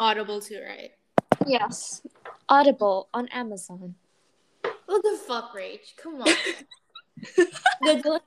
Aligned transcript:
Audible 0.00 0.40
too, 0.40 0.62
right? 0.66 0.92
Yes. 1.46 2.00
Audible 2.48 3.10
on 3.12 3.28
Amazon. 3.28 3.94
What 4.86 5.02
the 5.02 5.18
fuck, 5.28 5.54
Rach? 5.54 5.94
Come 6.00 6.22
on. 6.22 6.28
Gak 7.84 8.00
jelas. 8.00 8.24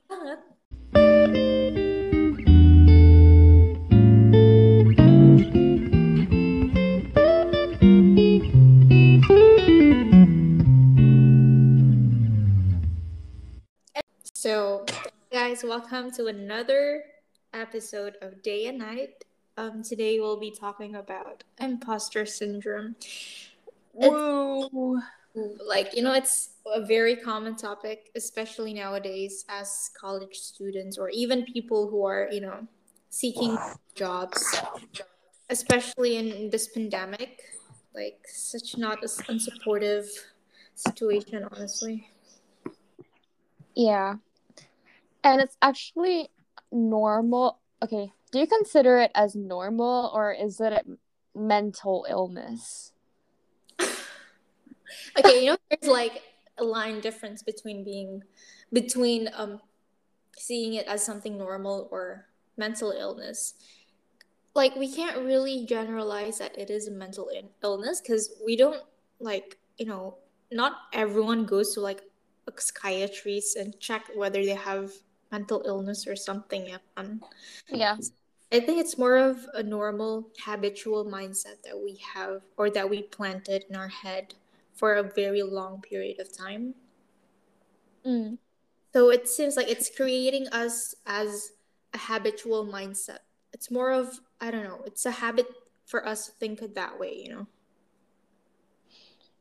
So, 14.35 14.85
guys, 15.31 15.63
welcome 15.63 16.11
to 16.11 16.27
another 16.27 17.01
episode 17.51 18.13
of 18.21 18.43
Day 18.43 18.67
and 18.67 18.77
Night. 18.77 19.25
Um, 19.57 19.83
today 19.83 20.19
we'll 20.19 20.39
be 20.39 20.51
talking 20.51 20.95
about 20.95 21.43
imposter 21.59 22.25
syndrome. 22.25 22.95
Woo. 23.93 24.99
like 25.65 25.95
you 25.95 26.01
know 26.01 26.13
it's 26.13 26.49
a 26.73 26.83
very 26.83 27.15
common 27.15 27.55
topic 27.55 28.11
especially 28.15 28.73
nowadays 28.73 29.45
as 29.49 29.89
college 29.99 30.35
students 30.35 30.97
or 30.97 31.09
even 31.09 31.43
people 31.43 31.89
who 31.89 32.05
are 32.05 32.27
you 32.31 32.41
know 32.41 32.67
seeking 33.09 33.57
jobs 33.95 34.55
especially 35.49 36.17
in 36.17 36.49
this 36.51 36.67
pandemic 36.67 37.41
like 37.95 38.19
such 38.27 38.77
not 38.77 39.03
a 39.03 39.07
unsupportive 39.07 40.07
situation 40.75 41.47
honestly 41.51 42.09
Yeah. 43.75 44.15
And 45.23 45.41
it's 45.41 45.57
actually 45.61 46.29
normal. 46.71 47.59
Okay. 47.81 48.11
Do 48.33 48.39
you 48.39 48.47
consider 48.47 48.97
it 48.97 49.11
as 49.13 49.35
normal 49.35 50.11
or 50.11 50.33
is 50.33 50.59
it 50.59 50.73
a 50.73 50.81
mental 51.37 52.07
illness? 52.09 52.91
okay 55.19 55.43
you 55.45 55.51
know 55.51 55.57
there's 55.69 55.91
like 55.91 56.23
a 56.57 56.63
line 56.63 56.99
difference 56.99 57.43
between 57.43 57.83
being 57.83 58.23
between 58.71 59.29
um 59.35 59.61
seeing 60.35 60.73
it 60.73 60.87
as 60.87 61.05
something 61.05 61.37
normal 61.37 61.87
or 61.91 62.25
mental 62.57 62.89
illness 62.89 63.53
like 64.55 64.75
we 64.75 64.91
can't 64.91 65.17
really 65.17 65.65
generalize 65.67 66.39
that 66.39 66.57
it 66.57 66.71
is 66.71 66.87
a 66.87 66.91
mental 66.91 67.27
in- 67.29 67.49
illness 67.61 68.01
because 68.01 68.31
we 68.43 68.55
don't 68.55 68.81
like 69.19 69.59
you 69.77 69.85
know 69.85 70.17
not 70.51 70.73
everyone 70.91 71.45
goes 71.45 71.73
to 71.75 71.81
like 71.81 72.01
a 72.47 72.51
psychiatrist 72.59 73.57
and 73.57 73.79
check 73.79 74.09
whether 74.15 74.43
they 74.43 74.55
have 74.55 74.91
mental 75.31 75.63
illness 75.65 76.07
or 76.07 76.15
something 76.15 76.75
um, 76.97 77.21
Yeah. 77.69 77.97
I 78.53 78.59
think 78.59 78.79
it's 78.79 78.97
more 78.97 79.17
of 79.17 79.47
a 79.53 79.63
normal 79.63 80.29
habitual 80.45 81.05
mindset 81.05 81.61
that 81.63 81.77
we 81.83 81.97
have 82.15 82.41
or 82.57 82.69
that 82.69 82.89
we 82.89 83.01
planted 83.03 83.65
in 83.69 83.75
our 83.75 83.89
head 83.89 84.35
for 84.73 84.93
a 84.95 85.03
very 85.03 85.41
long 85.43 85.81
period 85.81 86.19
of 86.19 86.35
time 86.35 86.75
Mm. 88.05 88.37
so 88.93 89.09
it 89.09 89.29
seems 89.29 89.55
like 89.55 89.69
it's 89.69 89.89
creating 89.89 90.47
us 90.49 90.93
as 91.05 91.53
a 91.93 91.97
habitual 91.97 92.65
mindset 92.65 93.19
it's 93.53 93.71
more 93.71 93.91
of 93.91 94.19
i 94.41 94.51
don't 94.51 94.65
know 94.65 94.81
it's 94.85 95.05
a 95.05 95.11
habit 95.11 95.47
for 95.85 96.05
us 96.05 96.25
to 96.25 96.31
think 96.33 96.61
it 96.61 96.75
that 96.75 96.99
way 96.99 97.15
you 97.15 97.29
know 97.29 97.47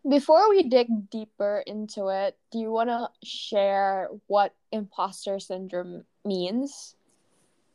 Before 0.08 0.48
we 0.50 0.62
dig 0.64 1.10
deeper 1.10 1.62
into 1.66 2.08
it, 2.08 2.36
do 2.50 2.58
you 2.58 2.72
want 2.72 2.90
to 2.90 3.10
share 3.22 4.08
what 4.26 4.54
imposter 4.72 5.38
syndrome 5.38 6.04
means? 6.24 6.96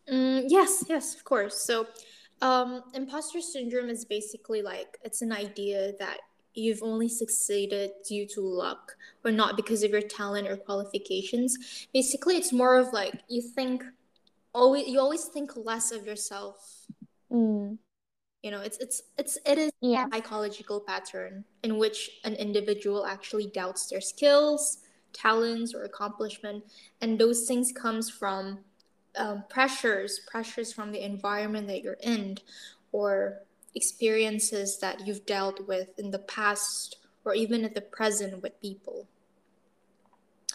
Mm, 0.10 0.46
yes, 0.48 0.84
yes, 0.88 1.16
of 1.16 1.24
course. 1.24 1.62
So, 1.62 1.88
um, 2.42 2.84
imposter 2.94 3.42
syndrome 3.42 3.90
is 3.90 4.06
basically 4.06 4.62
like 4.62 4.98
it's 5.04 5.22
an 5.22 5.32
idea 5.32 5.94
that 6.00 6.20
you've 6.54 6.82
only 6.82 7.10
succeeded 7.10 7.92
due 8.08 8.26
to 8.28 8.42
luck 8.42 8.96
or 9.24 9.32
not 9.32 9.56
because 9.56 9.84
of 9.84 9.92
your 9.92 10.02
talent 10.02 10.48
or 10.48 10.58
qualifications. 10.58 11.88
Basically, 11.94 12.38
it's 12.38 12.54
more 12.54 12.78
of 12.78 12.94
like 12.94 13.22
you 13.28 13.42
think 13.42 13.84
always 14.54 14.88
you 14.88 15.00
always 15.00 15.26
think 15.26 15.52
less 15.56 15.92
of 15.92 16.06
yourself. 16.06 16.88
Mm. 17.32 17.78
You 18.44 18.52
know, 18.52 18.62
it's 18.62 18.78
it's 18.78 19.02
it's 19.18 19.38
it 19.46 19.58
is 19.58 19.72
Yeah. 19.82 20.06
a 20.08 20.16
psychological 20.16 20.80
pattern 20.80 21.44
in 21.64 21.78
which 21.78 22.10
an 22.24 22.36
individual 22.36 23.06
actually 23.06 23.48
doubts 23.48 23.88
their 23.88 24.02
skills, 24.02 24.80
talents, 25.12 25.74
or 25.74 25.84
accomplishment, 25.84 26.64
and 27.02 27.20
those 27.20 27.46
things 27.48 27.72
comes 27.72 28.10
from 28.10 28.60
um, 29.18 29.44
pressures, 29.50 30.20
pressures 30.20 30.72
from 30.74 30.92
the 30.92 31.04
environment 31.04 31.68
that 31.68 31.84
you're 31.84 31.98
in, 32.02 32.38
or 32.92 33.40
experiences 33.76 34.80
that 34.80 35.06
you've 35.06 35.26
dealt 35.26 35.68
with 35.68 35.98
in 36.00 36.12
the 36.12 36.20
past 36.20 36.98
or 37.26 37.34
even 37.34 37.64
at 37.66 37.76
the 37.76 37.82
present 37.82 38.42
with 38.42 38.60
people. 38.62 39.08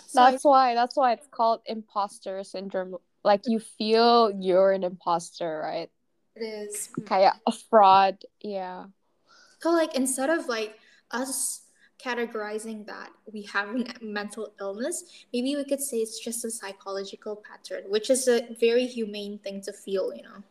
So 0.06 0.22
I- 0.22 0.30
That's 0.30 0.44
why 0.44 0.74
that's 0.74 0.96
why 0.96 1.12
it's 1.12 1.26
called 1.28 1.60
imposter 1.66 2.42
syndrome. 2.44 2.96
Like 3.24 3.42
you 3.46 3.60
feel 3.60 4.30
you're 4.30 4.72
an 4.72 4.84
imposter, 4.84 5.60
right? 5.62 5.90
it 6.34 6.40
is. 6.42 6.88
Kaya 7.04 7.34
a 7.46 7.52
fraud. 7.52 8.18
Yeah. 8.40 8.86
So 9.60 9.70
like 9.70 9.94
instead 9.94 10.30
of 10.30 10.48
like 10.48 10.78
us 11.10 11.61
categorizing 12.04 12.86
that 12.86 13.10
we 13.32 13.42
have 13.52 13.68
a 13.68 13.84
mental 14.02 14.52
illness, 14.60 15.04
maybe 15.32 15.56
we 15.56 15.64
could 15.64 15.80
say 15.80 15.98
it's 15.98 16.18
just 16.18 16.44
a 16.44 16.50
psychological 16.50 17.36
pattern, 17.36 17.84
which 17.88 18.10
is 18.10 18.28
a 18.28 18.54
very 18.60 18.86
humane 18.86 19.38
thing 19.38 19.60
to 19.62 19.72
feel, 19.72 20.12
you 20.14 20.22
know. 20.22 20.42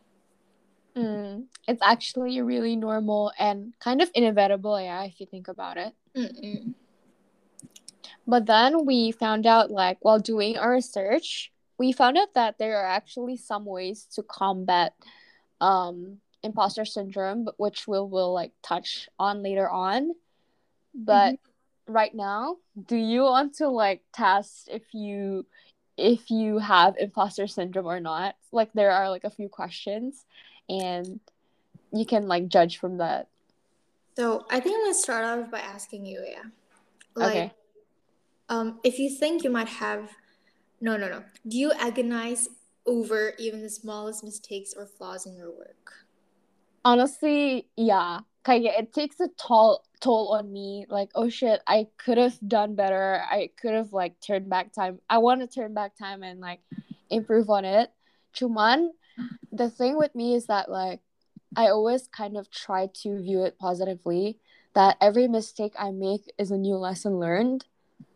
Mm. 0.96 1.44
It's 1.68 1.82
actually 1.82 2.40
really 2.42 2.76
normal 2.76 3.32
and 3.38 3.72
kind 3.80 4.02
of 4.02 4.10
inevitable, 4.14 4.80
yeah, 4.80 5.04
if 5.04 5.20
you 5.20 5.26
think 5.26 5.48
about 5.48 5.76
it. 5.76 5.94
Mm-mm. 6.16 6.74
But 8.26 8.46
then 8.46 8.84
we 8.86 9.10
found 9.12 9.46
out, 9.46 9.70
like, 9.70 9.98
while 10.02 10.18
doing 10.18 10.56
our 10.56 10.72
research, 10.72 11.52
we 11.78 11.92
found 11.92 12.16
out 12.18 12.34
that 12.34 12.58
there 12.58 12.78
are 12.78 12.86
actually 12.86 13.36
some 13.36 13.64
ways 13.64 14.06
to 14.14 14.22
combat 14.22 14.94
um, 15.60 16.18
imposter 16.42 16.84
syndrome, 16.84 17.48
which 17.56 17.88
we 17.88 17.98
will 17.98 18.32
like 18.32 18.52
touch 18.62 19.08
on 19.18 19.42
later 19.42 19.68
on. 19.68 20.12
But 20.94 21.36
right 21.86 22.14
now, 22.14 22.56
do 22.86 22.96
you 22.96 23.22
want 23.22 23.56
to 23.56 23.68
like 23.68 24.02
test 24.12 24.68
if 24.70 24.82
you 24.92 25.46
if 25.96 26.30
you 26.30 26.58
have 26.58 26.96
imposter 26.98 27.46
syndrome 27.46 27.86
or 27.86 28.00
not? 28.00 28.34
Like, 28.52 28.72
there 28.72 28.90
are 28.92 29.10
like 29.10 29.24
a 29.24 29.30
few 29.30 29.48
questions, 29.48 30.24
and 30.68 31.20
you 31.92 32.06
can 32.06 32.28
like 32.28 32.48
judge 32.48 32.78
from 32.78 32.98
that. 32.98 33.28
So 34.16 34.44
I 34.50 34.60
think 34.60 34.76
I'm 34.76 34.82
gonna 34.82 34.94
start 34.94 35.24
off 35.24 35.50
by 35.50 35.60
asking 35.60 36.06
you, 36.06 36.24
yeah. 36.26 36.44
Like 37.16 37.28
Okay. 37.28 37.52
um 38.48 38.80
if 38.84 38.98
you 38.98 39.10
think 39.10 39.44
you 39.44 39.50
might 39.50 39.68
have 39.68 40.10
no 40.80 40.96
no 40.96 41.08
no. 41.08 41.24
Do 41.46 41.58
you 41.58 41.72
agonize 41.72 42.48
over 42.86 43.34
even 43.38 43.62
the 43.62 43.70
smallest 43.70 44.24
mistakes 44.24 44.74
or 44.76 44.86
flaws 44.86 45.26
in 45.26 45.36
your 45.36 45.50
work? 45.50 46.06
honestly 46.84 47.68
yeah 47.76 48.20
Kaya, 48.44 48.72
it 48.78 48.92
takes 48.92 49.20
a 49.20 49.28
toll 49.38 49.82
toll 50.00 50.34
on 50.34 50.52
me 50.52 50.84
like 50.90 51.10
oh 51.14 51.28
shit 51.28 51.60
i 51.68 51.86
could 51.96 52.18
have 52.18 52.34
done 52.48 52.74
better 52.74 53.22
i 53.30 53.48
could 53.56 53.72
have 53.72 53.92
like 53.92 54.18
turned 54.20 54.50
back 54.50 54.72
time 54.72 54.98
i 55.08 55.16
want 55.16 55.40
to 55.40 55.46
turn 55.46 55.72
back 55.72 55.94
time 55.96 56.24
and 56.24 56.40
like 56.40 56.58
improve 57.08 57.48
on 57.48 57.64
it 57.64 57.92
cuman 58.34 58.88
the 59.52 59.70
thing 59.70 59.96
with 59.96 60.12
me 60.16 60.34
is 60.34 60.46
that 60.46 60.68
like 60.68 60.98
i 61.54 61.68
always 61.68 62.08
kind 62.08 62.36
of 62.36 62.50
try 62.50 62.88
to 62.92 63.22
view 63.22 63.44
it 63.44 63.56
positively 63.60 64.40
that 64.74 64.96
every 65.00 65.28
mistake 65.28 65.72
i 65.78 65.92
make 65.92 66.26
is 66.36 66.50
a 66.50 66.58
new 66.58 66.74
lesson 66.74 67.20
learned 67.20 67.64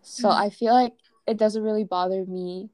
so 0.03 0.29
Mm. 0.29 0.41
i 0.43 0.51
feel 0.51 0.75
like 0.75 0.95
it 1.25 1.37
doesn't 1.39 1.63
really 1.63 1.85
bother 1.85 2.27
me 2.27 2.71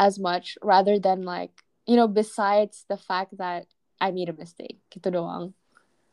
as 0.00 0.18
much 0.18 0.58
rather 0.60 0.98
than 0.98 1.22
like 1.22 1.62
you 1.86 1.94
know 1.94 2.08
besides 2.08 2.84
the 2.88 2.96
fact 2.98 3.38
that 3.38 3.66
I 4.00 4.10
made 4.10 4.30
a 4.30 4.32
mistake. 4.32 4.80
Gitu 4.88 5.12
doang. 5.12 5.52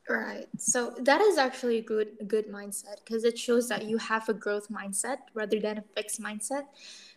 Right. 0.10 0.48
So 0.58 0.96
that 1.02 1.20
is 1.22 1.38
actually 1.38 1.80
a 1.80 1.82
good 1.82 2.16
a 2.22 2.24
good 2.24 2.48
mindset 2.48 3.04
because 3.04 3.26
it 3.26 3.38
shows 3.38 3.68
that 3.68 3.84
you 3.86 3.98
have 3.98 4.30
a 4.30 4.34
growth 4.34 4.70
mindset 4.72 5.18
rather 5.34 5.60
than 5.60 5.80
a 5.80 5.84
fixed 5.96 6.22
mindset. 6.22 6.64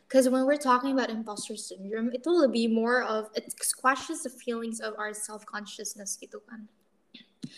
Because 0.09 0.29
when 0.29 0.45
we're 0.45 0.59
talking 0.59 0.91
about 0.91 1.09
imposter 1.09 1.57
syndrome, 1.57 2.11
it 2.13 2.27
will 2.27 2.49
be 2.49 2.67
more 2.67 3.03
of 3.03 3.31
it 3.37 3.55
squashes 3.63 4.25
the 4.25 4.31
feelings 4.31 4.81
of 4.81 4.95
our 4.99 5.15
self 5.15 5.47
consciousness 5.47 6.19
gitu 6.19 6.43
kan. 6.51 6.67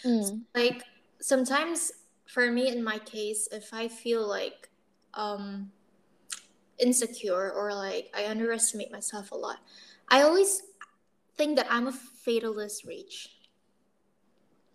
Mm. 0.04 0.44
Like 0.52 0.84
sometimes 1.24 1.92
for 2.28 2.52
me 2.52 2.68
in 2.68 2.84
my 2.84 3.00
case, 3.00 3.48
if 3.52 3.72
I 3.72 3.88
feel 3.88 4.28
like 4.28 4.68
um 5.16 5.72
insecure 6.76 7.52
or 7.56 7.72
like 7.72 8.12
I 8.12 8.28
underestimate 8.28 8.92
myself 8.92 9.32
a 9.32 9.38
lot, 9.40 9.64
I 10.12 10.28
always 10.28 10.60
think 11.40 11.56
that 11.56 11.72
I'm 11.72 11.88
a 11.88 11.96
fatalist 11.96 12.84
Rach. 12.84 13.32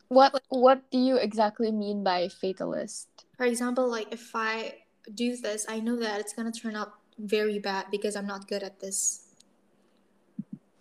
What 0.08 0.42
What 0.50 0.90
do 0.92 0.98
you 0.98 1.18
exactly 1.18 1.72
mean 1.72 2.04
by 2.04 2.28
fatalist? 2.30 3.08
For 3.36 3.46
example, 3.46 3.90
like 3.90 4.08
if 4.12 4.32
I 4.34 4.84
do 5.14 5.36
this, 5.36 5.66
I 5.68 5.80
know 5.80 5.96
that 5.98 6.20
it's 6.20 6.34
gonna 6.34 6.52
turn 6.52 6.76
out 6.76 6.94
very 7.20 7.60
bad 7.60 7.88
because 7.92 8.16
I'm 8.16 8.28
not 8.28 8.48
good 8.48 8.64
at 8.64 8.80
this. 8.80 9.28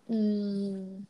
Mm. 0.09 1.03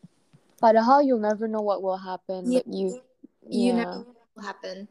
Padahal 0.59 1.01
you'll 1.03 1.21
never 1.21 1.47
know 1.47 1.61
what 1.61 1.83
will 1.83 1.97
happen, 2.01 2.49
Yeah. 2.51 2.65
but 2.65 2.73
you 2.73 3.01
You 3.47 3.71
yeah. 3.71 3.83
never 3.85 4.05
happen. 4.41 4.87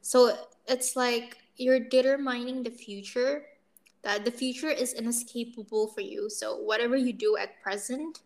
So 0.00 0.34
it's 0.66 0.96
like 0.96 1.38
you're 1.56 1.80
determining 1.80 2.62
the 2.64 2.72
future. 2.72 3.46
That 4.02 4.24
the 4.26 4.34
future 4.34 4.70
is 4.70 4.94
inescapable 4.98 5.86
for 5.94 6.00
you. 6.02 6.26
So 6.26 6.58
whatever 6.58 6.96
you 6.96 7.12
do 7.12 7.36
at 7.38 7.62
present, 7.62 8.18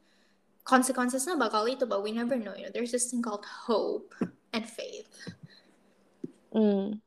consequences 0.66 1.24
na 1.26 1.38
bakal 1.38 1.70
ito, 1.70 1.86
but 1.86 2.02
we 2.02 2.10
never 2.10 2.36
know. 2.36 2.52
You 2.52 2.68
know, 2.68 2.74
there's 2.74 2.90
this 2.90 3.08
thing 3.08 3.22
called 3.22 3.46
hope 3.46 4.12
and 4.52 4.66
faith. 4.66 5.08
Mm. 6.52 7.00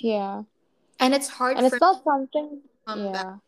Yeah. 0.00 0.46
And 1.02 1.12
it's 1.12 1.28
hard 1.28 1.58
and 1.58 1.66
it's 1.66 1.80
not 1.82 2.02
something 2.02 2.62
yeah. 2.86 3.12
that, 3.12 3.38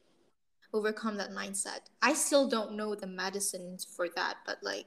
overcome 0.74 1.16
that 1.16 1.30
mindset. 1.30 1.86
I 2.02 2.12
still 2.14 2.50
don't 2.50 2.74
know 2.74 2.94
the 2.94 3.06
medicines 3.06 3.86
for 3.86 4.10
that, 4.14 4.42
but 4.44 4.58
like 4.62 4.86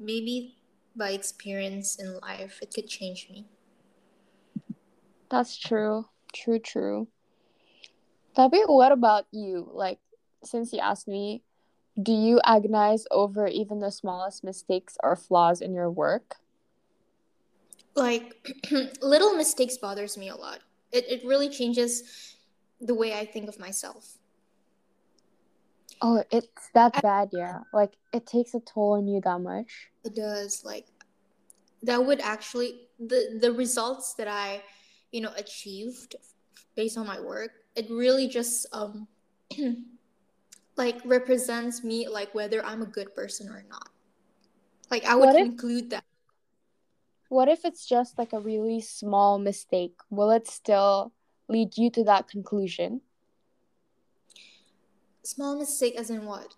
maybe 0.00 0.56
by 0.96 1.12
experience 1.12 1.96
in 2.00 2.18
life, 2.20 2.58
it 2.60 2.72
could 2.74 2.88
change 2.88 3.28
me. 3.30 3.46
That's 5.30 5.56
true. 5.56 6.08
True, 6.32 6.58
true. 6.58 7.08
Tapi 8.34 8.64
what 8.64 8.92
about 8.92 9.26
you? 9.32 9.68
Like, 9.72 9.98
since 10.44 10.72
you 10.72 10.80
asked 10.80 11.08
me, 11.08 11.42
do 12.00 12.12
you 12.12 12.40
agonize 12.44 13.06
over 13.10 13.46
even 13.46 13.80
the 13.80 13.90
smallest 13.90 14.44
mistakes 14.44 14.96
or 15.02 15.16
flaws 15.16 15.60
in 15.60 15.72
your 15.72 15.90
work? 15.90 16.36
Like, 17.94 18.34
little 19.02 19.34
mistakes 19.34 19.76
bothers 19.76 20.16
me 20.16 20.28
a 20.28 20.36
lot. 20.36 20.60
It, 20.92 21.04
it 21.08 21.24
really 21.24 21.48
changes 21.48 22.36
the 22.80 22.94
way 22.94 23.18
I 23.18 23.24
think 23.24 23.48
of 23.48 23.58
myself. 23.58 24.18
Oh, 26.00 26.22
it's 26.30 26.70
that 26.74 27.02
bad, 27.02 27.30
yeah. 27.32 27.60
Like, 27.72 27.94
it 28.12 28.26
takes 28.26 28.54
a 28.54 28.60
toll 28.60 28.92
on 28.92 29.08
you 29.08 29.20
that 29.22 29.40
much. 29.40 29.90
It 30.04 30.14
does. 30.14 30.62
Like, 30.64 30.86
that 31.82 32.04
would 32.04 32.20
actually, 32.20 32.82
the, 33.00 33.38
the 33.40 33.52
results 33.52 34.14
that 34.14 34.28
I 34.28 34.62
you 35.10 35.20
know 35.20 35.32
achieved 35.36 36.16
based 36.76 36.98
on 36.98 37.06
my 37.06 37.20
work 37.20 37.50
it 37.74 37.86
really 37.90 38.28
just 38.28 38.66
um 38.72 39.08
like 40.78 41.00
represents 41.04 41.82
me 41.82 42.08
like 42.08 42.32
whether 42.34 42.64
i'm 42.64 42.80
a 42.82 42.86
good 42.86 43.14
person 43.14 43.48
or 43.48 43.64
not. 43.68 43.90
Like 44.90 45.04
i 45.04 45.14
would 45.14 45.34
include 45.34 45.90
that. 45.90 46.04
What 47.28 47.48
if 47.48 47.66
it's 47.66 47.84
just 47.84 48.16
like 48.16 48.32
a 48.32 48.40
really 48.40 48.80
small 48.80 49.38
mistake? 49.38 49.96
Will 50.08 50.30
it 50.30 50.48
still 50.48 51.12
lead 51.46 51.76
you 51.76 51.90
to 51.90 52.04
that 52.04 52.28
conclusion? 52.28 53.02
Small 55.24 55.58
mistake 55.58 55.96
as 55.96 56.08
in 56.08 56.24
what? 56.24 56.54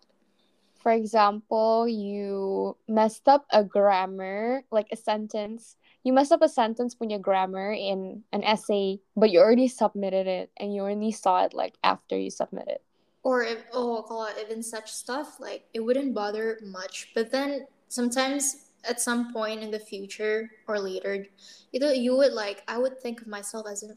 For 0.79 0.93
example 0.93 1.89
you 1.89 2.77
messed 2.87 3.27
up 3.27 3.47
a 3.51 3.65
grammar 3.65 4.63
like 4.71 4.89
a 4.93 4.97
sentence. 4.97 5.77
You 6.05 6.13
messed 6.13 6.33
up 6.33 6.43
a 6.43 6.49
sentence 6.49 6.95
when 6.99 7.11
your 7.11 7.19
grammar 7.19 7.73
in 7.73 8.23
an 8.33 8.45
essay, 8.45 9.01
but 9.17 9.31
you 9.31 9.41
already 9.41 9.69
submitted 9.69 10.27
it 10.27 10.51
and 10.57 10.75
you 10.75 10.83
only 10.87 11.13
saw 11.13 11.45
it 11.45 11.53
like 11.53 11.75
after 11.83 12.17
you 12.17 12.31
submitted. 12.31 12.79
it. 12.79 12.85
Or 13.23 13.43
if 13.43 13.65
oh 13.73 14.29
even 14.41 14.63
such 14.63 14.91
stuff, 14.93 15.39
like 15.41 15.67
it 15.75 15.81
wouldn't 15.81 16.15
bother 16.15 16.59
much. 16.63 17.11
But 17.15 17.31
then 17.31 17.67
sometimes 17.89 18.71
at 18.89 19.01
some 19.01 19.33
point 19.33 19.63
in 19.63 19.71
the 19.71 19.79
future 19.79 20.51
or 20.67 20.79
later, 20.81 21.27
you 21.73 21.81
know, 21.81 21.93
you 21.93 22.17
would 22.17 22.33
like 22.33 22.63
I 22.67 22.79
would 22.79 22.99
think 23.01 23.21
of 23.21 23.29
myself 23.29 23.67
as 23.71 23.83
a 23.83 23.95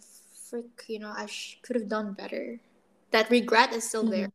freak 0.49 0.83
you 0.87 0.99
know, 0.99 1.13
I 1.15 1.25
sh- 1.25 1.59
could 1.63 1.75
have 1.75 1.87
done 1.87 2.13
better. 2.13 2.59
That 3.11 3.29
regret 3.29 3.73
is 3.73 3.87
still 3.87 4.03
there. 4.03 4.27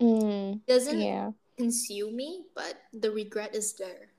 Mm, 0.00 0.60
doesn't 0.66 0.98
yeah. 1.00 1.30
consume 1.56 2.16
me, 2.16 2.44
but 2.54 2.74
the 2.92 3.10
regret 3.10 3.54
is 3.54 3.74
there. 3.74 4.10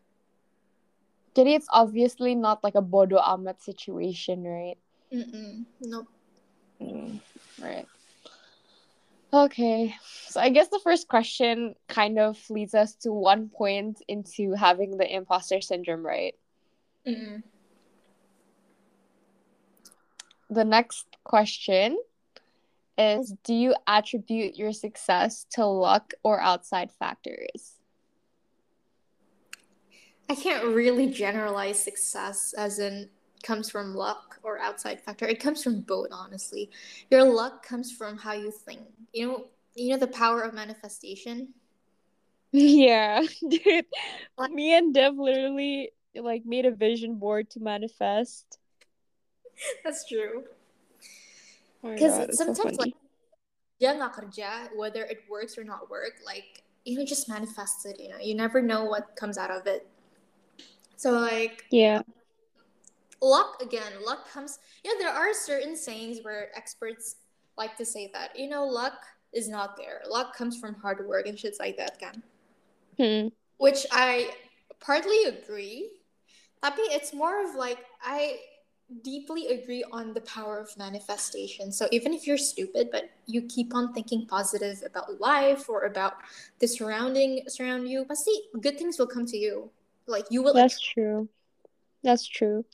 Jadi 1.35 1.55
it's 1.57 1.67
obviously 1.73 2.35
not 2.35 2.63
like 2.63 2.75
a 2.75 2.81
bodo 2.81 3.17
amat 3.17 3.61
situation, 3.61 4.43
right? 4.45 4.77
Mm-mm. 5.13 5.65
Nope. 5.81 6.07
Mm, 6.81 7.19
right. 7.61 7.87
Okay. 9.33 9.95
So 10.27 10.39
I 10.39 10.49
guess 10.49 10.67
the 10.67 10.79
first 10.83 11.07
question 11.07 11.73
kind 11.87 12.19
of 12.19 12.37
leads 12.51 12.75
us 12.75 12.93
to 12.97 13.11
one 13.11 13.49
point 13.49 13.99
into 14.07 14.53
having 14.53 14.97
the 14.97 15.11
imposter 15.11 15.59
syndrome, 15.59 16.05
right? 16.05 16.35
Mm-mm. 17.07 17.41
The 20.51 20.63
next 20.63 21.07
question 21.23 21.97
is 22.95 23.33
Do 23.43 23.55
you 23.55 23.73
attribute 23.87 24.55
your 24.55 24.71
success 24.71 25.47
to 25.53 25.65
luck 25.65 26.13
or 26.21 26.39
outside 26.39 26.91
factors? 26.91 27.79
I 30.29 30.35
can't 30.35 30.63
really 30.63 31.09
generalize 31.09 31.83
success 31.83 32.53
as 32.55 32.77
in 32.77 33.09
comes 33.43 33.69
from 33.69 33.93
luck 33.93 34.39
or 34.41 34.57
outside 34.59 35.01
factor. 35.01 35.27
It 35.27 35.39
comes 35.39 35.61
from 35.63 35.81
both, 35.81 36.07
honestly. 36.11 36.69
Your 37.11 37.23
luck 37.23 37.65
comes 37.65 37.91
from 37.91 38.17
how 38.17 38.33
you 38.33 38.51
think. 38.51 38.81
You 39.13 39.27
know, 39.27 39.45
you 39.75 39.89
know 39.91 39.97
the 39.97 40.07
power 40.07 40.41
of 40.41 40.53
manifestation. 40.53 41.49
Yeah, 42.55 43.23
dude. 43.49 43.85
Like, 44.37 44.51
me 44.51 44.77
and 44.77 44.93
Dev 44.93 45.15
literally 45.17 45.91
like 46.13 46.45
made 46.45 46.67
a 46.67 46.71
vision 46.71 47.15
board 47.15 47.49
to 47.49 47.59
manifest. 47.59 48.59
That's 49.83 50.07
true. 50.07 50.43
Because 51.81 52.19
oh 52.19 52.27
sometimes 52.31 52.75
so 52.75 52.83
like 52.83 52.93
yeah, 53.79 54.07
kerja, 54.15 54.69
whether 54.75 55.03
it 55.03 55.21
works 55.27 55.57
or 55.57 55.63
not 55.63 55.89
work, 55.89 56.13
like 56.25 56.63
you 56.85 56.97
know, 56.97 57.05
just 57.05 57.27
manifest 57.27 57.87
it. 57.87 57.99
You 57.99 58.09
know, 58.09 58.17
you 58.21 58.35
never 58.35 58.61
know 58.61 58.85
what 58.85 59.15
comes 59.15 59.39
out 59.39 59.49
of 59.49 59.65
it. 59.65 59.87
So 60.95 61.11
like 61.11 61.65
yeah. 61.71 62.03
Luck 63.23 63.61
again, 63.61 64.03
luck 64.03 64.29
comes 64.29 64.59
you 64.83 64.91
know, 64.91 64.99
there 64.99 65.13
are 65.13 65.33
certain 65.33 65.77
sayings 65.77 66.19
where 66.23 66.49
experts 66.57 67.15
like 67.57 67.77
to 67.77 67.85
say 67.85 68.11
that, 68.13 68.37
you 68.37 68.49
know, 68.49 68.65
luck 68.65 68.99
is 69.31 69.47
not 69.47 69.77
there. 69.77 70.01
Luck 70.09 70.35
comes 70.35 70.59
from 70.59 70.75
hard 70.75 71.07
work 71.07 71.25
and 71.25 71.37
shits 71.37 71.59
like 71.59 71.77
that 71.77 71.99
can. 71.99 72.23
Hmm. 72.97 73.27
Which 73.57 73.85
I 73.91 74.31
partly 74.79 75.23
agree. 75.23 75.89
Tapi 76.61 76.81
it's 76.91 77.13
more 77.13 77.43
of 77.47 77.55
like 77.55 77.79
I 78.03 78.39
deeply 79.01 79.47
agree 79.47 79.83
on 79.91 80.13
the 80.13 80.21
power 80.21 80.59
of 80.59 80.75
manifestation. 80.77 81.71
So 81.71 81.87
even 81.91 82.13
if 82.13 82.27
you're 82.27 82.37
stupid, 82.37 82.89
but 82.91 83.09
you 83.25 83.43
keep 83.43 83.73
on 83.73 83.93
thinking 83.93 84.27
positive 84.27 84.83
about 84.85 85.19
life 85.19 85.69
or 85.69 85.83
about 85.83 86.17
the 86.59 86.67
surrounding 86.67 87.43
surround 87.47 87.89
you, 87.89 88.05
but 88.07 88.17
see, 88.17 88.43
good 88.59 88.77
things 88.77 88.99
will 88.99 89.07
come 89.07 89.25
to 89.27 89.37
you. 89.37 89.69
Like 90.05 90.25
you 90.29 90.43
will. 90.43 90.53
That's 90.53 90.79
true. 90.79 91.29
That's 92.03 92.27
true. 92.27 92.65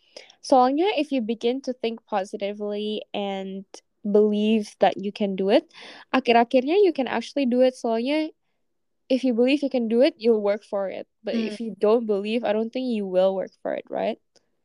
So 0.41 0.55
Soalnya, 0.55 0.87
if 0.97 1.11
you 1.11 1.21
begin 1.21 1.61
to 1.63 1.73
think 1.73 2.05
positively 2.05 3.03
and 3.13 3.65
believe 4.03 4.73
that 4.79 4.97
you 4.97 5.11
can 5.11 5.35
do 5.35 5.49
it, 5.49 5.69
akhir-akhirnya 6.13 6.81
you 6.83 6.93
can 6.93 7.07
actually 7.07 7.45
do 7.45 7.61
it. 7.61 7.75
Soalnya, 7.75 8.29
if 9.09 9.23
you 9.23 9.33
believe 9.33 9.61
you 9.61 9.69
can 9.69 9.87
do 9.87 10.01
it, 10.01 10.15
you'll 10.17 10.41
work 10.41 10.63
for 10.63 10.89
it. 10.89 11.07
But 11.23 11.35
mm. 11.35 11.47
if 11.47 11.59
you 11.59 11.75
don't 11.77 12.05
believe, 12.05 12.43
I 12.43 12.53
don't 12.53 12.71
think 12.71 12.89
you 12.89 13.05
will 13.05 13.35
work 13.35 13.51
for 13.61 13.73
it, 13.73 13.85
right? 13.89 14.17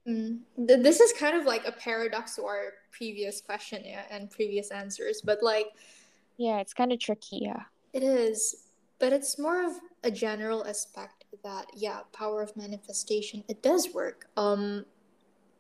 Mm. 0.07 0.41
This 0.57 1.01
is 1.01 1.13
kind 1.13 1.37
of 1.37 1.47
like 1.47 1.67
a 1.67 1.73
paradox 1.73 2.37
to 2.37 2.45
our 2.45 2.75
previous 2.93 3.41
question 3.41 3.83
yeah, 3.85 4.05
and 4.11 4.31
previous 4.31 4.71
answers, 4.71 5.23
but 5.25 5.43
like, 5.43 5.67
yeah, 6.37 6.61
it's 6.61 6.75
kind 6.75 6.93
of 6.93 7.01
tricky, 7.01 7.41
yeah. 7.43 7.65
It 7.93 8.03
is, 8.03 8.69
but 8.99 9.13
it's 9.13 9.39
more 9.39 9.65
of 9.65 9.73
a 10.03 10.11
general 10.11 10.67
aspect 10.67 11.24
that 11.43 11.67
yeah 11.75 12.01
power 12.13 12.43
of 12.43 12.57
manifestation 12.57 13.45
it 13.49 13.63
does 13.63 13.89
work. 13.95 14.29
Um 14.37 14.85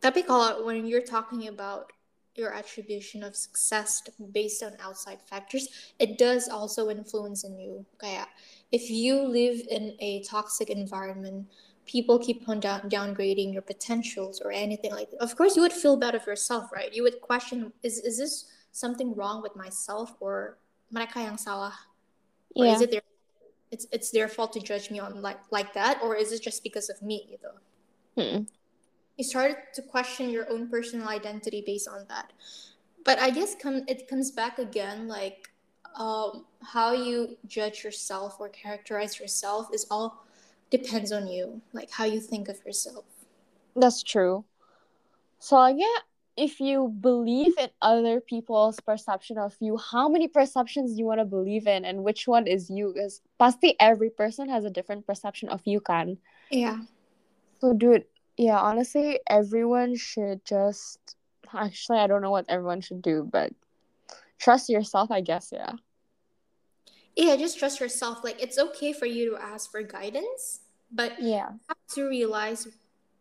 tapi 0.00 0.22
kalau 0.22 0.64
when 0.64 0.84
you're 0.86 1.04
talking 1.04 1.48
about 1.48 1.90
your 2.34 2.52
attribution 2.52 3.22
of 3.22 3.36
success 3.36 4.02
based 4.34 4.62
on 4.62 4.74
outside 4.82 5.22
factors 5.22 5.70
it 6.02 6.18
does 6.18 6.50
also 6.50 6.90
influence 6.90 7.46
in 7.46 7.54
you 7.56 7.86
kayak 8.02 8.26
if 8.74 8.90
you 8.90 9.22
live 9.22 9.62
in 9.70 9.94
a 10.02 10.20
toxic 10.26 10.66
environment 10.66 11.46
people 11.86 12.18
keep 12.18 12.42
on 12.48 12.60
down- 12.60 12.88
downgrading 12.90 13.52
your 13.52 13.62
potentials 13.62 14.40
or 14.40 14.50
anything 14.50 14.90
like 14.90 15.10
that. 15.12 15.20
Of 15.20 15.36
course 15.36 15.54
you 15.54 15.62
would 15.62 15.72
feel 15.72 15.96
bad 15.96 16.14
of 16.14 16.26
yourself 16.26 16.72
right? 16.72 16.92
You 16.92 17.02
would 17.04 17.20
question 17.20 17.72
is 17.82 18.00
is 18.02 18.18
this 18.18 18.50
something 18.72 19.14
wrong 19.14 19.40
with 19.40 19.54
myself 19.54 20.16
or 20.20 20.58
mereka 20.92 21.22
yang 21.22 21.38
salah? 21.38 21.76
Or 22.56 22.66
yeah. 22.66 22.74
is 22.74 22.80
it 22.80 22.90
their 22.90 23.06
it's 23.74 23.86
it's 23.90 24.10
their 24.16 24.28
fault 24.28 24.52
to 24.52 24.60
judge 24.60 24.86
me 24.94 24.98
on 25.00 25.20
like 25.20 25.40
like 25.50 25.70
that 25.74 26.00
or 26.02 26.14
is 26.22 26.30
it 26.36 26.40
just 26.48 26.62
because 26.62 26.88
of 26.88 27.02
me 27.02 27.18
you 27.32 27.38
know 27.44 27.56
hmm. 28.16 28.42
you 29.18 29.24
started 29.24 29.56
to 29.74 29.82
question 29.82 30.30
your 30.30 30.46
own 30.52 30.68
personal 30.68 31.08
identity 31.08 31.60
based 31.66 31.88
on 31.88 32.06
that. 32.12 32.32
But 33.04 33.18
i 33.18 33.28
guess 33.36 33.50
come 33.62 33.82
it 33.92 34.08
comes 34.10 34.30
back 34.30 34.58
again 34.58 35.08
like 35.08 35.50
um, 35.96 36.44
how 36.74 36.92
you 36.92 37.36
judge 37.46 37.84
yourself 37.84 38.36
or 38.40 38.48
characterize 38.48 39.20
yourself 39.20 39.68
is 39.72 39.86
all 39.90 40.24
depends 40.70 41.12
on 41.12 41.26
you 41.34 41.60
like 41.72 41.90
how 41.90 42.06
you 42.14 42.20
think 42.20 42.48
of 42.48 42.58
yourself. 42.64 43.04
That's 43.76 44.02
true. 44.02 44.44
So 45.40 45.66
yeah 45.66 45.98
if 46.36 46.60
you 46.60 46.88
believe 46.88 47.56
in 47.58 47.70
other 47.80 48.20
people's 48.20 48.80
perception 48.80 49.38
of 49.38 49.54
you, 49.60 49.76
how 49.76 50.08
many 50.08 50.26
perceptions 50.28 50.92
do 50.92 50.98
you 50.98 51.04
want 51.06 51.20
to 51.20 51.24
believe 51.24 51.66
in 51.66 51.84
and 51.84 52.02
which 52.02 52.26
one 52.26 52.46
is 52.46 52.68
you? 52.70 52.92
Because 52.92 53.20
pasti 53.38 53.76
every 53.78 54.10
person 54.10 54.48
has 54.48 54.64
a 54.64 54.70
different 54.70 55.06
perception 55.06 55.48
of 55.48 55.62
you, 55.64 55.80
can. 55.80 56.18
Yeah. 56.50 56.82
So 57.60 57.72
dude, 57.72 58.04
Yeah, 58.36 58.58
honestly, 58.58 59.20
everyone 59.30 59.94
should 59.96 60.44
just 60.44 60.98
actually 61.54 61.98
I 62.00 62.06
don't 62.08 62.22
know 62.22 62.32
what 62.32 62.46
everyone 62.48 62.80
should 62.80 63.00
do, 63.02 63.22
but 63.30 63.52
trust 64.38 64.68
yourself, 64.68 65.10
I 65.10 65.20
guess, 65.20 65.50
yeah. 65.52 65.72
Yeah, 67.16 67.36
just 67.36 67.58
trust 67.58 67.78
yourself. 67.78 68.24
Like 68.24 68.42
it's 68.42 68.58
okay 68.58 68.92
for 68.92 69.06
you 69.06 69.30
to 69.30 69.36
ask 69.40 69.70
for 69.70 69.82
guidance, 69.82 70.60
but 70.90 71.12
Yeah. 71.20 71.52
you 71.52 71.60
have 71.68 71.94
to 71.94 72.08
realize 72.08 72.66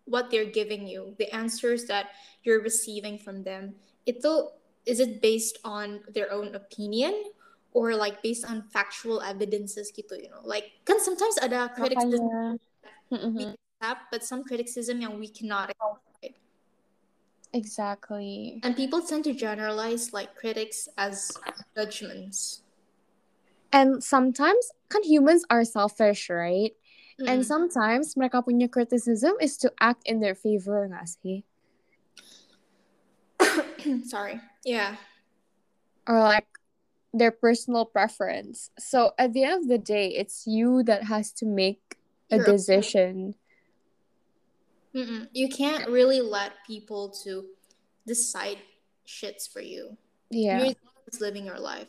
what 0.06 0.30
they're 0.32 0.50
giving 0.50 0.88
you, 0.88 1.16
the 1.18 1.34
answers 1.34 1.86
that 1.86 2.12
you're 2.44 2.62
receiving 2.62 3.18
from 3.18 3.44
them. 3.44 3.76
Ito 4.06 4.52
is 4.86 5.00
it 5.00 5.22
based 5.22 5.60
on 5.64 6.02
their 6.12 6.32
own 6.32 6.56
opinion 6.56 7.32
or 7.72 7.96
like 7.96 8.22
based 8.22 8.46
on 8.46 8.64
factual 8.70 9.22
evidences 9.22 9.92
gitu, 9.96 10.20
you 10.20 10.30
know? 10.30 10.44
Like 10.44 10.72
kan 10.86 11.00
sometimes 11.00 11.40
ada 11.40 11.72
criticism 11.72 12.60
we 13.10 13.18
Mm-mm. 13.18 13.32
Mm-hmm. 13.32 13.54
accept, 13.56 14.02
but 14.12 14.24
some 14.24 14.44
criticism 14.44 15.02
yang 15.02 15.20
we 15.20 15.28
cannot 15.28 15.72
accept. 15.72 16.40
Exactly. 17.54 18.60
And 18.64 18.76
people 18.76 19.02
tend 19.02 19.24
to 19.26 19.34
generalize 19.34 20.12
like 20.12 20.36
critics 20.36 20.90
as 20.98 21.32
judgments. 21.78 22.64
And 23.72 24.04
sometimes 24.04 24.74
can 24.90 25.04
humans 25.04 25.46
are 25.50 25.64
selfish, 25.64 26.30
right? 26.30 26.74
And 27.20 27.41
Mm. 27.41 27.46
sometimes 27.46 28.15
mereka 28.15 28.41
punya 28.41 28.65
criticism 28.70 29.38
is 29.39 29.58
to 29.62 29.70
act 29.79 30.01
in 30.10 30.20
their 30.20 30.34
favor 30.34 30.89
nggak 30.89 31.05
sih? 31.05 31.46
Sorry. 34.10 34.41
Yeah. 34.65 34.98
Or 36.08 36.20
like 36.20 36.50
their 37.13 37.32
personal 37.32 37.86
preference. 37.86 38.72
So 38.79 39.13
at 39.17 39.34
the 39.34 39.43
end 39.46 39.63
of 39.63 39.70
the 39.70 39.77
day, 39.77 40.10
it's 40.17 40.48
you 40.48 40.82
that 40.84 41.05
has 41.05 41.32
to 41.38 41.46
make 41.46 42.01
a 42.32 42.39
decision. 42.41 43.36
You 44.93 45.50
can't 45.50 45.89
really 45.89 46.22
let 46.22 46.53
people 46.65 47.10
to 47.24 47.46
decide 48.05 48.58
shits 49.05 49.50
for 49.50 49.62
you. 49.62 49.98
Yeah. 50.29 50.58
You're 50.58 50.74
the 50.74 50.86
one 50.86 50.98
who's 51.05 51.22
living 51.22 51.46
your 51.46 51.60
life. 51.60 51.88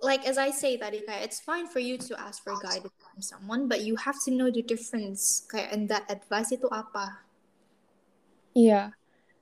Like 0.00 0.26
as 0.26 0.38
I 0.38 0.50
say, 0.50 0.76
that 0.78 0.94
it's 0.94 1.40
fine 1.40 1.66
for 1.66 1.78
you 1.78 1.98
to 1.98 2.18
ask 2.18 2.42
for 2.42 2.54
guidance 2.58 2.92
from 3.10 3.22
someone, 3.22 3.68
but 3.68 3.82
you 3.82 3.96
have 3.96 4.16
to 4.24 4.30
know 4.30 4.50
the 4.50 4.62
difference. 4.62 5.44
Kayak, 5.50 5.68
and 5.72 5.88
that 5.90 6.06
advice 6.08 6.54
itu 6.54 6.70
apa? 6.70 7.26
Yeah. 8.54 8.94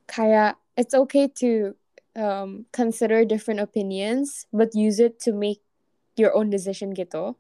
Kaya, 0.09 0.57
it's 0.77 0.95
okay 0.95 1.29
to 1.45 1.77
um, 2.17 2.67
consider 2.73 3.25
different 3.25 3.61
opinions, 3.61 4.47
but 4.53 4.75
use 4.75 4.99
it 4.99 5.21
to 5.29 5.33
make 5.33 5.61
your 6.17 6.35
own 6.35 6.51
decision 6.51 6.97
gitu. 6.97 7.37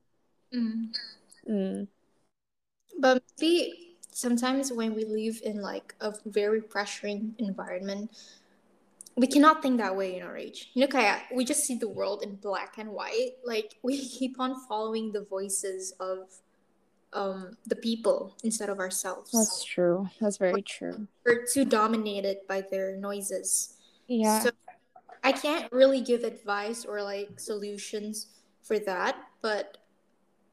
Mm. 0.52 0.92
Mm. 1.49 1.88
But 2.99 3.23
maybe 3.38 3.97
sometimes 4.12 4.73
when 4.73 4.94
we 4.94 5.04
live 5.04 5.40
in 5.44 5.62
like 5.62 5.94
a 6.00 6.12
very 6.26 6.61
pressuring 6.61 7.38
environment, 7.38 8.11
we 9.18 9.26
cannot 9.26 9.62
think 9.62 9.78
that 9.78 9.96
way 9.96 10.16
in 10.16 10.22
our 10.22 10.37
age. 10.37 10.70
You 10.75 10.82
know, 10.82 10.87
kaya, 10.87 11.20
we 11.34 11.44
just 11.44 11.64
see 11.64 11.75
the 11.75 11.88
world 11.88 12.22
in 12.22 12.37
black 12.37 12.78
and 12.78 12.90
white. 12.90 13.32
Like 13.44 13.75
we 13.82 13.98
keep 13.98 14.38
on 14.38 14.54
following 14.68 15.12
the 15.12 15.25
voices 15.25 15.92
of 15.98 16.30
um 17.14 17.56
the 17.66 17.76
people 17.76 18.37
instead 18.44 18.68
of 18.68 18.78
ourselves. 18.78 19.32
That's 19.32 19.64
true. 19.64 20.08
That's 20.20 20.37
very 20.37 20.62
true. 20.62 21.08
We're 21.25 21.46
too 21.52 21.64
dominated 21.64 22.38
by 22.46 22.62
their 22.70 22.96
noises. 22.96 23.75
Yeah. 24.06 24.40
So 24.40 24.50
I 25.25 25.32
can't 25.32 25.70
really 25.72 26.00
give 26.00 26.22
advice 26.22 26.84
or 26.84 27.02
like 27.02 27.40
solutions 27.40 28.28
for 28.62 28.78
that, 28.80 29.16
but 29.42 29.78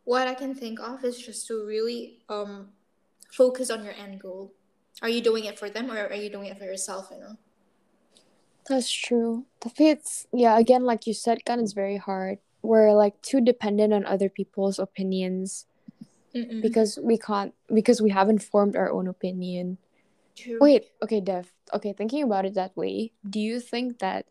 what 0.05 0.27
I 0.27 0.33
can 0.33 0.55
think 0.55 0.79
of 0.79 1.03
is 1.03 1.19
just 1.19 1.45
to 1.47 1.65
really 1.65 2.19
um 2.29 2.69
focus 3.31 3.69
on 3.69 3.83
your 3.83 3.93
end 3.93 4.21
goal. 4.21 4.53
Are 5.01 5.09
you 5.09 5.21
doing 5.21 5.45
it 5.45 5.59
for 5.59 5.69
them 5.69 5.91
or 5.91 6.07
are 6.07 6.13
you 6.15 6.29
doing 6.31 6.47
it 6.47 6.57
for 6.57 6.63
yourself, 6.63 7.09
you 7.11 7.19
know? 7.19 7.35
That's 8.67 8.89
true. 8.89 9.45
Tapi 9.61 9.93
it's 9.93 10.25
yeah, 10.33 10.57
again, 10.57 10.83
like 10.83 11.05
you 11.05 11.13
said, 11.13 11.45
kan 11.45 11.59
it's 11.61 11.73
very 11.73 11.97
hard. 11.97 12.39
We're 12.65 12.93
like 12.97 13.21
too 13.21 13.41
dependent 13.41 13.93
on 13.93 14.05
other 14.05 14.29
people's 14.29 14.79
opinions 14.79 15.65
Mm-mm. 16.33 16.61
because 16.61 16.97
we 17.01 17.17
can't 17.17 17.53
because 17.69 18.01
we 18.01 18.09
haven't 18.09 18.41
formed 18.41 18.75
our 18.75 18.89
own 18.89 19.07
opinion. 19.07 19.77
True. 20.35 20.57
Wait, 20.59 20.89
okay, 21.03 21.21
Dev. 21.21 21.53
Okay, 21.73 21.93
thinking 21.93 22.23
about 22.23 22.45
it 22.45 22.55
that 22.55 22.75
way, 22.75 23.13
do 23.21 23.39
you 23.39 23.59
think 23.59 23.99
that 23.99 24.25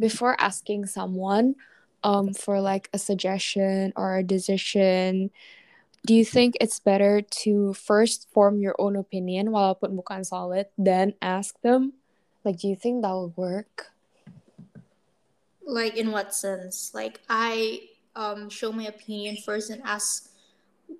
before 0.00 0.36
asking 0.40 0.86
someone 0.86 1.54
um 2.02 2.32
for 2.32 2.60
like 2.60 2.88
a 2.92 2.98
suggestion 2.98 3.92
or 3.96 4.16
a 4.16 4.24
decision, 4.24 5.28
do 6.06 6.14
you 6.14 6.24
think 6.24 6.56
it's 6.60 6.80
better 6.80 7.20
to 7.44 7.72
first 7.74 8.28
form 8.32 8.60
your 8.60 8.76
own 8.80 8.96
opinion 8.96 9.52
walaupun 9.52 9.96
bukan 9.96 10.24
solid, 10.24 10.68
then 10.76 11.12
ask 11.20 11.56
them? 11.60 11.92
Like, 12.44 12.58
do 12.60 12.68
you 12.68 12.76
think 12.76 13.02
that 13.02 13.12
would 13.14 13.36
work? 13.36 13.92
Like 15.64 15.96
in 15.96 16.12
what 16.12 16.34
sense? 16.34 16.92
Like 16.92 17.20
I 17.28 17.88
um 18.14 18.48
show 18.50 18.70
my 18.70 18.84
opinion 18.84 19.36
first 19.40 19.70
and 19.70 19.80
ask 19.84 20.28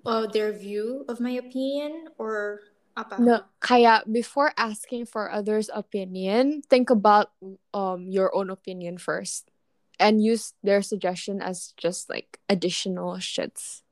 uh, 0.06 0.26
their 0.26 0.52
view 0.52 1.04
of 1.08 1.20
my 1.20 1.30
opinion 1.36 2.08
or 2.18 2.60
apa? 2.96 3.20
No, 3.20 3.44
kaya 3.60 4.02
before 4.08 4.52
asking 4.56 5.06
for 5.06 5.30
others' 5.30 5.70
opinion, 5.72 6.62
think 6.66 6.88
about 6.88 7.32
um 7.76 8.08
your 8.08 8.32
own 8.34 8.48
opinion 8.48 8.96
first, 8.96 9.52
and 10.00 10.24
use 10.24 10.54
their 10.64 10.80
suggestion 10.80 11.40
as 11.44 11.72
just 11.76 12.08
like 12.08 12.40
additional 12.48 13.20
shits. 13.20 13.84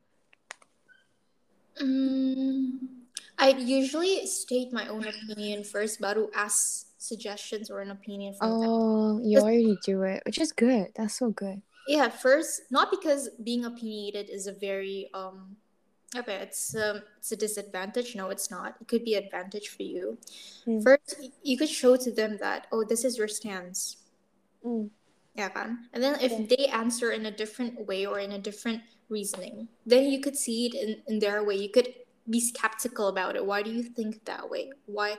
Mm, 1.81 3.09
I 3.39 3.57
usually 3.57 4.27
state 4.27 4.73
my 4.73 4.87
own 4.89 5.09
opinion 5.09 5.65
first, 5.65 6.01
baru 6.01 6.29
ask 6.37 6.92
suggestions 7.03 7.71
or 7.71 7.81
an 7.81 7.91
opinion 7.91 8.35
from 8.35 8.61
them. 8.61 8.69
Oh, 8.71 9.21
you 9.23 9.39
already 9.39 9.77
do 9.85 10.03
it, 10.03 10.23
which 10.25 10.39
is 10.39 10.53
good. 10.53 10.89
That's 10.95 11.19
so 11.19 11.31
good. 11.31 11.61
Yeah, 11.89 12.09
first, 12.09 12.63
not 12.71 12.91
because 12.91 13.29
being 13.43 13.65
opinionated 13.65 14.31
is 14.31 14.47
a 14.47 14.53
very 14.53 15.11
um, 15.15 15.57
okay, 16.17 16.37
it's 16.37 16.75
um, 16.77 17.03
it's 17.19 17.33
a 17.33 17.37
disadvantage. 17.37 18.15
No, 18.15 18.31
it's 18.31 18.51
not. 18.51 18.77
It 18.81 18.89
could 18.89 19.05
be 19.05 19.15
advantage 19.15 19.69
for 19.69 19.83
you. 19.83 20.19
Mm. 20.67 20.83
First, 20.83 21.17
you 21.43 21.59
could 21.59 21.69
show 21.69 21.97
to 21.97 22.11
them 22.13 22.39
that 22.39 22.67
oh, 22.73 22.85
this 22.85 23.05
is 23.05 23.19
your 23.19 23.29
stance. 23.29 23.97
Mm. 24.65 24.91
Yeah, 25.35 25.49
kan? 25.49 25.89
And 25.93 26.03
then 26.03 26.21
if 26.21 26.33
Yeah. 26.33 26.47
they 26.47 26.67
answer 26.69 27.11
in 27.11 27.27
a 27.27 27.33
different 27.33 27.87
way 27.89 28.05
or 28.07 28.21
in 28.21 28.33
a 28.33 28.39
different 28.39 28.83
reasoning, 29.09 29.69
then 29.87 30.13
you 30.13 30.21
could 30.21 30.37
see 30.37 30.67
it 30.67 30.75
in, 30.77 31.03
in 31.09 31.19
their 31.19 31.43
way. 31.43 31.57
You 31.57 31.71
could 31.71 31.89
be 32.29 32.39
skeptical 32.39 33.09
about 33.09 33.35
it. 33.35 33.45
Why 33.45 33.63
do 33.63 33.71
you 33.73 33.83
think 33.83 34.25
that 34.27 34.49
way? 34.49 34.71
Why 34.87 35.17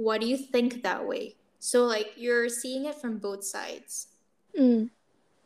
why 0.00 0.16
do 0.16 0.24
you 0.24 0.40
think 0.40 0.80
that 0.82 1.04
way? 1.04 1.36
So 1.60 1.84
like 1.84 2.16
you're 2.16 2.48
seeing 2.48 2.88
it 2.88 2.96
from 2.96 3.20
both 3.20 3.44
sides. 3.44 4.08
Mm. 4.56 4.88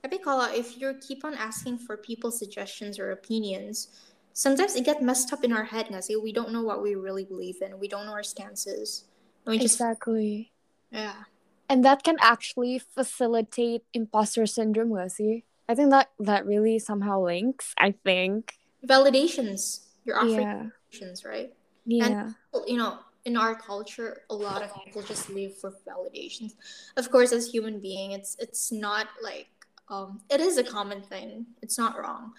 If 0.04 0.78
you 0.78 0.94
keep 1.02 1.24
on 1.24 1.34
asking 1.34 1.78
for 1.78 1.96
people's 1.96 2.38
suggestions 2.38 3.00
or 3.00 3.10
opinions, 3.10 3.88
sometimes 4.32 4.76
it 4.76 4.84
gets 4.84 5.02
messed 5.02 5.32
up 5.32 5.42
in 5.42 5.50
our 5.50 5.64
head 5.64 5.90
nggak 5.90 6.04
sih? 6.06 6.14
We 6.14 6.30
don't 6.30 6.52
know 6.52 6.62
what 6.62 6.86
we 6.86 6.94
really 6.94 7.24
believe 7.24 7.58
in. 7.62 7.80
We 7.82 7.88
don't 7.88 8.06
know 8.06 8.14
our 8.14 8.22
stances. 8.22 9.10
And 9.42 9.52
we 9.52 9.58
just 9.58 9.80
Exactly. 9.80 10.52
yeah. 10.92 11.26
And 11.66 11.82
that 11.82 12.04
can 12.04 12.20
actually 12.20 12.78
facilitate 12.78 13.82
imposter 13.96 14.46
syndrome, 14.46 14.92
gak 14.94 15.10
sih? 15.10 15.42
I 15.66 15.74
think 15.74 15.90
that 15.90 16.12
that 16.20 16.44
really 16.46 16.78
somehow 16.78 17.24
links. 17.24 17.72
I 17.80 17.96
think. 18.04 18.60
Validations. 18.84 19.88
You're 20.04 20.20
offering 20.20 20.44
Yeah. 20.44 20.68
validations, 20.68 21.24
right? 21.24 21.50
Yeah. 21.88 22.36
you 22.68 22.76
know, 22.76 23.00
in 23.24 23.36
our 23.36 23.54
culture, 23.54 24.22
a 24.30 24.34
lot 24.34 24.62
of 24.62 24.70
people 24.84 25.02
just 25.02 25.30
live 25.30 25.56
for 25.56 25.72
validations. 25.88 26.54
Of 26.96 27.10
course, 27.10 27.32
as 27.32 27.48
human 27.48 27.80
being, 27.80 28.12
it's 28.12 28.36
it's 28.38 28.70
not 28.70 29.08
like 29.22 29.48
um, 29.88 30.20
it 30.30 30.40
is 30.40 30.58
a 30.58 30.64
common 30.64 31.02
thing. 31.02 31.46
It's 31.62 31.78
not 31.78 31.98
wrong, 31.98 32.32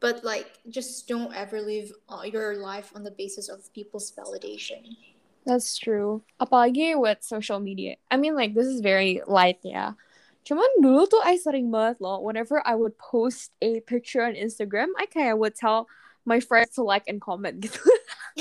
but 0.00 0.24
like 0.24 0.58
just 0.68 1.08
don't 1.08 1.34
ever 1.34 1.60
live 1.60 1.92
uh, 2.08 2.22
your 2.24 2.56
life 2.56 2.92
on 2.94 3.04
the 3.04 3.12
basis 3.12 3.48
of 3.48 3.72
people's 3.72 4.12
validation. 4.12 4.96
That's 5.44 5.76
true. 5.76 6.22
Apalagi 6.40 6.94
with 6.94 7.18
social 7.20 7.58
media. 7.58 7.96
I 8.10 8.16
mean, 8.16 8.36
like, 8.36 8.54
this 8.54 8.66
is 8.66 8.80
very 8.80 9.22
light, 9.26 9.58
yeah 9.66 9.98
Cuman 10.42 10.66
dulu 10.82 11.06
tuh 11.06 11.22
I 11.22 11.38
sering 11.38 11.70
banget 11.70 12.02
loh. 12.02 12.18
Whenever 12.18 12.58
I 12.66 12.74
would 12.74 12.98
post 12.98 13.54
a 13.62 13.78
picture 13.86 14.26
on 14.26 14.34
Instagram, 14.34 14.90
I 14.98 15.06
kayak 15.06 15.38
would 15.38 15.54
tell 15.54 15.86
my 16.26 16.42
friends 16.42 16.74
to 16.74 16.82
like 16.82 17.06
and 17.06 17.22
comment 17.22 17.62
gitu. 17.62 17.78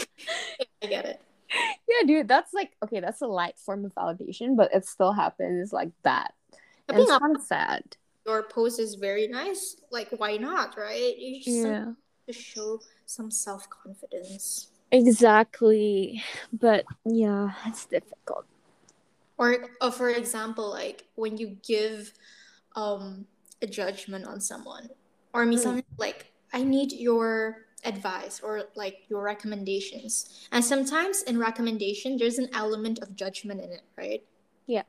I 0.82 0.86
get 0.90 1.06
it. 1.06 1.22
Yeah, 1.88 2.06
dude, 2.08 2.28
that's 2.28 2.54
like, 2.54 2.72
okay, 2.84 3.00
that's 3.00 3.22
a 3.22 3.28
light 3.28 3.58
form 3.60 3.86
of 3.86 3.94
validation, 3.94 4.56
but 4.56 4.74
it 4.74 4.86
still 4.86 5.12
happens 5.12 5.74
like 5.74 5.92
that. 6.04 6.34
And 6.88 6.98
Tapi 6.98 7.02
it's 7.04 7.18
kind 7.18 7.36
of 7.36 7.42
sad. 7.44 7.84
your 8.26 8.44
post 8.44 8.80
is 8.80 8.96
very 8.96 9.28
nice. 9.28 9.78
Like, 9.92 10.10
why 10.16 10.38
not, 10.38 10.78
right? 10.78 11.16
You 11.18 11.42
just 11.42 11.66
Yeah. 11.66 11.94
to 12.28 12.34
show 12.34 12.80
some 13.06 13.32
self 13.32 13.68
confidence. 13.70 14.70
Exactly. 14.92 16.24
But 16.54 16.86
yeah, 17.06 17.54
it's 17.68 17.86
difficult. 17.86 18.46
or 19.38 19.74
uh, 19.82 19.90
for 19.90 20.10
example 20.14 20.70
like 20.70 21.08
when 21.16 21.38
you 21.38 21.58
give 21.66 22.14
um 22.76 23.26
a 23.62 23.68
judgment 23.68 24.26
on 24.26 24.38
someone 24.40 24.86
or 25.34 25.46
me 25.50 25.58
something 25.58 25.88
like 25.98 26.30
i 26.54 26.62
need 26.62 26.92
your 26.94 27.66
advice 27.84 28.40
or 28.44 28.64
like 28.76 29.04
your 29.10 29.22
recommendations. 29.22 30.48
And 30.52 30.64
sometimes 30.64 31.24
in 31.24 31.38
recommendation, 31.38 32.18
there's 32.18 32.38
an 32.38 32.50
element 32.54 33.00
of 33.00 33.16
judgment 33.16 33.62
in 33.62 33.72
it, 33.72 33.84
right? 33.98 34.24
Yeah. 34.68 34.84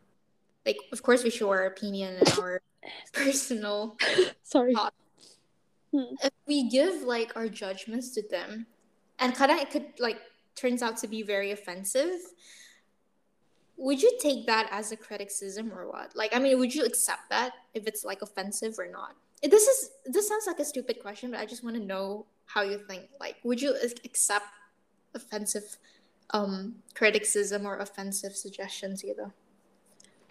Like, 0.67 0.79
of 0.93 1.03
course, 1.03 1.25
we 1.25 1.31
show 1.31 1.51
our 1.51 1.67
opinion 1.67 2.17
and 2.17 2.39
our 2.39 2.61
personal. 3.13 3.97
Sorry. 4.43 4.75
Hmm. 5.93 6.15
If 6.23 6.33
we 6.47 6.69
give 6.69 7.03
like 7.03 7.37
our 7.37 7.49
judgments 7.49 8.11
to 8.15 8.23
them, 8.29 8.67
and 9.19 9.35
kind 9.35 9.53
of 9.53 9.59
it 9.59 9.71
could 9.71 9.87
like 9.99 10.19
turns 10.55 10.83
out 10.83 10.97
to 10.99 11.09
be 11.09 11.23
very 11.23 11.51
offensive. 11.51 12.21
Would 13.77 14.03
you 14.03 14.17
take 14.21 14.47
that 14.47 14.69
as 14.71 14.93
a 14.93 14.97
criticism 14.97 15.73
or 15.73 15.91
what? 15.91 16.15
Like, 16.15 16.37
I 16.37 16.39
mean, 16.39 16.59
would 16.59 16.75
you 16.75 16.85
accept 16.85 17.31
that 17.31 17.53
if 17.75 17.87
it's 17.87 18.05
like 18.05 18.23
offensive 18.23 18.79
or 18.79 18.87
not? 18.87 19.17
This 19.43 19.67
is 19.67 19.91
this 20.07 20.29
sounds 20.29 20.47
like 20.47 20.61
a 20.61 20.65
stupid 20.65 21.01
question, 21.01 21.31
but 21.31 21.41
I 21.41 21.47
just 21.47 21.65
want 21.65 21.77
to 21.77 21.83
know 21.83 22.27
how 22.55 22.63
you 22.63 22.79
think. 22.79 23.09
Like, 23.21 23.37
would 23.45 23.61
you 23.61 23.75
accept 24.05 24.47
offensive 25.15 25.77
um, 26.31 26.85
criticism 26.95 27.67
or 27.67 27.79
offensive 27.79 28.37
suggestions 28.37 29.05
either? 29.05 29.33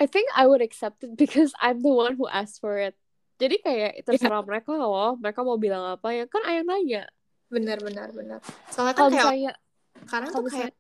I 0.02 0.06
think 0.10 0.30
I 0.36 0.48
would 0.48 0.62
accept 0.62 1.04
it 1.04 1.18
because 1.18 1.54
I'm 1.62 1.82
the 1.82 1.94
one 1.94 2.18
who 2.18 2.28
asked 2.28 2.62
for 2.62 2.78
it. 2.82 2.98
Jadi 3.42 3.58
kayak 3.62 4.06
terserah 4.06 4.42
yeah. 4.42 4.46
mereka 4.46 4.70
loh, 4.78 5.18
mereka 5.18 5.42
mau 5.42 5.58
bilang 5.58 5.98
apa 5.98 6.14
ya 6.14 6.26
kan 6.30 6.46
ayah 6.46 6.62
nanya. 6.62 7.04
Benar 7.50 7.82
benar 7.82 8.14
benar. 8.14 8.38
Soalnya 8.70 8.94
kan 8.94 9.10
kayak 9.10 9.26
saya, 9.26 9.52
karena 10.06 10.28
tuh 10.30 10.46
kayak 10.46 10.74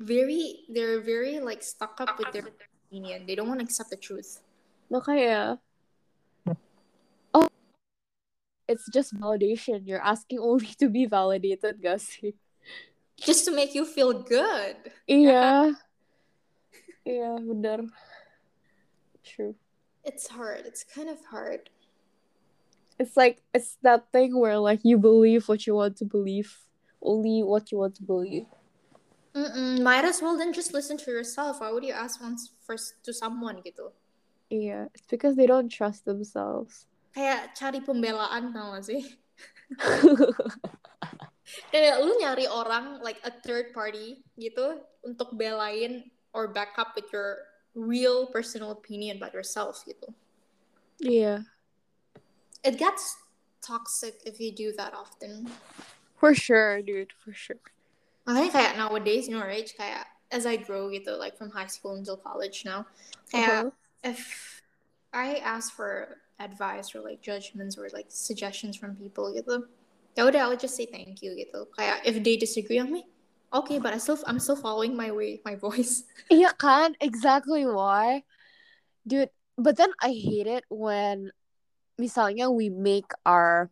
very 0.00 0.64
they're 0.72 1.00
very 1.04 1.44
like 1.44 1.60
stuck 1.60 2.00
up 2.00 2.16
with 2.16 2.32
their 2.32 2.48
opinion. 2.88 3.28
They 3.28 3.36
don't 3.36 3.48
want 3.52 3.60
to 3.60 3.66
accept 3.68 3.92
the 3.92 4.00
truth. 4.00 4.40
Makanya 4.88 5.60
Oh 7.36 7.48
it's 8.68 8.88
just 8.90 9.14
validation. 9.14 9.86
You're 9.86 10.04
asking 10.04 10.38
only 10.38 10.72
to 10.80 10.88
be 10.88 11.06
validated, 11.06 11.82
gak 11.82 12.00
sih? 12.00 12.34
Just 13.20 13.44
to 13.46 13.52
make 13.54 13.74
you 13.74 13.84
feel 13.84 14.12
good. 14.12 14.76
Iya. 15.08 15.74
Iya, 17.04 17.36
benar. 17.36 17.84
True. 19.20 19.52
It's 20.08 20.24
hard. 20.32 20.64
It's 20.64 20.80
kind 20.88 21.12
of 21.12 21.20
hard. 21.28 21.68
It's 22.96 23.12
like 23.12 23.44
it's 23.52 23.76
that 23.84 24.08
thing 24.08 24.32
where 24.32 24.56
like 24.56 24.80
you 24.88 24.96
believe 24.96 25.44
what 25.44 25.68
you 25.68 25.76
want 25.76 26.00
to 26.00 26.08
believe, 26.08 26.56
only 27.04 27.44
what 27.44 27.68
you 27.68 27.76
want 27.76 28.00
to 28.00 28.04
believe. 28.08 28.48
Mm-mm. 29.36 29.84
Might 29.84 30.08
as 30.08 30.22
well 30.22 30.38
then 30.38 30.56
just 30.56 30.72
listen 30.72 30.96
to 31.04 31.10
yourself. 31.12 31.60
Why 31.60 31.68
would 31.68 31.84
you 31.84 31.92
ask 31.92 32.22
once 32.24 32.56
first 32.64 32.96
to 33.04 33.12
someone 33.12 33.60
gitu? 33.60 33.92
Yeah, 34.48 34.88
it's 34.94 35.04
because 35.10 35.36
they 35.36 35.44
don't 35.44 35.68
trust 35.68 36.08
themselves. 36.08 36.86
Kayak 37.14 37.54
cari 37.54 37.78
pembelaan 37.78 38.50
tau 38.50 38.74
gak 38.74 38.90
sih? 38.90 39.02
Kayak 41.72 42.02
lu 42.02 42.18
nyari 42.18 42.50
orang 42.50 42.98
like 43.00 43.22
a 43.22 43.30
third 43.30 43.70
party 43.70 44.26
gitu 44.34 44.82
untuk 45.06 45.38
belain 45.38 46.10
or 46.34 46.50
back 46.50 46.74
up 46.74 46.98
with 46.98 47.06
your 47.14 47.46
real 47.78 48.26
personal 48.34 48.74
opinion 48.74 49.22
about 49.22 49.30
yourself 49.30 49.86
gitu. 49.86 50.10
Yeah. 50.98 51.46
It 52.66 52.78
gets 52.78 53.14
toxic 53.62 54.18
if 54.26 54.42
you 54.42 54.50
do 54.50 54.74
that 54.74 54.94
often. 54.94 55.46
For 56.18 56.34
sure, 56.34 56.82
dude, 56.82 57.12
for 57.12 57.30
sure. 57.30 57.62
Makanya 58.24 58.50
kayak 58.50 58.72
nowadays, 58.80 59.28
you 59.28 59.36
know, 59.36 59.44
right? 59.44 59.68
Kayak 59.68 60.08
as 60.32 60.48
I 60.48 60.56
grow 60.56 60.88
gitu, 60.88 61.18
like 61.18 61.36
from 61.36 61.52
high 61.52 61.68
school 61.68 61.94
until 61.94 62.16
college 62.16 62.64
now, 62.64 62.88
kayak 63.28 63.68
uh-huh. 63.68 63.70
if 64.02 64.62
I 65.12 65.44
ask 65.44 65.76
for 65.76 66.23
advice 66.40 66.94
or 66.94 67.00
like 67.00 67.22
judgments 67.22 67.78
or 67.78 67.88
like 67.92 68.06
suggestions 68.08 68.76
from 68.76 68.96
people 68.96 69.30
gitu, 69.34 69.66
ya 70.18 70.26
udah, 70.26 70.50
I'll 70.50 70.58
just 70.58 70.74
say 70.74 70.86
thank 70.86 71.22
you 71.22 71.34
gitu. 71.34 71.66
Kayak 71.74 72.02
if 72.06 72.18
they 72.22 72.38
disagree 72.38 72.78
on 72.78 72.90
me, 72.90 73.06
okay, 73.54 73.78
but 73.78 73.94
I 73.94 73.98
still 73.98 74.18
I'm 74.26 74.42
still 74.42 74.58
following 74.58 74.96
my 74.98 75.10
way, 75.14 75.42
my 75.46 75.54
voice. 75.64 76.06
Iya 76.28 76.54
kan, 76.58 76.98
exactly 76.98 77.66
why, 77.66 78.26
dude. 79.06 79.30
But 79.54 79.78
then 79.78 79.94
I 80.02 80.10
hate 80.10 80.50
it 80.50 80.66
when 80.66 81.30
misalnya 81.94 82.50
we 82.50 82.74
make 82.74 83.06
our 83.22 83.70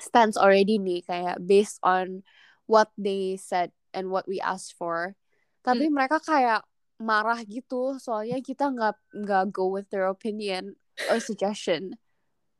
stance 0.00 0.36
already 0.36 0.80
nih 0.80 1.04
kayak 1.04 1.36
based 1.44 1.80
on 1.84 2.24
what 2.68 2.92
they 2.96 3.36
said 3.40 3.72
and 3.92 4.12
what 4.12 4.28
we 4.28 4.40
asked 4.40 4.76
for 4.76 5.16
tapi 5.64 5.88
hmm. 5.88 5.94
mereka 5.96 6.20
kayak 6.20 6.62
marah 6.96 7.40
gitu 7.44 7.96
soalnya 8.00 8.40
kita 8.40 8.72
nggak 8.72 8.96
nggak 9.12 9.44
go 9.52 9.68
with 9.72 9.88
their 9.92 10.08
opinion 10.08 10.76
or 11.10 11.20
suggestion 11.20 11.94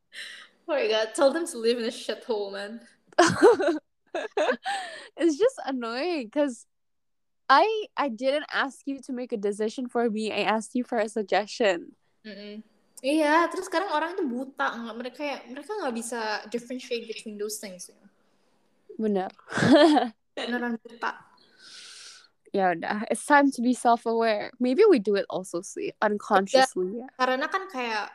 oh 0.68 0.75
my 0.75 0.88
god 0.88 1.14
tell 1.14 1.33
them 1.33 1.46
to 1.46 1.59
live 1.59 1.79
in 1.79 1.85
a 1.85 1.94
shithole 1.94 2.53
man 2.53 2.81
it's 5.16 5.38
just 5.38 5.59
annoying 5.64 6.25
because 6.27 6.66
I 7.49 7.87
I 7.96 8.09
didn't 8.09 8.46
ask 8.53 8.81
you 8.87 9.01
to 9.07 9.12
make 9.12 9.33
a 9.33 9.37
decision 9.37 9.88
for 9.88 10.11
me 10.11 10.33
I 10.33 10.42
asked 10.42 10.75
you 10.75 10.85
for 10.85 10.99
a 10.99 11.09
suggestion 11.09 11.94
Mm-mm. 12.27 12.62
Iya, 13.05 13.44
terus 13.53 13.68
sekarang 13.68 13.92
orang 13.92 14.16
itu 14.16 14.25
buta, 14.25 14.72
nggak 14.72 14.96
mereka 14.96 15.16
kayak 15.20 15.40
mereka 15.53 15.70
nggak 15.79 15.94
bisa 15.94 16.20
differentiate 16.49 17.05
between 17.05 17.37
those 17.37 17.61
things. 17.61 17.92
Ya. 17.92 18.03
Benar. 18.96 19.31
Beneran 20.33 20.81
buta. 20.81 21.12
Ya 22.57 22.72
udah, 22.72 23.05
it's 23.12 23.29
time 23.29 23.53
to 23.53 23.61
be 23.61 23.77
self-aware. 23.77 24.49
Maybe 24.57 24.81
we 24.88 24.96
do 24.96 25.12
it 25.20 25.29
also 25.29 25.61
sih, 25.61 25.92
unconsciously. 26.01 27.05
Ya, 27.05 27.09
karena 27.20 27.53
kan 27.53 27.68
kayak 27.68 28.09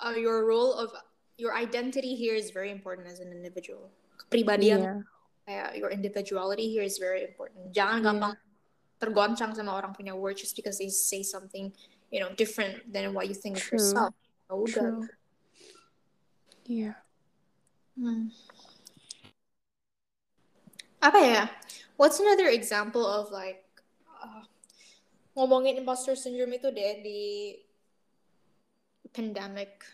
uh, 0.00 0.16
your 0.16 0.46
role 0.46 0.74
of 0.74 0.92
your 1.36 1.56
identity 1.56 2.14
here 2.16 2.34
is 2.34 2.50
very 2.50 2.70
important 2.70 3.08
as 3.08 3.20
an 3.20 3.32
individual. 3.32 3.88
Kepribadian 4.16 4.80
yeah. 4.80 5.00
kayak 5.48 5.68
your 5.76 5.90
individuality 5.90 6.68
here 6.68 6.84
is 6.84 6.98
very 6.98 7.24
important. 7.24 7.72
Jangan 7.72 8.00
yeah. 8.00 8.06
gampang 8.08 8.34
tergoncang 9.00 9.56
sama 9.56 9.72
orang 9.72 9.96
punya 9.96 10.12
word 10.12 10.36
just 10.36 10.52
because 10.52 10.76
they 10.76 10.92
say 10.92 11.24
something 11.24 11.72
you 12.12 12.20
know 12.20 12.28
different 12.36 12.84
than 12.92 13.16
what 13.16 13.28
you 13.28 13.36
think 13.36 13.56
True. 13.56 13.76
of 13.76 13.80
yourself. 13.80 14.14
True. 14.68 15.08
Yeah. 16.68 17.00
Hmm. 17.96 18.30
Apa 21.00 21.18
ya? 21.24 21.42
What's 21.96 22.20
another 22.20 22.52
example 22.52 23.08
of 23.08 23.32
like 23.32 23.64
uh, 24.20 24.44
ngomongin 25.32 25.80
imposter 25.80 26.12
syndrome 26.12 26.52
itu 26.60 26.68
deh 26.68 27.00
di 27.00 27.20
pandemic? 29.12 29.84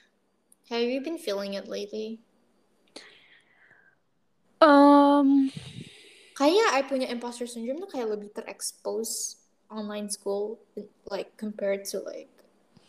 Have 0.68 0.82
you 0.82 1.00
been 1.00 1.18
feeling 1.18 1.54
it 1.54 1.68
lately? 1.68 2.20
Um, 4.60 5.52
kayaknya 6.34 6.66
I 6.72 6.80
punya 6.82 7.06
imposter 7.12 7.46
syndrome 7.46 7.84
tuh 7.84 7.92
kayak 7.92 8.08
lebih 8.18 8.32
terexpose 8.32 9.36
online 9.68 10.08
school 10.08 10.58
like 11.12 11.36
compared 11.36 11.84
to 11.92 12.00
like 12.02 12.32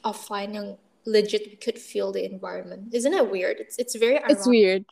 offline 0.02 0.56
yang 0.56 0.68
legit 1.04 1.48
we 1.52 1.58
could 1.60 1.78
feel 1.78 2.16
the 2.16 2.24
environment. 2.24 2.96
Isn't 2.96 3.14
it 3.14 3.28
weird? 3.28 3.60
It's 3.60 3.76
it's 3.78 3.94
very 4.00 4.18
ironic. 4.18 4.40
It's 4.40 4.48
weird. 4.48 4.84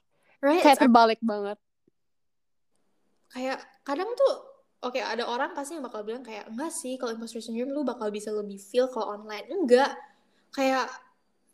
Right? 0.44 0.62
Kayak 0.62 0.84
terbalik 0.84 1.20
banget 1.24 1.58
kayak 3.36 3.60
kadang 3.84 4.08
tuh 4.16 4.34
oke 4.80 4.96
okay, 4.96 5.04
ada 5.04 5.28
orang 5.28 5.52
pasti 5.52 5.76
yang 5.76 5.84
bakal 5.84 6.08
bilang 6.08 6.24
kayak 6.24 6.48
enggak 6.48 6.72
sih 6.72 6.96
kalau 6.96 7.12
imposter 7.12 7.44
syndrome 7.44 7.76
lu 7.76 7.84
bakal 7.84 8.08
bisa 8.08 8.32
lebih 8.32 8.56
feel 8.56 8.88
kalau 8.88 9.20
online 9.20 9.44
enggak 9.52 9.92
kayak 10.56 10.88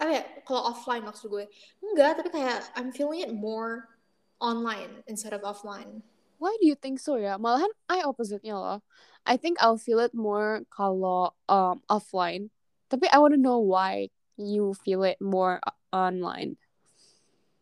apa 0.01 0.09
ya 0.17 0.23
kalau 0.49 0.73
offline 0.73 1.05
maksud 1.05 1.29
gue 1.29 1.45
enggak 1.85 2.17
tapi 2.17 2.33
kayak 2.33 2.65
I'm 2.73 2.89
feeling 2.89 3.21
it 3.21 3.29
more 3.29 3.85
online 4.41 5.05
instead 5.05 5.29
of 5.37 5.45
offline 5.45 6.01
why 6.41 6.57
do 6.57 6.65
you 6.65 6.73
think 6.73 6.97
so 6.97 7.21
ya 7.21 7.37
malahan 7.37 7.69
I 7.85 8.01
opposite-nya 8.01 8.57
loh 8.57 8.81
I 9.29 9.37
think 9.37 9.61
I'll 9.61 9.77
feel 9.77 10.01
it 10.01 10.17
more 10.17 10.65
kalau 10.73 11.37
um 11.45 11.85
offline 11.85 12.49
tapi 12.89 13.05
I 13.13 13.21
want 13.21 13.37
to 13.37 13.41
know 13.41 13.61
why 13.61 14.09
you 14.41 14.73
feel 14.81 15.05
it 15.05 15.21
more 15.21 15.61
online 15.93 16.57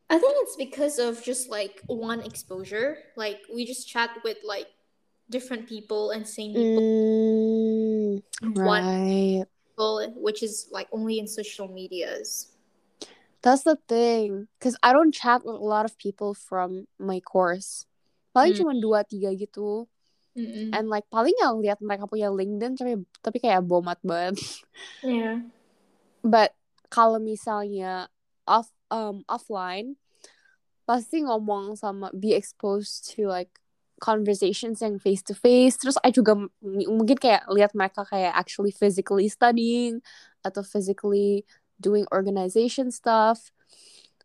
I 0.09 0.17
think 0.17 0.33
it's 0.41 0.55
because 0.55 0.97
of 0.97 1.21
just 1.21 1.53
like 1.53 1.83
one 1.85 2.25
exposure. 2.25 2.97
Like 3.15 3.45
we 3.53 3.61
just 3.61 3.87
chat 3.87 4.09
with 4.25 4.37
like 4.41 4.65
different 5.29 5.69
people 5.69 6.09
and 6.09 6.25
same 6.25 6.57
people. 6.57 6.81
Mm, 6.81 8.23
right. 8.57 9.45
People, 9.79 10.11
which 10.19 10.43
is 10.43 10.67
like 10.75 10.91
only 10.91 11.23
in 11.23 11.27
social 11.27 11.71
medias. 11.71 12.51
That's 13.39 13.63
the 13.63 13.79
thing, 13.87 14.51
because 14.59 14.75
I 14.83 14.91
don't 14.91 15.15
chat 15.15 15.47
with 15.47 15.55
a 15.55 15.63
lot 15.63 15.87
of 15.87 15.95
people 15.95 16.35
from 16.35 16.91
my 16.99 17.23
course. 17.23 17.87
Paling 18.35 18.51
mm. 18.51 18.59
cuma 18.59 18.75
dua 18.75 19.07
tiga 19.07 19.31
gitu. 19.31 19.87
Mm-mm. 20.35 20.75
And 20.75 20.91
like 20.91 21.07
paling 21.07 21.31
yang 21.39 21.63
lihat 21.63 21.79
mereka 21.79 22.11
punya 22.11 22.27
LinkedIn 22.27 22.75
tapi 22.75 22.99
tapi 23.23 23.37
kayak 23.39 23.63
bomat 23.63 24.03
banget. 24.03 24.35
Yeah. 24.99 25.47
But 26.27 26.51
kalau 26.91 27.15
misalnya 27.23 28.11
off 28.43 28.67
um 28.91 29.23
offline 29.31 29.95
pasti 30.83 31.23
ngomong 31.23 31.79
sama 31.79 32.11
be 32.11 32.35
exposed 32.35 33.15
to 33.15 33.31
like 33.31 33.63
conversations 33.99 34.81
yang 34.81 34.97
face 34.97 35.21
to 35.21 35.35
face 35.35 35.75
terus 35.77 35.99
I 36.01 36.09
juga 36.15 36.35
mungkin 36.63 37.19
kayak 37.19 37.47
lihat 37.51 37.75
mereka 37.77 38.07
kayak 38.07 38.33
actually 38.33 38.71
physically 38.71 39.27
studying 39.27 40.01
atau 40.41 40.63
physically 40.63 41.43
doing 41.79 42.07
organization 42.11 42.91
stuff 42.91 43.51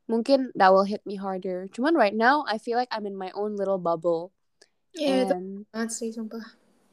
mungkin 0.05 0.53
that 0.53 0.69
will 0.69 0.85
hit 0.85 1.01
me 1.09 1.17
harder. 1.17 1.69
Cuman 1.73 1.97
right 1.97 2.15
now 2.15 2.45
I 2.45 2.61
feel 2.61 2.77
like 2.77 2.93
I'm 2.93 3.09
in 3.09 3.17
my 3.17 3.33
own 3.33 3.57
little 3.57 3.81
bubble. 3.81 4.33
Iya, 4.95 5.27
itu 5.27 5.35
And 5.35 5.67
banget 5.73 5.91
sih 5.91 6.09
sumpah. 6.15 6.45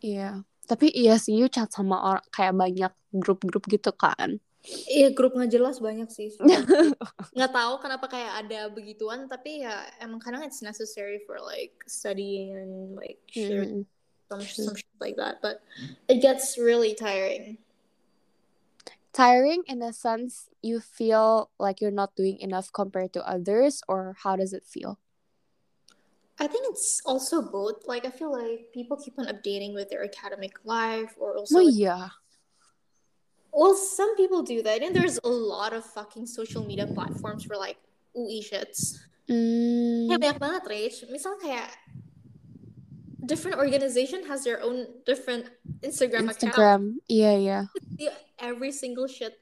iya, 0.02 0.42
tapi 0.66 0.90
iya 0.96 1.20
sih 1.22 1.38
you 1.38 1.52
chat 1.52 1.70
sama 1.70 2.00
orang 2.02 2.26
kayak 2.34 2.56
banyak 2.58 2.94
grup-grup 3.14 3.68
gitu 3.70 3.92
kan. 3.94 4.40
Iya, 4.66 5.10
grup 5.18 5.34
nggak 5.34 5.50
jelas 5.52 5.82
banyak 5.82 6.10
sih. 6.14 6.30
nggak 7.36 7.52
tahu 7.56 7.74
kenapa 7.82 8.06
kayak 8.12 8.46
ada 8.46 8.70
begituan, 8.70 9.26
tapi 9.26 9.66
ya 9.66 9.88
emang 10.04 10.22
kadang 10.22 10.46
it's 10.46 10.62
necessary 10.62 11.18
for 11.26 11.42
like 11.42 11.74
studying 11.90 12.54
and 12.54 12.94
like 12.94 13.18
sharing 13.32 13.86
Mm. 13.86 13.86
some 14.30 14.44
some 14.46 14.76
shit 14.78 14.98
like 15.02 15.18
that. 15.18 15.42
But 15.42 15.60
it 16.08 16.22
gets 16.22 16.56
really 16.62 16.94
tiring. 16.94 17.58
Tiring 19.12 19.68
in 19.68 19.84
a 19.84 19.92
sense 19.92 20.48
you 20.64 20.80
feel 20.80 21.52
like 21.60 21.82
you're 21.84 21.92
not 21.92 22.16
doing 22.16 22.40
enough 22.40 22.72
compared 22.72 23.12
to 23.18 23.26
others 23.28 23.84
or 23.92 24.16
how 24.24 24.40
does 24.40 24.54
it 24.56 24.64
feel? 24.64 25.02
I 26.40 26.48
think 26.48 26.64
it's 26.72 27.04
also 27.06 27.42
both. 27.44 27.84
Like 27.86 28.08
I 28.08 28.10
feel 28.10 28.32
like 28.32 28.72
people 28.72 28.96
keep 28.98 29.20
on 29.20 29.28
updating 29.28 29.76
with 29.76 29.92
their 29.92 30.02
academic 30.04 30.58
life, 30.64 31.14
or 31.20 31.36
also 31.38 31.60
Oh 31.60 31.64
like, 31.68 31.76
iya. 31.76 31.98
Well, 33.52 33.76
some 33.76 34.16
people 34.16 34.44
do 34.44 34.62
that. 34.64 34.82
And 34.82 34.96
there's 34.96 35.20
a 35.24 35.30
lot 35.30 35.74
of 35.74 35.86
fucking 35.86 36.26
social 36.26 36.66
media 36.66 36.88
platforms 36.88 37.44
for 37.44 37.56
like 37.56 37.78
UI 38.16 38.42
shits. 38.42 39.00
Mm, 39.30 40.10
Ya 40.12 40.18
banyak 40.18 40.40
banget, 40.40 40.64
Rach. 40.68 40.98
Misal 41.12 41.40
kayak 41.40 41.72
different 43.24 43.58
organization 43.58 44.26
has 44.28 44.44
their 44.44 44.60
own 44.64 44.88
different 45.06 45.48
Instagram, 45.86 46.28
account. 46.28 46.52
Instagram. 46.52 46.82
Iya, 47.08 47.32
iya. 47.38 47.60
Yeah, 47.96 48.18
every 48.40 48.72
single 48.72 49.08
shit 49.08 49.38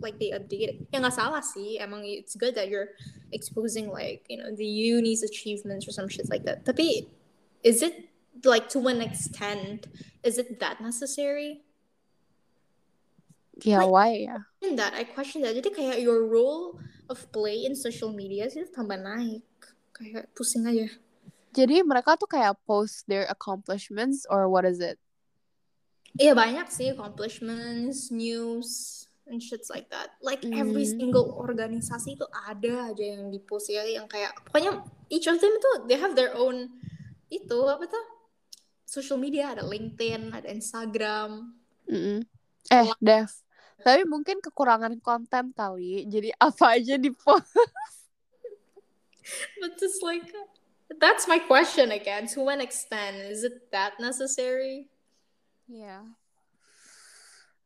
like, 0.00 0.18
they 0.18 0.32
update 0.32 0.64
it. 0.64 0.76
Ya 0.90 0.98
nggak 0.98 1.12
salah 1.12 1.44
sih. 1.44 1.76
Emang 1.78 2.00
it's 2.02 2.34
good 2.34 2.56
that 2.56 2.72
you're 2.72 2.96
exposing 3.30 3.92
like 3.92 4.24
you 4.32 4.40
know 4.40 4.48
the 4.56 4.64
uni's 4.64 5.20
achievements 5.22 5.84
or 5.86 5.92
some 5.92 6.08
shit 6.08 6.26
like 6.32 6.48
that. 6.48 6.64
Tapi 6.64 7.04
is 7.62 7.84
it 7.84 8.08
like 8.48 8.72
to 8.72 8.80
an 8.88 9.04
extent? 9.04 9.86
Is 10.24 10.40
it 10.40 10.58
that 10.58 10.80
necessary? 10.80 11.67
Yeah, 13.62 13.82
Like- 13.82 13.90
why 13.90 14.08
ya? 14.22 14.38
In 14.62 14.78
that 14.78 14.94
I 14.94 15.02
question 15.02 15.42
that. 15.42 15.54
Jadi 15.54 15.74
kayak 15.74 15.98
your 15.98 16.22
role 16.26 16.78
of 17.10 17.26
play 17.34 17.66
in 17.66 17.74
social 17.74 18.10
media 18.10 18.46
sih 18.46 18.66
tambah 18.70 18.98
naik. 18.98 19.42
Kayak 19.90 20.30
pusing 20.34 20.62
aja. 20.66 20.86
Jadi 21.50 21.82
mereka 21.82 22.14
tuh 22.14 22.30
kayak 22.30 22.54
post 22.62 23.08
their 23.10 23.26
accomplishments 23.26 24.22
or 24.30 24.46
what 24.46 24.62
is 24.62 24.78
it? 24.78 24.94
Iya 26.14 26.38
banyak 26.38 26.70
sih 26.70 26.94
accomplishments, 26.94 28.14
news, 28.14 29.02
and 29.26 29.42
shits 29.42 29.66
like 29.68 29.90
that. 29.90 30.14
Like 30.22 30.42
every 30.46 30.86
Hmm. 30.86 30.94
single 30.98 31.34
organisasi 31.34 32.14
itu 32.14 32.26
ada 32.30 32.90
aja 32.94 33.04
yang 33.04 33.30
di 33.30 33.42
post 33.42 33.70
ya, 33.70 33.82
yang 33.82 34.06
kayak 34.06 34.38
pokoknya 34.46 34.82
each 35.10 35.26
of 35.26 35.38
them 35.38 35.50
itu 35.50 35.70
they 35.90 35.98
have 35.98 36.14
their 36.14 36.30
own 36.38 36.70
itu 37.28 37.58
apa 37.66 37.90
tuh 37.90 38.04
social 38.86 39.18
media 39.18 39.52
ada 39.52 39.66
LinkedIn, 39.66 40.30
ada 40.32 40.46
Instagram. 40.48 41.58
Mm-mm. 41.90 42.22
Eh, 42.68 42.88
Dev. 43.00 43.28
Tapi 43.78 44.02
mungkin 44.04 44.42
kekurangan 44.42 44.98
konten 44.98 45.54
kali. 45.54 46.04
Jadi 46.06 46.34
apa 46.34 46.76
aja 46.78 46.98
di 46.98 47.10
post. 47.14 47.46
But 49.60 49.76
just 49.78 50.00
like 50.02 50.24
that's 50.98 51.28
my 51.28 51.38
question 51.38 51.92
again. 51.92 52.26
To 52.34 52.48
an 52.48 52.60
extent, 52.60 53.16
is 53.28 53.44
it 53.44 53.70
that 53.70 54.00
necessary? 54.00 54.88
Yeah. 55.68 56.16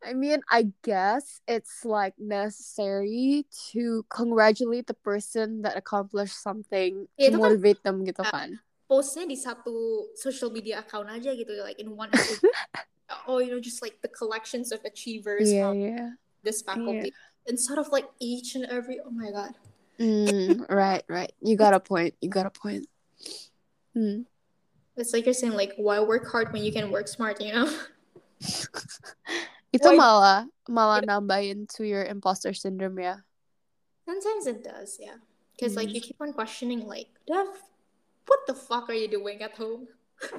I 0.02 0.18
mean, 0.18 0.42
I 0.50 0.74
guess 0.82 1.38
it's 1.46 1.86
like 1.86 2.18
necessary 2.18 3.46
to 3.70 4.02
congratulate 4.10 4.90
the 4.90 4.98
person 4.98 5.62
that 5.62 5.78
accomplished 5.78 6.34
something 6.42 7.06
Ya, 7.14 7.30
to 7.30 7.38
kan- 7.38 7.42
motivate 7.46 7.86
them 7.86 8.02
gitu 8.02 8.26
kan. 8.26 8.58
Postnya 8.92 9.24
di 9.24 9.40
satu 9.40 10.04
social 10.12 10.52
media 10.52 10.84
account 10.84 11.08
aja 11.08 11.32
gitu, 11.32 11.48
like 11.64 11.80
in 11.80 11.96
one. 11.96 12.12
oh, 13.24 13.40
you 13.40 13.48
know, 13.48 13.56
just 13.56 13.80
like 13.80 13.96
the 14.04 14.12
collections 14.12 14.68
of 14.68 14.84
achievers 14.84 15.48
Iya, 15.48 15.72
from 15.72 15.80
iya. 15.80 16.04
this 16.44 16.60
faculty 16.60 17.08
instead 17.48 17.80
of 17.80 17.88
like 17.88 18.04
each 18.20 18.52
and 18.52 18.68
every 18.68 19.00
oh 19.00 19.08
my 19.08 19.32
god 19.32 19.56
Mm, 19.96 20.66
right, 20.72 21.04
right. 21.08 21.32
You 21.40 21.56
got 21.56 21.72
a 21.72 21.80
point. 21.80 22.12
You 22.20 22.28
got 22.28 22.44
a 22.44 22.52
point. 22.52 22.84
Mm. 23.96 24.28
it's 24.96 25.12
like 25.16 25.24
you're 25.24 25.36
saying 25.36 25.56
like 25.56 25.72
why 25.80 26.00
work 26.00 26.28
hard 26.28 26.52
when 26.52 26.60
you 26.60 26.72
can 26.72 26.92
work 26.92 27.08
smart 27.08 27.40
you 27.40 27.52
know 27.52 27.64
Itu 29.72 29.88
Why- 29.88 29.96
malah 30.00 30.40
malah 30.68 31.00
nambahin 31.00 31.64
to 31.76 31.84
your 31.88 32.04
imposter 32.04 32.52
syndrome 32.52 33.00
ya. 33.00 33.24
sometimes 34.04 34.44
it 34.48 34.60
does 34.64 35.00
yeah 35.00 35.16
because 35.56 35.76
like 35.76 35.88
Mm. 35.88 35.96
you 35.96 36.00
keep 36.04 36.20
on 36.20 36.32
questioning 36.36 36.84
like 36.84 37.08
Dev 37.24 37.48
what 38.26 38.40
the 38.46 38.54
fuck 38.54 38.88
are 38.88 38.96
you 38.96 39.08
doing 39.08 39.42
at 39.42 39.56
home 39.56 39.88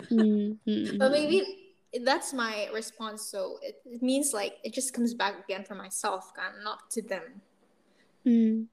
Mm, 0.07 0.55
mm, 0.67 0.95
but 0.95 1.11
maybe 1.11 1.43
that's 2.07 2.31
my 2.31 2.71
response 2.71 3.27
so 3.27 3.59
it, 3.59 3.83
it 3.83 4.01
means 4.01 4.31
like 4.31 4.55
it 4.63 4.71
just 4.71 4.95
comes 4.95 5.13
back 5.13 5.43
again 5.43 5.67
for 5.67 5.75
myself 5.75 6.31
kan, 6.31 6.63
not 6.63 6.87
to 6.87 7.03
them 7.03 7.43
Mm. 8.23 8.71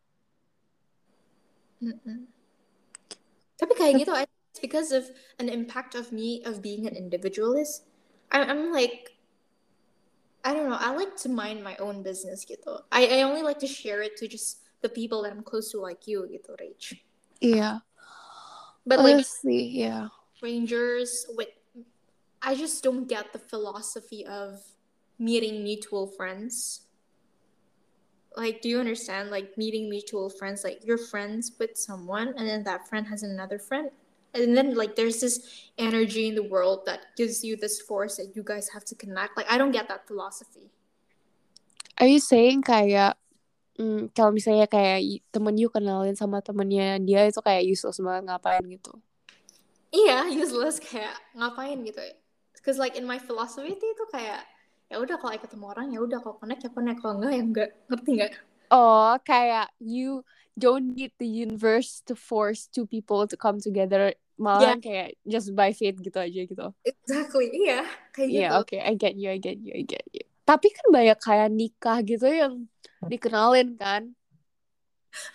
Mm-mm. 1.82 2.30
Tapi 3.58 3.72
kayak 3.74 4.06
gitu, 4.06 4.14
I 4.14 4.30
it's 4.50 4.58
because 4.58 4.90
of 4.92 5.10
an 5.38 5.48
impact 5.48 5.94
of 5.94 6.10
me 6.12 6.42
of 6.44 6.62
being 6.62 6.86
an 6.86 6.96
individualist. 6.96 7.86
I, 8.30 8.42
I'm 8.42 8.72
like, 8.72 9.14
I 10.44 10.54
don't 10.54 10.68
know. 10.68 10.78
I 10.78 10.94
like 10.94 11.16
to 11.22 11.28
mind 11.28 11.62
my 11.62 11.76
own 11.78 12.02
business 12.02 12.44
gitu. 12.44 12.82
I, 12.90 13.20
I 13.20 13.22
only 13.22 13.42
like 13.42 13.58
to 13.62 13.70
share 13.70 14.02
it 14.02 14.16
to 14.18 14.26
just 14.26 14.66
the 14.82 14.88
people 14.88 15.22
that 15.22 15.32
I'm 15.32 15.42
close 15.42 15.70
to, 15.72 15.78
like 15.78 16.06
you 16.06 16.26
gitu, 16.26 16.56
Rach. 16.58 16.98
Iya. 17.38 17.86
But 18.90 19.06
like 19.06 19.22
Honestly, 19.22 19.70
yeah. 19.70 20.10
strangers 20.34 21.24
with, 21.38 21.54
I 22.42 22.58
just 22.58 22.82
don't 22.82 23.06
get 23.06 23.32
the 23.32 23.38
philosophy 23.38 24.26
of 24.26 24.58
meeting 25.14 25.62
mutual 25.62 26.08
friends. 26.10 26.90
Like, 28.34 28.58
do 28.62 28.68
you 28.68 28.82
understand? 28.82 29.30
Like 29.30 29.54
meeting 29.54 29.88
mutual 29.88 30.26
friends, 30.28 30.66
like 30.66 30.82
you're 30.82 30.98
friends 30.98 31.54
with 31.54 31.78
someone, 31.78 32.34
and 32.34 32.50
then 32.50 32.66
that 32.66 32.90
friend 32.90 33.06
has 33.06 33.22
another 33.22 33.62
friend, 33.62 33.94
and 34.34 34.56
then 34.58 34.74
like 34.74 34.98
there's 34.98 35.22
this 35.22 35.70
energy 35.78 36.26
in 36.26 36.34
the 36.34 36.42
world 36.42 36.82
that 36.90 37.14
gives 37.14 37.46
you 37.46 37.54
this 37.54 37.78
force 37.78 38.18
that 38.18 38.34
you 38.34 38.42
guys 38.42 38.74
have 38.74 38.84
to 38.90 38.98
connect. 38.98 39.38
Like, 39.38 39.46
I 39.46 39.54
don't 39.54 39.70
get 39.70 39.86
that 39.86 40.10
philosophy. 40.10 40.66
Are 42.02 42.10
you 42.10 42.18
saying 42.18 42.66
kayak 42.66 43.14
mm, 43.80 44.12
kalau 44.12 44.30
misalnya 44.36 44.68
kayak 44.68 45.24
temen 45.32 45.56
you 45.56 45.72
kenalin 45.72 46.12
sama 46.12 46.44
temennya 46.44 47.00
dia 47.00 47.24
itu 47.24 47.40
kayak 47.40 47.64
useless 47.64 47.96
banget 48.04 48.28
ngapain 48.28 48.64
gitu? 48.68 48.92
Iya, 49.90 50.28
useless 50.30 50.78
kayak 50.78 51.16
ngapain 51.32 51.80
gitu. 51.82 51.98
Because 52.54 52.76
like 52.76 52.94
in 52.94 53.08
my 53.08 53.16
philosophy 53.16 53.72
itu 53.72 54.04
kayak 54.12 54.44
ya 54.92 55.00
udah 55.00 55.16
kalau 55.16 55.32
ketemu 55.40 55.64
orang 55.70 55.86
ya 55.90 55.98
udah 56.04 56.18
kalau 56.20 56.36
connect 56.36 56.66
ya 56.66 56.70
connect 56.70 56.98
kalau 57.00 57.18
enggak 57.18 57.32
ya 57.32 57.42
enggak 57.42 57.70
ngerti 57.88 58.10
nggak? 58.20 58.32
Oh, 58.70 59.18
kayak 59.26 59.72
you 59.82 60.22
don't 60.54 60.94
need 60.94 61.10
the 61.18 61.26
universe 61.26 62.04
to 62.06 62.14
force 62.14 62.70
two 62.70 62.86
people 62.86 63.26
to 63.26 63.34
come 63.34 63.58
together. 63.58 64.14
Malah 64.38 64.78
kayak 64.78 65.18
just 65.26 65.50
by 65.58 65.74
fate 65.74 65.98
gitu 65.98 66.18
aja 66.22 66.40
gitu. 66.46 66.66
Exactly, 66.86 67.50
iya 67.50 67.82
kayak 68.14 68.28
gitu. 68.30 68.38
Iya, 68.46 68.48
oke, 68.62 68.76
I 68.78 68.94
get 68.94 69.18
you, 69.18 69.28
I 69.34 69.42
get 69.42 69.58
you, 69.58 69.74
I 69.74 69.82
get 69.82 70.06
you. 70.14 70.29
Tapi 70.50 70.66
kan 70.74 70.86
banyak 70.90 71.18
kayak 71.22 71.48
nikah 71.54 71.98
gitu 72.02 72.26
yang 72.26 72.66
dikenalin 73.06 73.78
kan. 73.78 74.10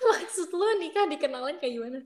Maksud 0.04 0.52
lu 0.52 0.68
nikah 0.84 1.08
dikenalin 1.08 1.56
kayak 1.56 1.74
gimana? 1.80 2.00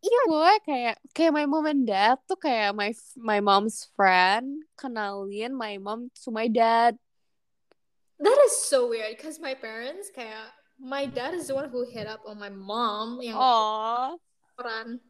Iya 0.00 0.20
gue 0.28 0.52
kayak 0.64 0.96
kayak 1.12 1.32
my 1.32 1.44
mom 1.48 1.68
and 1.68 1.84
dad 1.88 2.20
tuh 2.24 2.36
kayak 2.36 2.72
my 2.76 2.92
my 3.20 3.40
mom's 3.40 3.88
friend 3.96 4.64
kenalin 4.76 5.52
my 5.56 5.80
mom 5.80 6.12
to 6.24 6.28
my 6.32 6.48
dad. 6.48 7.00
That 8.20 8.36
is 8.44 8.52
so 8.52 8.92
weird 8.92 9.16
because 9.16 9.40
my 9.40 9.56
parents 9.56 10.12
kayak 10.12 10.52
my 10.76 11.08
dad 11.08 11.32
is 11.36 11.48
the 11.48 11.56
one 11.56 11.72
who 11.72 11.88
hit 11.88 12.04
up 12.04 12.20
on 12.28 12.36
my 12.36 12.52
mom 12.52 13.20
yang 13.24 13.36
Oh, 13.36 14.20
restoran 14.44 15.00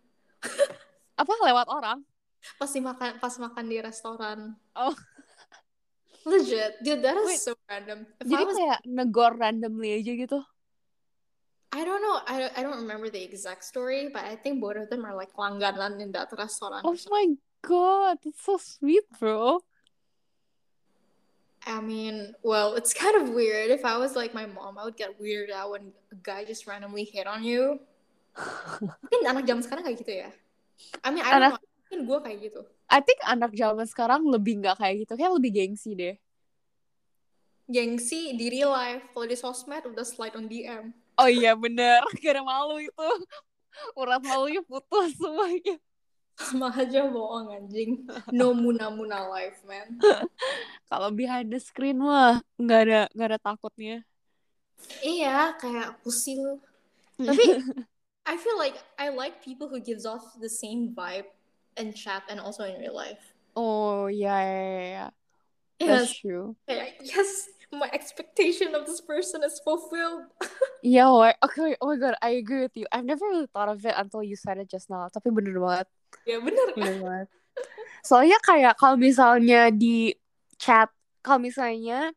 apa 1.19 1.33
lewat 1.43 1.67
orang? 1.71 2.07
pas 2.57 2.73
makan 2.73 3.11
pas 3.21 3.35
makan 3.37 3.65
di 3.69 3.79
restoran. 3.83 4.39
Oh. 4.73 4.95
Legit, 6.27 6.77
dude, 6.85 7.01
that 7.01 7.17
is 7.17 7.27
Wait. 7.27 7.41
so 7.41 7.55
random. 7.69 8.05
If 8.21 8.29
Jadi 8.29 8.45
I 8.45 8.45
was, 8.45 8.57
kayak 8.57 8.81
negor 8.85 9.33
randomly 9.41 9.97
aja 9.97 10.13
gitu. 10.13 10.39
I 11.71 11.87
don't 11.87 12.03
know, 12.03 12.19
I 12.27 12.35
don't, 12.41 12.53
I 12.59 12.61
don't 12.67 12.79
remember 12.83 13.09
the 13.09 13.23
exact 13.23 13.63
story, 13.63 14.11
but 14.13 14.27
I 14.27 14.35
think 14.35 14.61
both 14.61 14.77
of 14.77 14.91
them 14.91 15.07
are 15.07 15.15
like 15.15 15.33
langganan 15.39 16.03
in 16.03 16.11
that 16.13 16.29
restaurant. 16.35 16.83
Oh 16.83 16.99
my 17.09 17.39
god, 17.63 18.19
that's 18.21 18.43
so 18.43 18.59
sweet, 18.59 19.07
bro. 19.17 19.63
I 21.67 21.81
mean, 21.81 22.35
well, 22.43 22.75
it's 22.75 22.93
kind 22.93 23.15
of 23.23 23.31
weird. 23.31 23.71
If 23.71 23.85
I 23.85 23.97
was 23.99 24.17
like 24.17 24.35
my 24.35 24.47
mom, 24.47 24.79
I 24.79 24.85
would 24.85 24.97
get 24.97 25.21
weirded 25.21 25.53
out 25.53 25.71
when 25.73 25.93
a 26.11 26.17
guy 26.19 26.45
just 26.45 26.67
randomly 26.67 27.05
hit 27.05 27.27
on 27.29 27.45
you. 27.45 27.79
Mungkin 28.81 29.29
anak 29.29 29.45
zaman 29.47 29.63
sekarang 29.63 29.83
kayak 29.85 29.99
gitu 30.01 30.13
ya. 30.27 30.31
I 31.05 31.13
mean, 31.13 31.23
I 31.23 31.31
don't 31.37 31.55
Anak- 31.55 31.60
Mungkin 31.91 32.07
gue 32.07 32.19
kayak 32.23 32.39
gitu. 32.39 32.63
I 32.87 33.03
think 33.03 33.19
anak 33.27 33.51
zaman 33.51 33.83
sekarang 33.83 34.23
lebih 34.31 34.63
nggak 34.63 34.79
kayak 34.79 35.03
gitu, 35.03 35.19
kayak 35.19 35.35
lebih 35.35 35.51
gengsi 35.51 35.99
deh. 35.99 36.15
Gengsi 37.67 38.31
di 38.39 38.47
real 38.47 38.71
life, 38.71 39.11
kalau 39.11 39.27
di 39.27 39.35
sosmed 39.35 39.83
udah 39.91 40.07
slide 40.07 40.39
on 40.39 40.47
DM. 40.47 40.95
Oh 41.19 41.27
iya 41.27 41.59
bener, 41.59 41.99
gara 42.23 42.47
malu 42.47 42.79
itu. 42.79 43.11
Urat 43.99 44.23
malunya 44.23 44.63
putus 44.63 45.19
semuanya. 45.19 45.83
Sama 46.39 46.71
aja 46.71 47.11
bohong 47.11 47.59
anjing. 47.59 48.07
No 48.31 48.55
muna-muna 48.55 49.27
life, 49.27 49.67
man. 49.67 49.99
Kalau 50.95 51.11
behind 51.11 51.51
the 51.51 51.59
screen 51.59 51.99
mah 51.99 52.39
nggak 52.55 52.81
ada 52.87 53.01
nggak 53.19 53.29
ada 53.35 53.39
takutnya. 53.43 54.07
Iya, 55.03 55.59
kayak 55.59 56.07
pusi 56.07 56.39
lu. 56.39 56.63
Tapi 57.27 57.67
I 58.31 58.39
feel 58.39 58.55
like 58.63 58.79
I 58.95 59.11
like 59.11 59.43
people 59.43 59.67
who 59.67 59.83
gives 59.83 60.07
off 60.07 60.39
the 60.39 60.47
same 60.47 60.95
vibe 60.95 61.27
in 61.77 61.93
chat 61.93 62.23
and 62.29 62.41
also 62.41 62.65
in 62.65 62.81
real 62.81 62.95
life. 62.95 63.35
Oh 63.55 64.07
yeah, 64.07 64.41
yeah, 64.41 64.63
yeah, 64.63 64.89
yeah. 64.89 65.11
Yes, 65.81 65.89
That's 65.89 66.15
true. 66.21 66.57
yes, 66.69 67.49
my 67.73 67.89
expectation 67.93 68.75
of 68.75 68.85
this 68.87 69.01
person 69.01 69.43
is 69.43 69.61
fulfilled. 69.65 70.29
Yeah, 70.81 71.13
oh, 71.13 71.29
okay. 71.45 71.77
Oh 71.77 71.93
my 71.93 72.01
god, 72.01 72.17
I 72.25 72.41
agree 72.41 72.65
with 72.65 72.73
you. 72.73 72.89
I've 72.89 73.05
never 73.05 73.29
really 73.29 73.53
thought 73.53 73.69
of 73.69 73.85
it 73.85 73.93
until 73.93 74.25
you 74.25 74.33
said 74.33 74.57
it 74.57 74.65
just 74.73 74.89
now. 74.89 75.13
Tapi 75.13 75.29
bener 75.29 75.61
banget, 75.61 75.85
ya 76.25 76.41
bener 76.41 76.73
kan? 76.73 76.77
bener 76.81 76.97
banget. 77.05 77.29
Soalnya 78.01 78.41
kayak 78.41 78.81
kalau 78.81 78.97
misalnya 78.97 79.69
di 79.69 80.17
chat, 80.57 80.89
kalau 81.21 81.37
misalnya 81.37 82.17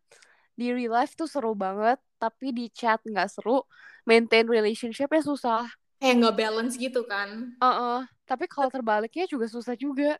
di 0.55 0.71
real 0.71 0.95
life 0.95 1.11
tuh 1.19 1.27
seru 1.27 1.51
banget, 1.59 1.99
tapi 2.15 2.55
di 2.55 2.71
chat 2.71 3.03
nggak 3.03 3.27
seru, 3.35 3.67
maintain 4.07 4.47
relationshipnya 4.47 5.19
susah. 5.19 5.67
Kayak 5.99 6.23
nggak 6.23 6.35
balance 6.39 6.79
gitu 6.79 7.03
kan. 7.03 7.59
Uh-uh. 7.59 8.07
Tapi 8.23 8.47
kalau 8.47 8.71
terbaliknya 8.71 9.27
juga 9.27 9.47
susah 9.51 9.75
juga. 9.75 10.15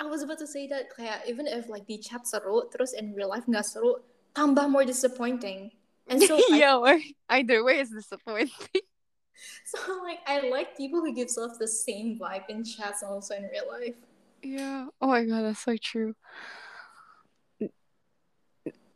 I 0.00 0.08
was 0.08 0.24
about 0.24 0.40
to 0.40 0.48
say 0.48 0.64
that 0.72 0.88
kayak 0.96 1.28
even 1.28 1.44
if 1.44 1.68
like 1.68 1.84
di 1.84 2.00
chat 2.00 2.24
seru, 2.24 2.66
terus 2.72 2.96
in 2.96 3.12
real 3.12 3.28
life 3.28 3.44
nggak 3.44 3.68
seru, 3.68 4.00
tambah 4.32 4.66
more 4.66 4.88
disappointing. 4.88 5.70
And 6.08 6.18
so 6.24 6.40
yeah, 6.50 6.80
or 6.80 6.96
either 7.28 7.62
way 7.62 7.84
is 7.84 7.92
disappointing. 7.92 8.82
so 9.70 9.78
like 10.02 10.24
I 10.26 10.48
like 10.48 10.74
people 10.74 11.04
who 11.04 11.12
gives 11.12 11.36
off 11.36 11.60
the 11.60 11.68
same 11.68 12.16
vibe 12.18 12.48
in 12.48 12.64
chats 12.64 13.04
and 13.04 13.12
also 13.12 13.36
in 13.36 13.46
real 13.52 13.68
life. 13.68 13.98
Yeah. 14.42 14.88
Oh 14.98 15.12
my 15.12 15.22
god, 15.28 15.44
that's 15.44 15.62
so 15.62 15.76
true. 15.76 16.16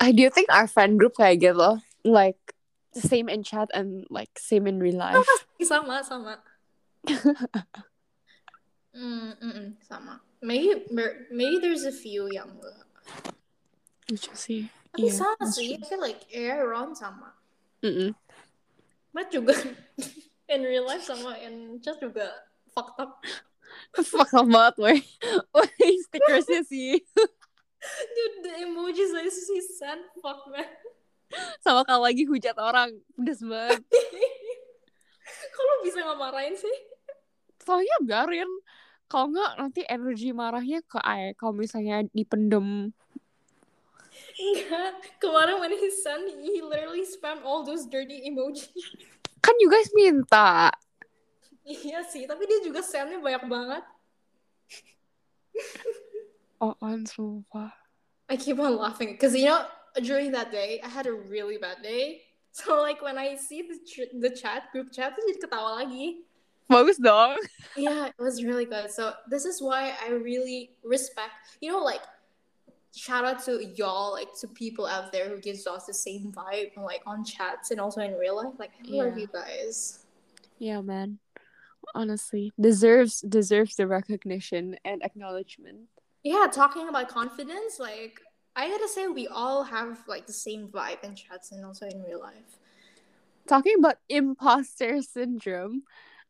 I 0.01 0.13
do 0.13 0.29
think 0.29 0.49
our 0.53 0.67
friend 0.67 0.99
group 0.99 1.21
kayak 1.21 1.45
gitu. 1.45 1.81
Like 2.05 2.41
the 2.93 3.05
same 3.05 3.29
in 3.29 3.45
chat 3.45 3.69
and 3.73 4.05
like 4.09 4.33
same 4.37 4.67
in 4.67 4.81
real 4.81 4.99
life. 4.99 5.25
sama 5.61 6.01
sama. 6.05 6.41
Mm, 8.95 9.35
mm-mm, 9.43 9.69
sama. 9.83 10.23
Maybe 10.39 10.87
maybe 11.35 11.59
there's 11.59 11.83
a 11.83 11.95
few 11.95 12.31
yang 12.31 12.55
enggak. 12.55 12.87
Is 14.07 14.23
see. 14.39 14.71
Tapi 14.95 15.11
Yeah, 15.11 15.19
sama 15.19 15.45
sih. 15.51 15.75
I 15.75 15.83
feel 15.83 15.99
like 15.99 16.23
yeah, 16.31 16.63
Ron 16.63 16.95
sama. 16.95 17.35
Mm-mm. 17.83 18.15
Matt 19.11 19.35
juga 19.35 19.59
in 20.53 20.61
real 20.63 20.87
life 20.87 21.03
sama 21.03 21.35
in 21.43 21.83
chat 21.83 21.99
juga 21.99 22.31
fucked 22.71 23.03
up. 23.03 23.19
Fuck 23.99 24.31
up 24.39 24.47
banget, 24.47 24.75
weh. 24.79 25.01
Weh, 25.59 25.95
stickersnya 26.07 26.63
sih. 26.63 27.03
Dude, 28.15 28.39
the 28.47 28.53
emojis 28.63 29.11
I 29.19 29.27
see 29.27 29.59
sent 29.61 30.07
fuck 30.23 30.47
man. 30.47 30.67
Sama 31.59 31.83
kalau 31.83 32.07
lagi 32.07 32.23
hujat 32.23 32.55
orang. 32.55 32.95
Pedes 33.19 33.43
banget. 33.43 33.83
Kalau 35.59 35.75
bisa 35.83 36.07
nggak 36.07 36.19
marahin 36.23 36.55
sih? 36.55 36.77
Soalnya 37.67 37.99
biarin. 38.07 38.51
Kalau 39.15 39.31
nggak 39.31 39.53
nanti 39.63 39.87
energi 39.87 40.35
marahnya 40.35 40.83
ke 40.83 40.99
Ae. 40.99 41.39
Kalau 41.39 41.55
misalnya 41.55 42.03
dipendem. 42.11 42.91
Enggak. 44.35 45.23
Kemarin 45.23 45.63
when 45.63 45.71
he 45.71 45.87
sent, 45.87 46.35
he 46.43 46.59
literally 46.59 47.07
spam 47.07 47.39
all 47.47 47.63
those 47.63 47.87
dirty 47.87 48.27
emojis. 48.27 48.75
Kan 49.39 49.55
you 49.63 49.71
guys 49.71 49.87
minta. 49.95 50.75
iya 51.63 52.03
sih, 52.03 52.27
tapi 52.27 52.43
dia 52.43 52.59
juga 52.67 52.83
sendnya 52.83 53.23
banyak 53.23 53.47
banget. 53.47 53.85
Oh, 56.59 56.75
on 56.81 57.05
sumpah. 57.07 57.71
I 58.27 58.35
keep 58.41 58.57
on 58.57 58.81
laughing 58.81 59.15
because 59.15 59.37
you 59.37 59.47
know 59.47 59.69
during 60.01 60.33
that 60.33 60.49
day 60.49 60.81
I 60.81 60.89
had 60.89 61.05
a 61.05 61.13
really 61.13 61.61
bad 61.61 61.85
day. 61.85 62.25
So 62.51 62.81
like 62.81 62.99
when 63.05 63.21
I 63.21 63.39
see 63.39 63.63
the 63.63 63.79
the 64.19 64.33
chat 64.35 64.73
group 64.75 64.91
chat, 64.91 65.15
I 65.15 65.21
jadi 65.23 65.39
ketawa 65.45 65.85
lagi. 65.85 66.25
Bagus 66.69 66.99
dong. 66.99 67.39
Yeah, 67.77 68.07
it 68.07 68.15
was 68.19 68.45
really 68.45 68.65
good. 68.65 68.91
So 68.91 69.13
this 69.29 69.45
is 69.45 69.61
why 69.61 69.95
I 70.05 70.11
really 70.11 70.71
respect. 70.85 71.59
You 71.61 71.73
know, 71.73 71.83
like 71.83 72.01
shout 72.95 73.25
out 73.25 73.45
to 73.45 73.65
y'all, 73.77 74.13
like 74.13 74.29
to 74.41 74.49
people 74.49 74.87
out 74.87 75.13
there 75.13 75.29
who 75.29 75.41
gives 75.41 75.67
us 75.67 75.87
the 75.87 75.95
same 75.95 76.33
vibe, 76.33 76.77
like 76.77 77.03
on 77.07 77.25
chats 77.25 77.71
and 77.71 77.81
also 77.81 78.01
in 78.01 78.15
real 78.15 78.37
life. 78.37 78.55
Like 78.59 78.73
I 78.81 78.91
love 78.91 79.17
Yeah. 79.17 79.23
you 79.23 79.27
guys. 79.33 80.05
Yeah, 80.59 80.81
man. 80.81 81.19
Honestly, 81.95 82.53
deserves 82.59 83.21
deserves 83.21 83.77
the 83.77 83.87
recognition 83.87 84.77
and 84.85 85.03
acknowledgement. 85.03 85.89
Yeah, 86.23 86.47
talking 86.51 86.89
about 86.89 87.09
confidence, 87.09 87.79
like 87.79 88.21
I 88.57 88.69
gotta 88.69 88.89
say, 88.89 89.09
we 89.09 89.27
all 89.27 89.65
have 89.65 89.99
like 90.07 90.27
the 90.27 90.33
same 90.33 90.69
vibe 90.69 91.03
in 91.05 91.15
chats 91.15 91.53
and 91.53 91.65
also 91.65 91.87
in 91.87 92.03
real 92.03 92.21
life. 92.21 92.59
Talking 93.47 93.75
about 93.79 93.97
imposter 94.09 95.03
syndrome, 95.03 95.83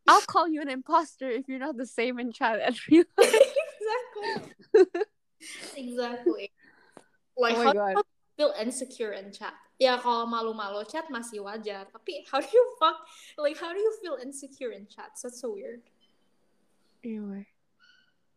I'll 0.07 0.21
call 0.21 0.47
you 0.47 0.61
an 0.61 0.69
imposter 0.69 1.29
if 1.29 1.47
you're 1.47 1.59
not 1.59 1.77
the 1.77 1.85
same 1.85 2.19
in 2.19 2.31
chat 2.31 2.59
and 2.61 2.75
real 2.89 3.05
life. 3.17 3.33
exactly. 3.33 4.53
exactly. 5.77 6.51
Like 7.37 7.55
Oh 7.55 7.63
how 7.63 7.65
my 7.65 7.73
god. 7.73 7.93
do 7.95 8.01
you 8.01 8.03
feel 8.37 8.53
insecure 8.61 9.11
in 9.13 9.31
chat? 9.31 9.53
Ya 9.75 9.99
kalau 9.99 10.23
malu-malu 10.29 10.87
chat 10.87 11.11
masih 11.11 11.43
wajar, 11.43 11.83
tapi 11.91 12.23
how 12.31 12.39
do 12.39 12.47
you 12.47 12.65
fuck 12.79 12.95
like 13.35 13.59
how 13.59 13.73
do 13.73 13.79
you 13.81 13.91
feel 13.99 14.15
insecure 14.21 14.71
in 14.71 14.87
chats? 14.87 15.25
That's 15.25 15.41
so 15.41 15.51
weird. 15.51 15.83
Anyway. 17.03 17.49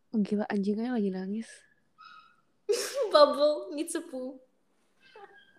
Oh, 0.09 0.19
gila 0.25 0.49
anjingnya 0.49 0.97
lagi 0.97 1.13
nangis. 1.13 1.47
Bubble. 3.13 3.69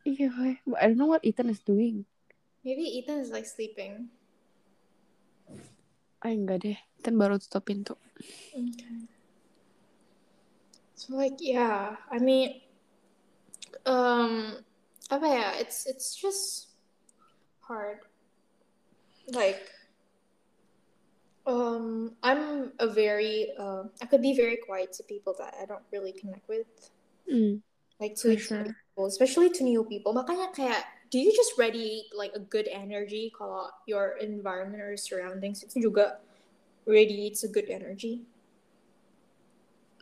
Iya, 0.03 0.29
weh. 0.35 0.59
But 0.67 0.79
I 0.83 0.91
don't 0.91 0.99
know 0.99 1.07
what 1.07 1.23
Ethan 1.23 1.51
is 1.51 1.63
doing. 1.63 2.03
Maybe 2.67 2.83
Ethan 2.99 3.23
is 3.23 3.31
like 3.31 3.47
sleeping. 3.47 4.11
Ay, 6.21 6.37
enggak 6.37 6.61
deh. 6.65 6.79
Ethan 7.01 7.17
baru 7.17 7.41
tutup 7.41 7.65
pintu. 7.65 7.97
Okay. 8.53 9.09
So 11.01 11.17
like 11.17 11.41
yeah, 11.41 11.97
I 12.13 12.21
mean 12.21 12.61
um 13.89 14.61
apa 15.09 15.27
ya, 15.27 15.49
it's 15.57 15.89
it's 15.89 16.13
just 16.13 16.77
hard. 17.65 18.05
Like 19.33 19.65
um 21.49 22.13
I'm 22.21 22.77
a 22.77 22.85
very 22.85 23.57
uh, 23.57 23.89
I 24.03 24.05
could 24.05 24.21
be 24.21 24.37
very 24.37 24.61
quiet 24.61 24.93
to 25.01 25.03
people 25.09 25.33
that 25.41 25.57
I 25.57 25.65
don't 25.65 25.89
really 25.89 26.13
connect 26.13 26.45
with. 26.53 26.69
Hmm, 27.25 27.65
Like 27.97 28.21
to 28.21 28.37
sure. 28.37 28.69
people, 28.69 29.07
especially 29.09 29.49
to 29.57 29.65
new 29.65 29.89
people. 29.89 30.13
Makanya 30.13 30.53
kayak 30.53 30.85
do 31.11 31.19
you 31.19 31.35
just 31.35 31.59
radiate 31.59 32.15
like 32.15 32.31
a 32.35 32.43
good 32.43 32.71
energy 32.71 33.35
kalau 33.35 33.75
your 33.85 34.15
environment 34.23 34.79
or 34.79 34.95
surroundings 34.95 35.63
itu 35.67 35.91
juga 35.91 36.23
radiates 36.87 37.43
a 37.43 37.51
good 37.51 37.67
energy? 37.67 38.23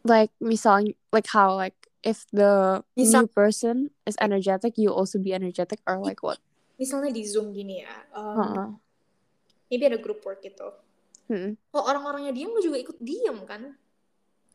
Like, 0.05 0.31
misalnya, 0.39 0.95
like 1.11 1.27
how, 1.33 1.53
like, 1.57 1.75
if 2.07 2.25
the 2.31 2.85
Misal- 2.95 3.27
new 3.27 3.29
person 3.29 3.77
is 4.07 4.15
energetic, 4.23 4.79
you 4.79 4.95
also 4.95 5.19
be 5.19 5.35
energetic, 5.35 5.83
or 5.85 5.99
like 5.99 6.23
what? 6.23 6.39
Misalnya 6.79 7.11
di 7.11 7.27
Zoom 7.27 7.51
gini 7.51 7.83
ya, 7.83 7.95
um, 8.15 8.39
Uh-uh. 8.39 8.69
maybe 9.67 9.85
ada 9.91 9.99
group 9.99 10.23
work 10.23 10.39
gitu. 10.41 10.71
Hmm. 11.27 11.59
Kalau 11.75 11.85
orang-orangnya 11.91 12.33
diem, 12.33 12.55
lu 12.55 12.63
juga 12.63 12.79
ikut 12.79 12.97
diem 13.03 13.37
kan? 13.45 13.75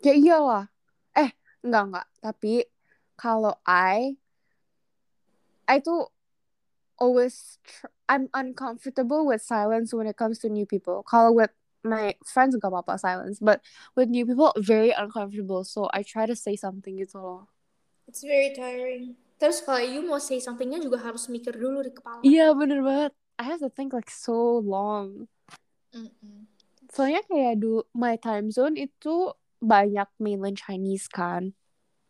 Ya 0.01 0.15
iyalah. 0.15 0.71
Eh, 1.13 1.35
enggak 1.61 1.83
enggak. 1.91 2.07
Tapi 2.23 2.53
kalau 3.19 3.53
I 3.67 4.15
I 5.67 5.77
tuh 5.83 6.09
always 6.99 7.59
tr- 7.63 7.91
I'm 8.09 8.29
uncomfortable 8.33 9.25
with 9.25 9.41
silence 9.41 9.93
when 9.93 10.07
it 10.07 10.17
comes 10.17 10.39
to 10.43 10.49
new 10.49 10.65
people. 10.65 11.03
Kalau 11.07 11.33
with 11.33 11.51
my 11.83 12.15
friends 12.23 12.55
gak 12.55 12.71
apa-apa 12.71 12.95
silence, 12.95 13.43
but 13.43 13.59
with 13.95 14.07
new 14.07 14.23
people 14.23 14.55
very 14.59 14.95
uncomfortable. 14.95 15.67
So 15.67 15.91
I 15.91 16.03
try 16.03 16.25
to 16.25 16.35
say 16.35 16.55
something 16.55 16.95
gitu 16.99 17.19
loh. 17.19 17.41
It's 18.07 18.23
very 18.23 18.55
tiring. 18.55 19.15
Terus 19.39 19.59
kalau 19.63 19.83
you 19.83 20.03
mau 20.03 20.19
say 20.19 20.39
somethingnya 20.39 20.79
juga 20.79 21.03
harus 21.03 21.27
mikir 21.27 21.55
dulu 21.55 21.83
di 21.83 21.91
kepala. 21.91 22.23
Iya 22.23 22.55
bener 22.55 22.79
banget. 22.79 23.11
I 23.35 23.43
have 23.49 23.59
to 23.59 23.71
think 23.71 23.91
like 23.91 24.11
so 24.11 24.63
long. 24.63 25.27
Mm-mm. 25.91 26.47
Soalnya 26.93 27.25
kayak 27.27 27.59
dulu 27.59 27.83
my 27.91 28.15
time 28.21 28.53
zone 28.53 28.77
itu 28.77 29.33
banyak 29.59 30.07
mainland 30.21 30.59
Chinese 30.59 31.09
kan. 31.09 31.51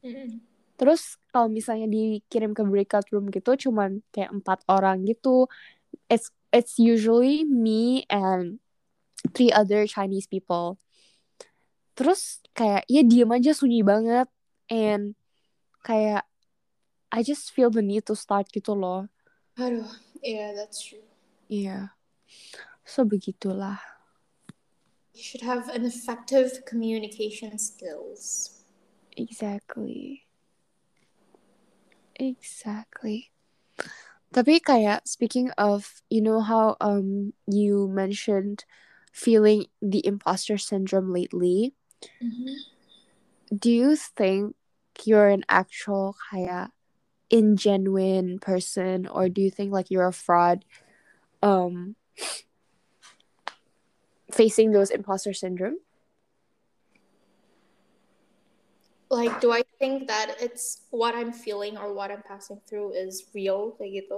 Mm-mm. 0.03 0.43
Terus 0.77 1.17
kalau 1.33 1.49
misalnya 1.49 1.89
dikirim 1.89 2.53
ke 2.53 2.61
breakout 2.61 3.09
room 3.09 3.33
gitu 3.33 3.57
cuman 3.57 4.05
kayak 4.13 4.29
empat 4.29 4.61
orang 4.69 5.01
gitu. 5.09 5.49
It's 6.05 6.29
it's 6.53 6.77
usually 6.77 7.41
me 7.41 8.05
and 8.07 8.61
three 9.33 9.49
other 9.49 9.89
Chinese 9.89 10.29
people. 10.29 10.77
Terus 11.97 12.45
kayak 12.53 12.85
ya 12.85 13.01
diem 13.01 13.33
aja 13.33 13.57
sunyi 13.57 13.81
banget 13.81 14.29
and 14.69 15.17
kayak 15.81 16.29
I 17.09 17.21
just 17.25 17.49
feel 17.53 17.73
the 17.73 17.81
need 17.81 18.05
to 18.09 18.15
start 18.17 18.49
gitu 18.53 18.77
loh. 18.77 19.09
Aduh, 19.57 19.85
yeah, 20.21 20.53
that's 20.53 20.81
true. 20.81 21.05
Iya. 21.49 21.93
So 22.85 23.05
begitulah. 23.05 23.77
You 25.13 25.21
should 25.21 25.45
have 25.45 25.69
an 25.69 25.85
effective 25.85 26.65
communication 26.65 27.61
skills. 27.61 28.49
Exactly. 29.13 30.25
Exactly. 32.23 33.31
Tapi 34.33 34.63
kayak 34.63 35.05
speaking 35.05 35.51
of, 35.59 36.01
you 36.09 36.23
know 36.23 36.39
how 36.41 36.79
um 36.79 37.35
you 37.45 37.91
mentioned 37.91 38.65
feeling 39.13 39.67
the 39.83 40.01
imposter 40.07 40.57
syndrome 40.57 41.11
lately. 41.11 41.75
Mm-hmm. 42.23 42.55
Do 43.53 43.69
you 43.69 43.93
think 43.99 44.55
you're 45.05 45.29
an 45.29 45.43
actual 45.51 46.15
kayak 46.31 46.71
ingenuine 47.29 48.41
person 48.41 49.05
or 49.05 49.29
do 49.29 49.41
you 49.41 49.51
think 49.51 49.73
like 49.73 49.89
you're 49.89 50.09
a 50.09 50.13
fraud 50.13 50.65
um 51.41 51.97
facing 54.33 54.71
those 54.71 54.89
imposter 54.89 55.33
syndrome? 55.33 55.77
Like, 59.13 59.39
do 59.39 59.53
I 59.53 59.61
think 59.77 60.07
that 60.09 60.41
it's 60.41 60.81
what 60.89 61.13
I'm 61.13 61.31
feeling 61.31 61.77
or 61.77 61.93
what 61.93 62.09
I'm 62.09 62.25
passing 62.25 62.59
through 62.65 62.97
is 62.97 63.29
real? 63.33 63.77
Kayak 63.77 64.09
gitu. 64.09 64.17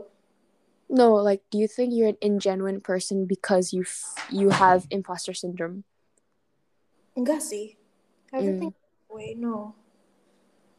No, 0.87 1.19
like 1.19 1.43
do 1.51 1.57
you 1.57 1.67
think 1.67 1.91
you're 1.91 2.13
an 2.13 2.21
ingenuine 2.23 2.79
person 2.79 3.25
because 3.25 3.73
you 3.73 3.83
f- 3.83 4.15
you 4.31 4.55
have 4.55 4.87
imposter 4.93 5.33
syndrome? 5.33 5.83
Enggak 7.17 7.41
sih. 7.41 7.75
I 8.31 8.39
don't 8.39 8.55
Mm. 8.55 8.59
think 8.71 8.75
wait, 9.11 9.35
no. 9.35 9.75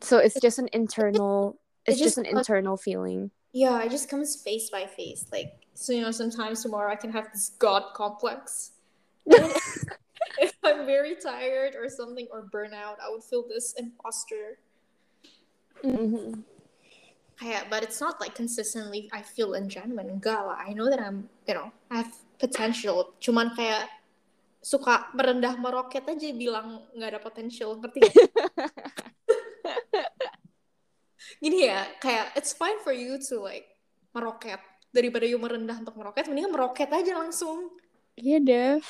So 0.00 0.16
it's 0.18 0.38
just 0.40 0.56
an 0.62 0.72
internal 0.72 1.58
it 1.84 1.92
it's 1.92 2.00
just 2.00 2.16
just 2.16 2.22
an 2.22 2.26
internal 2.26 2.76
feeling. 2.80 3.30
Yeah, 3.52 3.82
it 3.84 3.90
just 3.90 4.08
comes 4.08 4.36
face 4.36 4.68
by 4.70 4.86
face. 4.86 5.26
Like, 5.32 5.64
so 5.74 5.92
you 5.92 6.02
know, 6.04 6.12
sometimes 6.12 6.62
tomorrow 6.62 6.92
I 6.92 6.96
can 6.96 7.12
have 7.12 7.28
this 7.32 7.52
God 7.58 7.92
complex. 7.92 8.72
If 10.42 10.54
I'm 10.64 10.86
very 10.86 11.16
tired 11.16 11.74
or 11.74 11.88
something 11.88 12.28
or 12.32 12.48
burnout, 12.50 12.98
I 13.02 13.10
would 13.10 13.24
feel 13.24 13.44
this 13.48 13.74
imposter. 13.78 14.58
Mm-hmm. 15.84 16.40
Kayak, 17.36 17.68
but 17.68 17.84
it's 17.84 18.00
not 18.00 18.16
like 18.20 18.34
consistently 18.34 19.12
I 19.12 19.20
feel 19.20 19.52
ingenuine. 19.52 20.08
Enggak 20.08 20.40
lah. 20.40 20.56
I 20.56 20.72
know 20.72 20.88
that 20.88 21.00
I'm, 21.00 21.28
you 21.44 21.54
know, 21.54 21.68
I 21.92 22.04
have 22.04 22.12
potential. 22.40 23.12
Cuman 23.20 23.52
kayak 23.52 23.88
suka 24.64 25.12
merendah 25.12 25.54
meroket 25.60 26.08
aja 26.08 26.32
bilang 26.32 26.88
nggak 26.96 27.10
ada 27.12 27.20
potential. 27.20 27.76
Ngerti 27.76 27.98
gak? 28.08 28.16
Gini 31.44 31.68
ya, 31.68 31.84
kayak 32.00 32.32
it's 32.40 32.56
fine 32.56 32.80
for 32.80 32.96
you 32.96 33.20
to 33.20 33.36
like 33.44 33.68
meroket. 34.16 34.58
Daripada 34.96 35.28
you 35.28 35.36
merendah 35.36 35.76
untuk 35.84 36.00
meroket, 36.00 36.24
mendingan 36.24 36.56
meroket 36.56 36.88
aja 36.88 37.20
langsung. 37.20 37.76
Iya, 38.16 38.40
Dev. 38.40 38.84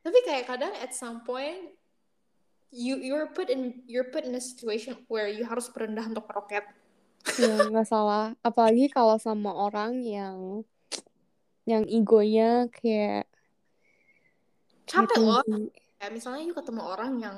Tapi 0.00 0.18
kayak 0.24 0.48
kadang 0.48 0.72
at 0.80 0.96
some 0.96 1.20
point 1.22 1.76
you 2.72 2.96
you're 3.02 3.28
put 3.34 3.50
in 3.50 3.82
you're 3.84 4.08
put 4.08 4.24
in 4.24 4.32
a 4.32 4.42
situation 4.42 4.96
where 5.10 5.28
you 5.28 5.44
harus 5.44 5.68
merendah 5.74 6.06
untuk 6.08 6.24
meroket. 6.30 6.64
Ya, 7.36 7.68
nggak 7.68 7.84
salah. 7.84 8.32
Apalagi 8.40 8.88
kalau 8.88 9.20
sama 9.20 9.52
orang 9.52 10.00
yang 10.00 10.64
yang 11.68 11.84
egonya 11.84 12.66
kayak 12.72 13.28
Capek 14.88 15.20
loh. 15.20 15.44
tinggi. 15.44 15.70
Kayak 16.00 16.12
misalnya 16.16 16.42
you 16.48 16.56
ketemu 16.56 16.82
orang 16.82 17.20
yang 17.20 17.36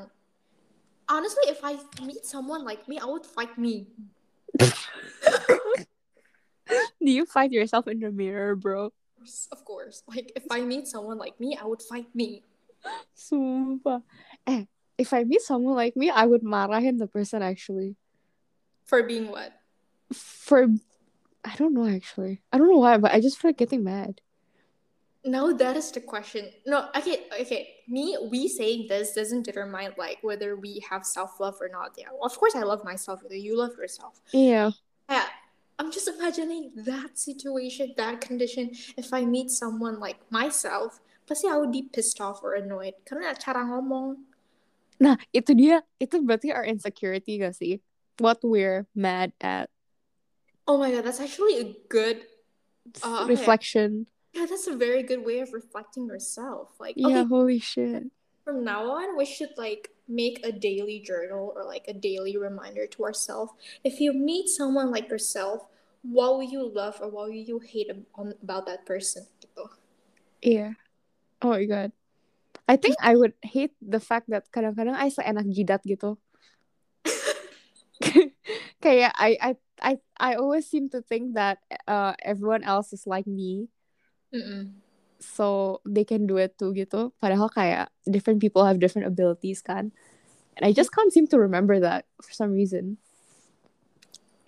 honestly 1.11 1.51
if 1.51 1.59
I 1.66 1.77
meet 2.07 2.22
someone 2.25 2.62
like 2.62 2.87
me, 2.87 3.03
I 3.03 3.11
would 3.11 3.27
fight 3.27 3.59
me. 3.59 3.90
Do 7.03 7.11
you 7.11 7.27
fight 7.27 7.51
yourself 7.51 7.90
in 7.90 7.98
the 7.98 8.14
mirror, 8.14 8.55
bro? 8.55 8.94
Of 9.51 9.66
course. 9.66 10.07
Like 10.07 10.31
if 10.38 10.46
I 10.48 10.62
meet 10.62 10.87
someone 10.87 11.18
like 11.18 11.37
me, 11.42 11.59
I 11.59 11.66
would 11.66 11.83
fight 11.83 12.07
me. 12.14 12.46
Sumpah. 13.16 14.03
Eh, 14.47 14.64
if 14.99 15.12
I 15.12 15.25
meet 15.25 15.42
someone 15.42 15.75
like 15.75 15.97
me, 15.97 16.11
I 16.11 16.27
would 16.27 16.42
marahin 16.42 16.99
the 16.99 17.07
person 17.07 17.42
actually. 17.42 17.97
For 18.85 19.03
being 19.03 19.31
what? 19.31 19.53
For 20.12 20.68
I 21.45 21.57
don't 21.57 21.75
know 21.75 21.87
actually. 21.87 22.42
I 22.53 22.59
don't 22.59 22.71
know 22.71 22.79
why, 22.79 22.99
but 22.99 23.12
I 23.12 23.21
just 23.21 23.38
feel 23.38 23.51
like 23.51 23.59
getting 23.59 23.85
mad. 23.85 24.21
No, 25.25 25.53
that 25.53 25.77
is 25.77 25.92
the 25.92 26.01
question. 26.01 26.51
No, 26.66 26.88
okay, 26.97 27.27
okay. 27.40 27.77
Me, 27.87 28.18
we 28.29 28.49
saying 28.49 28.87
this 28.88 29.14
doesn't 29.14 29.45
determine 29.45 29.95
like 29.97 30.18
whether 30.23 30.57
we 30.57 30.83
have 30.90 31.07
self 31.07 31.38
love 31.38 31.59
or 31.61 31.68
not. 31.68 31.95
Yeah, 31.97 32.09
of 32.23 32.37
course 32.37 32.57
I 32.57 32.62
love 32.62 32.85
myself. 32.85 33.23
Whether 33.23 33.37
you 33.37 33.57
love 33.57 33.71
yourself. 33.79 34.21
Yeah. 34.33 34.71
Yeah, 35.09 35.27
I'm 35.79 35.92
just 35.92 36.09
imagining 36.09 36.73
that 36.77 37.18
situation, 37.18 37.95
that 37.97 38.21
condition. 38.21 38.73
If 38.97 39.12
I 39.12 39.25
meet 39.25 39.51
someone 39.51 40.01
like 40.01 40.18
myself, 40.31 41.01
pasti 41.26 41.48
I 41.48 41.56
would 41.56 41.72
be 41.72 41.88
pissed 41.88 42.20
off 42.20 42.42
or 42.42 42.54
annoyed. 42.54 42.94
Karena 43.04 43.35
cara 43.35 43.64
ngomong. 43.66 44.26
Nah, 45.02 45.18
itu 45.35 45.54
dia. 45.54 45.82
Itu 45.98 46.22
berarti 46.22 46.54
our 46.54 46.66
insecurity 46.66 47.42
gak 47.42 47.58
sih? 47.58 47.82
What 48.22 48.44
we're 48.44 48.87
mad 48.94 49.32
at. 49.42 49.72
Oh 50.68 50.78
my 50.78 50.94
god, 50.94 51.02
that's 51.02 51.18
actually 51.18 51.58
a 51.58 51.66
good. 51.90 52.22
Uh, 53.02 53.26
okay. 53.26 53.35
Reflection. 53.35 54.06
Yeah, 54.32 54.46
that's 54.46 54.66
a 54.66 54.74
very 54.74 55.02
good 55.02 55.26
way 55.26 55.40
of 55.42 55.52
reflecting 55.52 56.06
yourself. 56.06 56.72
Like, 56.80 56.94
Yeah, 56.96 57.26
okay, 57.26 57.28
holy 57.28 57.61
shit. 57.61 58.08
from 58.44 58.64
now 58.64 58.90
on, 58.90 59.16
we 59.16 59.24
should 59.24 59.54
like 59.56 59.90
make 60.08 60.44
a 60.44 60.50
daily 60.52 60.98
journal 60.98 61.52
or 61.54 61.64
like 61.64 61.87
a 61.88 61.94
daily 61.94 62.37
reminder 62.37 62.87
to 62.87 63.04
ourselves. 63.04 63.52
If 63.85 64.00
you 64.00 64.12
meet 64.12 64.48
someone 64.48 64.90
like 64.90 65.08
yourself, 65.08 65.66
what 66.02 66.35
will 66.35 66.42
you 66.42 66.66
love 66.66 66.98
or 67.00 67.08
what 67.08 67.30
will 67.30 67.38
you 67.38 67.61
hate 67.61 67.90
on, 68.14 68.35
about 68.42 68.66
that 68.66 68.85
person? 68.85 69.26
Gitu. 69.38 69.64
Iya. 70.42 70.74
Oh 71.42 71.50
my 71.50 71.64
god. 71.66 71.90
I 72.68 72.76
think 72.78 72.96
I 73.02 73.16
would 73.18 73.35
hate 73.42 73.74
the 73.83 73.98
fact 73.98 74.31
that 74.31 74.46
kadang-kadang 74.55 74.94
I 74.94 75.11
seenak 75.11 75.50
jidat 75.50 75.83
gitu. 75.83 76.16
Kayak 78.85 79.12
I 79.18 79.31
I 79.38 79.50
I 79.83 79.92
I 80.18 80.31
always 80.38 80.70
seem 80.70 80.88
to 80.94 81.02
think 81.02 81.35
that 81.35 81.59
uh 81.90 82.14
everyone 82.22 82.62
else 82.62 82.94
is 82.94 83.07
like 83.07 83.26
me, 83.26 83.66
Mm-mm. 84.31 84.78
so 85.18 85.78
they 85.87 86.07
can 86.07 86.26
do 86.26 86.38
it 86.38 86.55
too 86.59 86.70
gitu. 86.74 87.11
Padahal 87.18 87.50
kayak 87.50 87.90
different 88.07 88.38
people 88.38 88.62
have 88.62 88.78
different 88.78 89.11
abilities 89.11 89.62
kan. 89.62 89.90
And 90.55 90.62
I 90.62 90.72
just 90.72 90.94
can't 90.94 91.12
seem 91.12 91.26
to 91.35 91.38
remember 91.40 91.81
that 91.83 92.07
for 92.22 92.31
some 92.31 92.55
reason. 92.55 93.02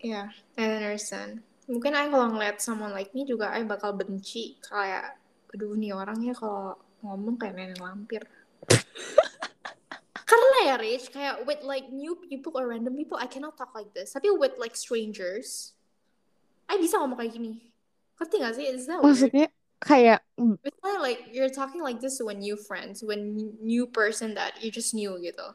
Yeah, 0.05 0.37
I 0.61 0.69
understand. 0.69 1.41
Mungkin 1.65 1.97
I 1.97 2.13
kalau 2.13 2.29
ngeliat 2.37 2.61
someone 2.61 2.93
like 2.93 3.17
me 3.17 3.25
juga 3.25 3.49
I 3.49 3.65
bakal 3.65 3.97
benci 3.97 4.61
kayak 4.61 5.17
aduh 5.55 5.73
nih 5.79 5.97
orangnya 5.97 6.37
kalau 6.37 6.77
ngomong 7.05 7.37
kayak 7.37 7.55
nenek 7.55 7.81
lampir. 7.81 8.25
Karena 10.29 10.59
ya 10.73 10.75
Rich, 10.81 11.13
kayak 11.13 11.45
with 11.45 11.61
like 11.63 11.93
new 11.93 12.17
people 12.17 12.57
or 12.57 12.73
random 12.73 12.97
people 12.97 13.21
I 13.21 13.29
cannot 13.29 13.61
talk 13.61 13.77
like 13.77 13.93
this. 13.93 14.17
Tapi 14.17 14.33
with 14.33 14.57
like 14.57 14.73
strangers, 14.73 15.77
I 16.65 16.81
bisa 16.81 16.97
ngomong 16.97 17.21
kayak 17.21 17.37
gini. 17.37 17.61
Ngerti 18.17 18.37
gak 18.41 18.55
sih? 18.57 18.67
Is 18.73 18.89
that 18.89 19.05
weird? 19.05 19.13
Maksudnya 19.13 19.47
kayak 19.85 20.25
It's 20.65 20.81
not 20.81 21.05
like 21.05 21.29
you're 21.29 21.53
talking 21.53 21.85
like 21.85 22.01
this 22.01 22.17
to 22.19 22.33
a 22.33 22.37
new 22.37 22.57
friend, 22.57 22.97
to 23.05 23.13
a 23.13 23.19
n- 23.21 23.61
new 23.61 23.85
person 23.85 24.33
that 24.35 24.57
you 24.65 24.73
just 24.73 24.97
knew 24.97 25.21
gitu. 25.21 25.53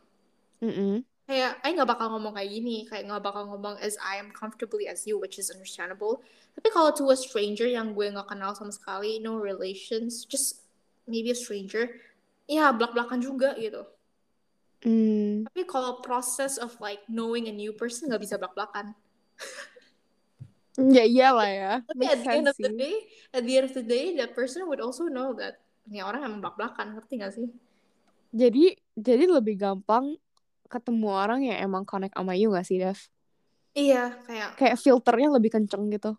mm 0.61 1.03
Kayak, 1.29 1.61
I 1.61 1.77
nggak 1.77 1.85
bakal 1.85 2.09
ngomong 2.09 2.33
kayak 2.33 2.49
gini, 2.49 2.89
kayak 2.89 3.05
nggak 3.05 3.21
bakal 3.21 3.45
ngomong 3.45 3.77
as 3.85 3.93
I 4.01 4.17
am 4.17 4.33
comfortably 4.33 4.89
as 4.89 5.05
you, 5.05 5.21
which 5.21 5.37
is 5.37 5.53
understandable. 5.53 6.25
Tapi 6.57 6.73
kalau 6.73 6.89
to 6.97 7.13
a 7.13 7.17
stranger 7.17 7.69
yang 7.69 7.93
gue 7.93 8.09
nggak 8.09 8.33
kenal 8.33 8.57
sama 8.57 8.73
sekali, 8.73 9.21
no 9.21 9.37
relations, 9.37 10.25
just 10.25 10.65
maybe 11.09 11.33
a 11.33 11.37
stranger, 11.37 11.89
ya 12.45 12.69
belak-belakan 12.71 13.19
juga 13.19 13.57
gitu. 13.57 13.81
mm, 14.85 15.49
Tapi 15.49 15.61
kalau 15.65 15.99
process 16.05 16.61
of 16.61 16.77
like 16.77 17.01
knowing 17.09 17.49
a 17.49 17.53
new 17.53 17.73
person 17.73 18.07
nggak 18.13 18.21
bisa 18.21 18.37
belak-belakan. 18.37 18.93
ya 20.95 21.03
iyalah 21.03 21.49
ya. 21.49 21.73
Tapi 21.89 22.05
Makes 22.05 22.13
at 22.13 22.19
the 22.23 22.31
end 22.37 22.47
of 22.47 22.57
the 22.61 22.71
day, 22.71 22.95
at 23.33 23.43
the 23.43 23.53
end 23.57 23.65
of 23.67 23.73
the 23.75 23.85
day, 23.85 24.05
that 24.15 24.31
person 24.37 24.69
would 24.69 24.79
also 24.79 25.09
know 25.09 25.33
that 25.35 25.59
ini 25.89 26.05
orang 26.05 26.21
emang 26.21 26.39
belak-belakan, 26.45 26.93
ngerti 26.95 27.13
gak 27.17 27.33
sih? 27.33 27.47
Jadi 28.29 28.77
jadi 28.93 29.25
lebih 29.25 29.57
gampang 29.57 30.13
ketemu 30.69 31.09
orang 31.09 31.41
yang 31.49 31.57
emang 31.65 31.81
connect 31.81 32.13
sama 32.13 32.37
you 32.37 32.53
gak 32.53 32.65
sih, 32.69 32.77
Dev? 32.77 32.99
Iya, 33.73 34.21
kayak 34.25 34.51
Kayak 34.59 34.77
filternya 34.77 35.29
lebih 35.33 35.49
kenceng 35.55 35.89
gitu. 35.89 36.13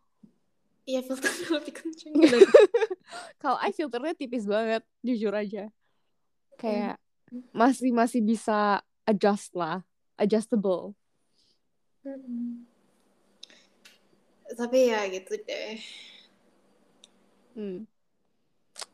Iya 0.84 1.00
filternya 1.04 1.48
lebih 1.60 1.72
kenceng 1.76 2.12
gitu. 2.16 2.38
Kalau 3.42 3.58
I 3.60 3.72
filternya 3.72 4.14
tipis 4.16 4.44
banget, 4.44 4.82
jujur 5.04 5.32
aja. 5.32 5.68
Kayak 6.60 7.00
masih 7.54 7.90
masih 7.94 8.20
bisa 8.20 8.82
adjust 9.06 9.54
lah, 9.56 9.82
adjustable. 10.18 10.94
Mm-mm. 12.04 12.64
Tapi 14.50 14.78
ya 14.90 15.06
gitu 15.08 15.34
deh. 15.46 15.78
Hmm. 17.54 17.86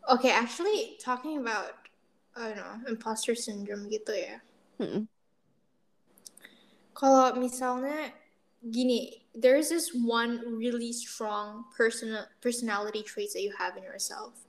Okay, 0.07 0.31
actually 0.31 0.97
talking 1.01 1.41
about 1.41 1.87
I 2.37 2.53
don't 2.53 2.61
know, 2.61 2.77
imposter 2.93 3.33
syndrome 3.33 3.89
gitu 3.89 4.13
ya. 4.13 4.45
Mm-mm. 4.77 5.09
Kalau 6.93 7.37
misalnya 7.37 8.13
gini, 8.67 9.23
there's 9.35 9.71
this 9.71 9.95
one 9.95 10.43
really 10.59 10.93
strong 10.93 11.65
personal 11.77 12.27
personality 12.43 13.03
traits 13.03 13.35
that 13.35 13.43
you 13.43 13.55
have 13.59 13.77
in 13.77 13.83
yourself. 13.83 14.47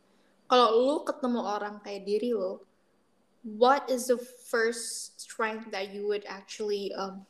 kalau 0.47 0.79
lu 0.79 0.97
ketemu 1.03 1.43
orang 1.43 1.75
kayak 1.83 2.07
diri 2.07 2.31
lo, 2.31 2.63
what 3.43 3.83
is 3.91 4.07
the 4.07 4.15
first 4.47 5.19
strength 5.19 5.67
that 5.75 5.91
you 5.91 6.07
would 6.07 6.23
actually 6.23 6.95
um, 6.95 7.27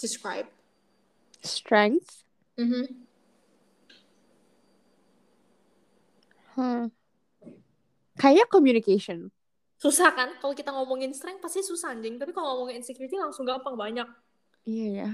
describe? 0.00 0.48
Strength? 1.44 2.24
Mm-hmm. 2.56 2.84
Hmm. 6.56 6.88
Kayak 8.16 8.48
communication. 8.48 9.28
Susah 9.76 10.08
kan? 10.16 10.32
Kalau 10.40 10.56
kita 10.56 10.72
ngomongin 10.72 11.12
strength 11.12 11.44
pasti 11.44 11.60
susah 11.60 11.92
anjing. 11.92 12.16
Tapi 12.16 12.32
kalau 12.32 12.56
ngomongin 12.56 12.80
insecurity 12.80 13.20
langsung 13.20 13.44
gampang 13.44 13.76
banyak. 13.76 14.08
Iya 14.64 14.88
ya. 14.88 15.10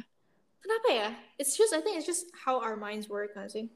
Kenapa 0.62 0.88
ya? 0.94 1.08
It's 1.38 1.58
just 1.58 1.74
I 1.74 1.82
think 1.82 1.98
it's 1.98 2.06
just 2.06 2.30
how 2.46 2.62
our 2.62 2.78
minds 2.78 3.10
work 3.10 3.34
kan 3.34 3.50
sih. 3.50 3.66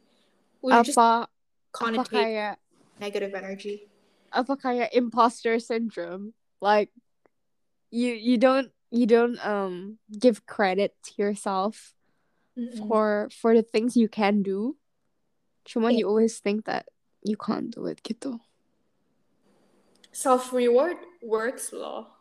We 0.63 0.73
just 0.87 0.95
Apa 0.95 1.27
apa 1.27 1.75
connotate 1.75 2.15
kayak 2.15 2.55
negative 3.03 3.35
energy. 3.35 3.91
apa 4.31 4.55
kayak 4.55 4.95
imposter 4.95 5.59
syndrome? 5.59 6.33
Like 6.63 6.95
you 7.91 8.15
you 8.15 8.39
don't 8.39 8.71
you 8.95 9.07
don't 9.07 9.37
um 9.43 9.99
give 10.15 10.47
credit 10.47 10.95
to 11.11 11.13
yourself 11.19 11.93
Mm-mm. 12.55 12.87
for 12.87 13.29
for 13.35 13.53
the 13.55 13.67
things 13.67 13.99
you 13.99 14.07
can 14.09 14.47
do. 14.47 14.79
Cuman 15.67 15.99
Yeah. 15.99 16.07
you 16.07 16.07
always 16.07 16.39
think 16.39 16.71
that 16.71 16.87
you 17.27 17.35
can't 17.35 17.75
do 17.75 17.91
it 17.91 17.99
gitu. 18.07 18.39
Self 20.15 20.55
reward 20.55 20.97
works 21.21 21.75
loh. 21.75 22.15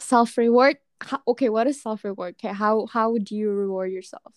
Self 0.00 0.34
reward. 0.40 0.80
Okay, 1.26 1.48
what 1.48 1.66
is 1.66 1.80
self 1.80 2.04
reward? 2.04 2.34
Okay, 2.38 2.52
how 2.52 2.86
how 2.86 3.16
do 3.18 3.36
you 3.36 3.50
reward 3.50 3.92
yourself? 3.92 4.34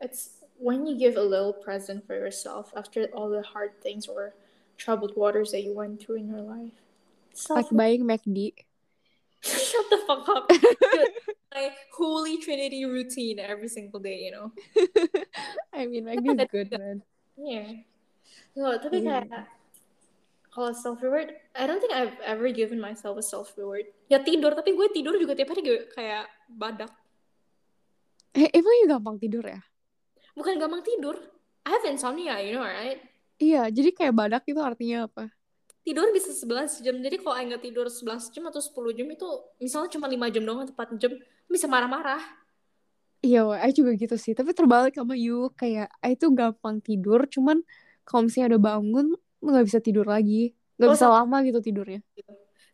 It's 0.00 0.44
when 0.58 0.86
you 0.86 0.98
give 0.98 1.16
a 1.16 1.22
little 1.22 1.52
present 1.52 2.06
for 2.06 2.14
yourself 2.14 2.72
after 2.76 3.06
all 3.14 3.30
the 3.30 3.42
hard 3.42 3.80
things 3.82 4.06
or 4.06 4.34
troubled 4.76 5.16
waters 5.16 5.52
that 5.52 5.62
you 5.62 5.74
went 5.74 6.02
through 6.02 6.16
in 6.16 6.28
your 6.28 6.42
life. 6.42 6.76
Self 7.34 7.70
Like 7.70 7.76
buying 7.76 8.04
McD. 8.04 8.54
Shut 9.42 9.86
the 9.90 9.98
fuck 10.06 10.28
up. 10.28 10.50
My 11.54 11.70
holy 11.96 12.38
trinity 12.38 12.84
routine 12.84 13.38
every 13.38 13.68
single 13.68 14.00
day, 14.00 14.28
you 14.28 14.30
know. 14.30 14.52
I 15.72 15.86
mean, 15.86 16.04
McD 16.04 16.40
is 16.40 16.48
good, 16.50 16.70
man. 16.70 17.02
Yeah. 17.36 17.82
No, 18.54 18.74
tapi 18.78 19.06
kayak 19.06 19.30
kalau 20.58 20.74
self 20.74 20.98
reward, 20.98 21.30
I 21.54 21.70
don't 21.70 21.78
think 21.78 21.94
I've 21.94 22.18
ever 22.26 22.50
given 22.50 22.82
myself 22.82 23.14
a 23.14 23.22
self 23.22 23.54
reward. 23.54 23.86
Ya 24.10 24.18
tidur, 24.18 24.58
tapi 24.58 24.74
gue 24.74 24.90
tidur 24.90 25.14
juga 25.14 25.38
tiap 25.38 25.54
hari 25.54 25.62
gue 25.62 25.86
kayak 25.94 26.26
badak. 26.50 26.90
Eh, 28.34 28.50
emang 28.50 28.74
you 28.82 28.90
gampang 28.90 29.16
tidur 29.22 29.46
ya? 29.46 29.62
Bukan 30.34 30.58
gampang 30.58 30.82
tidur. 30.82 31.14
I 31.62 31.78
have 31.78 31.86
insomnia, 31.86 32.42
you 32.42 32.58
know, 32.58 32.66
right? 32.66 32.98
Iya, 33.38 33.70
jadi 33.70 33.94
kayak 33.94 34.14
badak 34.18 34.42
itu 34.50 34.58
artinya 34.58 35.06
apa? 35.06 35.30
Tidur 35.86 36.10
bisa 36.10 36.34
11 36.34 36.82
jam. 36.82 36.98
Jadi 36.98 37.16
kalau 37.22 37.38
nggak 37.38 37.62
tidur 37.62 37.86
11 37.86 38.34
jam 38.34 38.44
atau 38.50 38.58
10 38.58 38.98
jam 38.98 39.06
itu 39.06 39.28
misalnya 39.62 39.88
cuma 39.94 40.10
5 40.10 40.26
jam 40.34 40.42
doang 40.42 40.60
atau 40.66 40.74
4 40.74 40.98
jam, 40.98 41.12
bisa 41.46 41.70
marah-marah. 41.70 42.20
Iya, 43.22 43.46
I 43.62 43.70
juga 43.74 43.94
gitu 43.98 44.14
sih. 44.14 44.34
Tapi 44.34 44.54
terbalik 44.54 44.94
sama 44.94 45.14
you, 45.18 45.50
kayak 45.54 45.90
I 46.02 46.14
tuh 46.14 46.30
gampang 46.34 46.78
tidur, 46.82 47.26
cuman 47.26 47.62
kalau 48.06 48.26
misalnya 48.26 48.54
udah 48.54 48.62
bangun, 48.62 49.06
nggak 49.40 49.64
bisa 49.66 49.78
tidur 49.78 50.06
lagi. 50.06 50.54
Nggak 50.78 50.88
Oh, 50.88 50.94
bisa 50.94 51.06
so- 51.06 51.14
lama 51.14 51.36
gitu 51.42 51.58
tidurnya. 51.60 52.00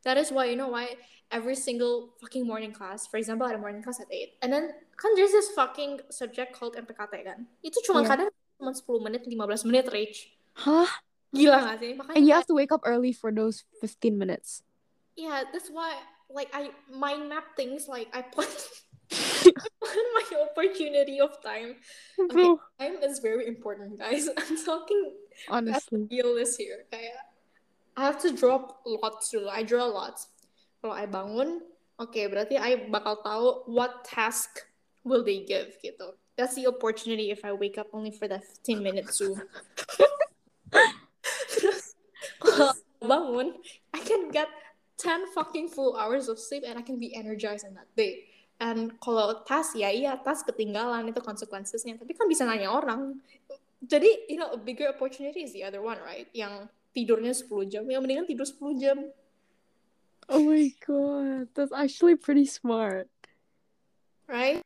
That 0.05 0.21
is 0.21 0.29
why, 0.29 0.53
you 0.53 0.57
know 0.61 0.69
why 0.69 1.01
every 1.33 1.57
single 1.57 2.13
fucking 2.21 2.45
morning 2.45 2.77
class, 2.77 3.09
for 3.09 3.17
example, 3.17 3.49
I 3.49 3.57
had 3.57 3.59
a 3.59 3.65
morning 3.65 3.81
class 3.81 3.97
at 3.99 4.13
8. 4.13 4.37
And 4.45 4.53
then, 4.53 4.69
kan 5.01 5.11
there's 5.17 5.33
this 5.33 5.49
fucking 5.57 6.13
subject 6.13 6.53
called 6.53 6.77
MPKT 6.77 7.25
kan. 7.25 7.49
Itu 7.65 7.81
cuma 7.89 8.05
Iya. 8.05 8.09
kadang 8.13 8.29
cuma 8.61 8.71
10 8.77 9.01
menit, 9.01 9.25
15 9.25 9.65
menit 9.65 9.89
reach. 9.89 10.37
Hah? 10.61 10.87
Gila 11.33 11.57
gak 11.73 11.77
sih? 11.81 11.97
Makanya 11.97 12.17
And 12.21 12.29
you 12.29 12.37
have 12.37 12.45
to 12.47 12.55
wake 12.55 12.69
up 12.71 12.85
early 12.85 13.17
for 13.17 13.33
those 13.33 13.65
15 13.81 14.21
minutes. 14.21 14.61
yeah, 15.17 15.49
that's 15.49 15.73
why, 15.73 15.97
like, 16.29 16.53
I 16.53 16.71
mind 16.93 17.33
map 17.33 17.57
things, 17.57 17.89
like, 17.89 18.13
I 18.13 18.23
plan, 18.29 18.51
my 20.15 20.25
opportunity 20.45 21.21
of 21.21 21.41
time. 21.41 21.81
Bro, 22.31 22.61
Time 22.79 23.01
is 23.03 23.19
very 23.19 23.47
important, 23.49 23.99
guys. 23.99 24.29
I'm 24.37 24.59
talking 24.61 25.17
honestly. 25.49 26.07
realist 26.11 26.59
here. 26.59 26.85
Kayak, 26.91 27.35
I 27.97 28.03
have 28.05 28.19
to 28.23 28.35
drop 28.35 28.83
lots 28.85 29.31
dulu. 29.31 29.49
I 29.49 29.63
draw 29.63 29.87
lots. 29.87 30.29
Kalau 30.83 30.95
I 30.95 31.07
bangun, 31.07 31.63
oke, 31.97 32.21
berarti 32.29 32.59
I 32.59 32.91
bakal 32.91 33.23
tahu 33.23 33.47
what 33.71 34.05
task 34.05 34.67
will 35.07 35.23
they 35.23 35.47
give 35.47 35.79
gitu. 35.81 36.19
That's 36.35 36.59
the 36.59 36.67
opportunity 36.67 37.31
if 37.31 37.47
I 37.47 37.55
wake 37.55 37.79
up 37.79 37.87
only 37.95 38.11
for 38.11 38.27
that 38.27 38.43
15 38.43 38.83
minutes 38.83 39.23
Zoom. 39.23 39.39
Terus, 41.55 41.95
kalau 42.43 42.75
bangun, 42.99 43.49
I 43.95 44.03
can 44.03 44.35
get 44.35 44.51
10 44.99 45.31
fucking 45.31 45.71
full 45.71 45.95
hours 45.95 46.27
of 46.27 46.43
sleep 46.43 46.67
and 46.67 46.75
I 46.75 46.83
can 46.83 46.99
be 46.99 47.15
energized 47.15 47.63
on 47.63 47.79
that 47.79 47.87
day. 47.95 48.27
And 48.59 48.99
kalau 49.03 49.43
task, 49.47 49.75
ya 49.79 49.91
iya, 49.91 50.19
task 50.23 50.47
ketinggalan 50.47 51.11
itu 51.11 51.19
konsekuensinya. 51.19 51.99
Tapi 51.99 52.15
kan 52.15 52.27
bisa 52.31 52.47
nanya 52.47 52.71
orang. 52.71 53.19
Jadi, 53.85 54.29
you 54.33 54.37
know, 54.41 54.53
a 54.53 54.61
bigger 54.61 54.89
opportunity 54.89 55.45
is 55.45 55.53
the 55.53 55.65
other 55.65 55.83
one, 55.83 55.99
right? 56.01 56.29
Yang 56.33 56.73
tidurnya 56.97 57.37
10 57.37 57.69
jam. 57.69 57.85
Yang 57.85 58.01
mendingan 58.01 58.27
tidur 58.27 58.49
10 58.49 58.81
jam. 58.81 58.99
Oh 60.29 60.41
my 60.41 60.73
god, 60.81 61.53
that's 61.53 61.75
actually 61.75 62.17
pretty 62.17 62.49
smart. 62.49 63.13
Right? 64.25 64.65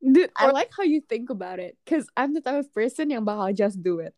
Dude, 0.00 0.32
I 0.32 0.48
like 0.48 0.70
how 0.72 0.86
you 0.86 1.02
think 1.04 1.28
about 1.28 1.58
it. 1.58 1.76
Because 1.84 2.08
I'm 2.16 2.32
the 2.32 2.40
type 2.40 2.64
of 2.64 2.72
person 2.72 3.10
yang 3.10 3.26
bakal 3.26 3.52
just 3.52 3.82
do 3.82 4.00
it. 4.00 4.14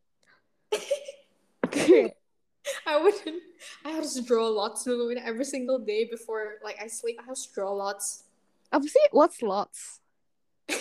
Okay. 1.66 2.14
I 2.86 3.02
wouldn't. 3.02 3.42
I 3.84 3.90
have 3.90 4.06
to 4.06 4.22
draw 4.22 4.46
lots 4.46 4.84
dulu 4.84 5.16
every 5.18 5.48
single 5.48 5.80
day 5.80 6.04
before 6.06 6.60
like 6.62 6.78
I 6.78 6.86
sleep. 6.86 7.18
I 7.18 7.26
have 7.26 7.40
to 7.40 7.48
draw 7.50 7.72
lots. 7.72 8.28
Apa 8.70 8.86
sih? 8.86 9.06
What's 9.10 9.42
lots? 9.42 9.98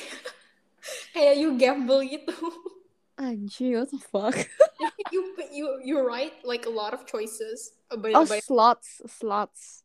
Kayak 1.16 1.36
you 1.40 1.58
gamble 1.58 2.06
gitu. 2.06 2.36
Ah, 3.20 3.36
Anjir, 3.36 3.84
what 3.84 3.92
the 3.92 4.00
fuck? 4.00 4.36
you 5.12 5.36
you 5.52 5.66
you 5.84 5.96
write 6.00 6.40
like 6.48 6.66
a 6.66 6.72
lot 6.72 6.96
of 6.96 7.04
choices. 7.04 7.76
Uh, 7.92 8.00
but, 8.00 8.16
Oh, 8.16 8.24
slots. 8.24 9.04
Slots. 9.08 9.84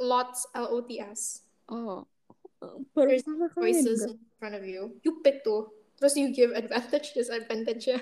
lots 0.00 0.48
L 0.56 0.72
O 0.72 0.80
T 0.80 0.96
S. 0.96 1.44
Oh. 1.68 2.08
There's 2.96 3.24
Choices 3.56 4.04
in 4.04 4.18
front 4.40 4.54
of 4.54 4.64
you. 4.64 4.96
You 5.04 5.20
pick 5.24 5.44
tuh. 5.44 5.68
Terus 6.00 6.16
you 6.16 6.32
give 6.32 6.52
advantage, 6.52 7.12
disadvantage 7.16 7.88
ya. 7.88 8.00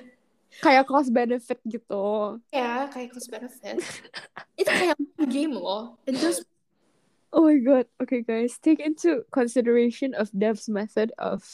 Kayak 0.63 0.87
cost 0.87 1.11
benefit 1.11 1.59
gitu. 1.67 2.39
Ya, 2.55 2.87
kayak 2.91 3.15
cost 3.15 3.31
benefit. 3.31 3.83
Itu 4.59 4.71
kayak 4.71 4.99
game 5.31 5.55
loh. 5.59 5.99
It 6.07 6.19
just 6.19 6.47
Oh 7.35 7.45
my 7.45 7.61
god. 7.61 7.87
Okay, 8.01 8.25
guys, 8.25 8.57
take 8.57 8.81
into 8.81 9.27
consideration 9.31 10.15
of 10.17 10.33
Dev's 10.33 10.65
method 10.67 11.13
of, 11.21 11.45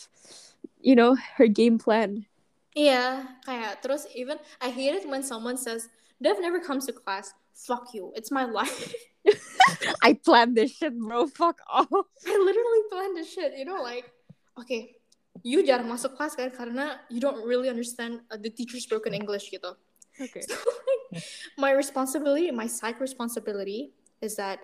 you 0.78 0.94
know, 0.94 1.18
her 1.36 1.50
game 1.50 1.82
plan. 1.82 2.30
Iya, 2.74 3.38
kayak 3.46 3.86
terus 3.86 4.10
even 4.18 4.36
I 4.58 4.74
hate 4.74 4.98
it 4.98 5.06
when 5.06 5.22
someone 5.22 5.54
says, 5.54 5.86
Dev 6.18 6.42
never 6.42 6.58
comes 6.58 6.86
to 6.86 6.92
class. 6.92 7.30
Fuck 7.54 7.94
you. 7.94 8.10
It's 8.18 8.34
my 8.34 8.44
life. 8.44 8.90
I 10.02 10.18
planned 10.18 10.58
this 10.58 10.74
shit, 10.74 10.98
bro. 10.98 11.30
Fuck 11.30 11.62
off. 11.70 11.86
I 12.26 12.34
literally 12.34 12.82
planned 12.90 13.16
this 13.16 13.30
shit, 13.30 13.54
you 13.56 13.64
know, 13.64 13.78
like, 13.78 14.10
okay, 14.58 14.98
you 15.42 15.62
jarang 15.62 15.86
masuk 15.86 16.18
kelas 16.18 16.34
kan 16.34 16.50
karena 16.50 16.98
you 17.10 17.22
don't 17.22 17.42
really 17.46 17.70
understand 17.70 18.26
uh, 18.30 18.38
the 18.38 18.50
teacher's 18.50 18.86
broken 18.86 19.14
English 19.14 19.50
gitu. 19.50 19.78
Okay. 20.18 20.42
So, 20.50 20.58
like, 20.58 21.22
my 21.58 21.70
responsibility, 21.70 22.50
my 22.50 22.66
psych 22.66 22.98
responsibility 22.98 23.94
is 24.18 24.34
that 24.34 24.58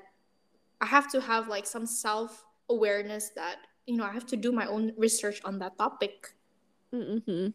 I 0.83 0.87
have 0.87 1.07
to 1.15 1.21
have 1.23 1.47
like 1.47 1.67
some 1.67 1.87
self 1.87 2.43
awareness 2.67 3.31
that, 3.39 3.71
you 3.87 3.95
know, 3.95 4.03
I 4.03 4.11
have 4.11 4.27
to 4.35 4.37
do 4.37 4.51
my 4.51 4.67
own 4.67 4.91
research 4.99 5.39
on 5.45 5.59
that 5.63 5.79
topic. 5.79 6.35
Mm-hmm. 6.91 7.55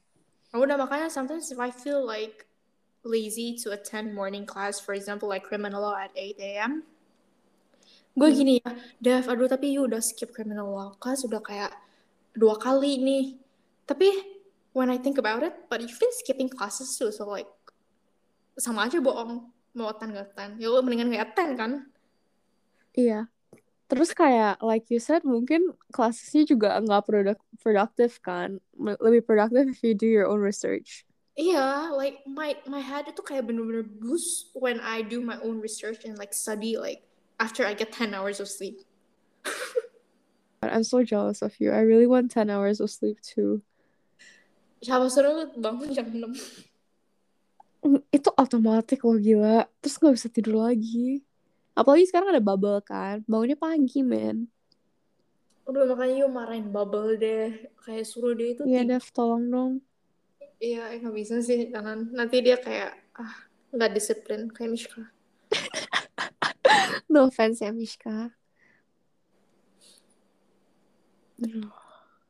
Oh, 0.56 0.64
udah 0.64 0.80
makanya 0.80 1.12
sometimes 1.12 1.52
if 1.52 1.60
I 1.60 1.68
feel 1.68 2.00
like 2.00 2.48
lazy 3.04 3.60
to 3.60 3.76
attend 3.76 4.16
morning 4.16 4.48
class, 4.48 4.80
for 4.80 4.96
example, 4.96 5.28
like 5.28 5.44
criminal 5.44 5.84
law 5.84 6.00
at 6.00 6.16
8 6.16 6.40
a.m., 6.40 6.88
gue 8.16 8.30
Hmm. 8.32 8.40
gini 8.40 8.54
ya, 8.64 8.72
Dev, 9.04 9.28
aduh 9.28 9.52
tapi 9.52 9.76
you 9.76 9.84
udah 9.84 10.00
skip 10.00 10.32
criminal 10.32 10.72
law 10.72 10.96
class 10.96 11.28
udah 11.28 11.44
kayak 11.44 11.76
dua 12.32 12.56
kali 12.56 12.96
nih. 13.04 13.36
Tapi 13.84 14.08
when 14.72 14.88
I 14.88 14.96
think 14.96 15.20
about 15.20 15.44
it, 15.44 15.68
but 15.68 15.84
you've 15.84 16.00
been 16.00 16.16
skipping 16.24 16.48
classes 16.48 16.96
too, 16.96 17.12
so 17.12 17.28
like 17.28 17.52
sama 18.56 18.88
aja 18.88 19.04
bohong 19.04 19.52
mau 19.76 19.92
attend 19.92 20.16
gak 20.16 20.32
attend. 20.32 20.64
Ya 20.64 20.72
lo 20.72 20.80
mendingan 20.80 21.12
gak 21.12 21.36
attend 21.36 21.52
kan? 21.60 21.72
Iya. 22.96 23.28
Terus 23.86 24.18
kayak 24.18 24.66
like 24.66 24.90
you 24.90 24.98
said 24.98 25.22
mungkin 25.22 25.78
kelasnya 25.94 26.46
juga 26.50 26.82
nggak 26.82 27.06
produk 27.06 27.38
productive 27.62 28.18
kan. 28.26 28.58
Lebih 28.78 29.22
productive 29.26 29.70
if 29.70 29.80
you 29.86 29.94
do 29.94 30.10
your 30.10 30.26
own 30.26 30.42
research. 30.42 31.06
Iya, 31.36 31.92
like 31.92 32.24
my 32.24 32.56
my 32.66 32.80
head 32.80 33.12
itu 33.12 33.20
kayak 33.20 33.52
bener-bener 33.52 33.84
boost 33.84 34.56
when 34.56 34.80
I 34.80 35.04
do 35.04 35.20
my 35.20 35.36
own 35.44 35.60
research 35.60 36.08
and 36.08 36.16
like 36.16 36.32
study 36.32 36.80
like 36.80 37.04
after 37.38 37.68
I 37.68 37.76
get 37.76 37.92
10 37.92 38.16
hours 38.16 38.40
of 38.40 38.48
sleep. 38.48 38.82
But 40.64 40.72
I'm 40.72 40.88
so 40.88 41.04
jealous 41.06 41.44
of 41.44 41.54
you. 41.62 41.76
I 41.76 41.84
really 41.84 42.08
want 42.08 42.32
10 42.32 42.50
hours 42.50 42.80
of 42.80 42.90
sleep 42.90 43.20
too. 43.22 43.62
Siapa 44.82 45.12
suruh 45.12 45.52
bangun 45.60 45.92
jam 45.94 46.10
6? 46.10 46.74
itu 48.10 48.30
otomatis 48.34 48.98
loh 49.06 49.18
gila 49.22 49.70
terus 49.78 50.02
nggak 50.02 50.16
bisa 50.18 50.28
tidur 50.34 50.66
lagi 50.66 51.22
apalagi 51.76 52.08
sekarang 52.08 52.32
ada 52.32 52.42
bubble 52.42 52.80
kan 52.82 53.22
bangunnya 53.28 53.60
pagi 53.60 54.02
men 54.02 54.48
Udah 55.66 55.82
makanya 55.90 56.22
yuk 56.22 56.30
marahin 56.30 56.70
bubble 56.70 57.18
deh 57.18 57.50
kayak 57.82 58.06
suruh 58.06 58.38
dia 58.38 58.54
itu 58.54 58.62
Iya. 58.70 58.86
Dev 58.86 59.06
tolong 59.10 59.50
dong 59.50 59.74
Iya, 60.56 60.96
eh, 60.96 61.04
nggak 61.04 61.16
bisa 61.16 61.36
sih, 61.44 61.68
jangan. 61.68 62.16
Nanti 62.16 62.40
dia 62.40 62.56
kayak 62.56 62.96
ah 63.20 63.36
nggak 63.76 63.92
disiplin 63.92 64.48
kayak 64.48 64.72
Mishka. 64.72 65.04
no 67.12 67.28
offense 67.28 67.60
ya 67.60 67.76
Mishka. 67.76 68.32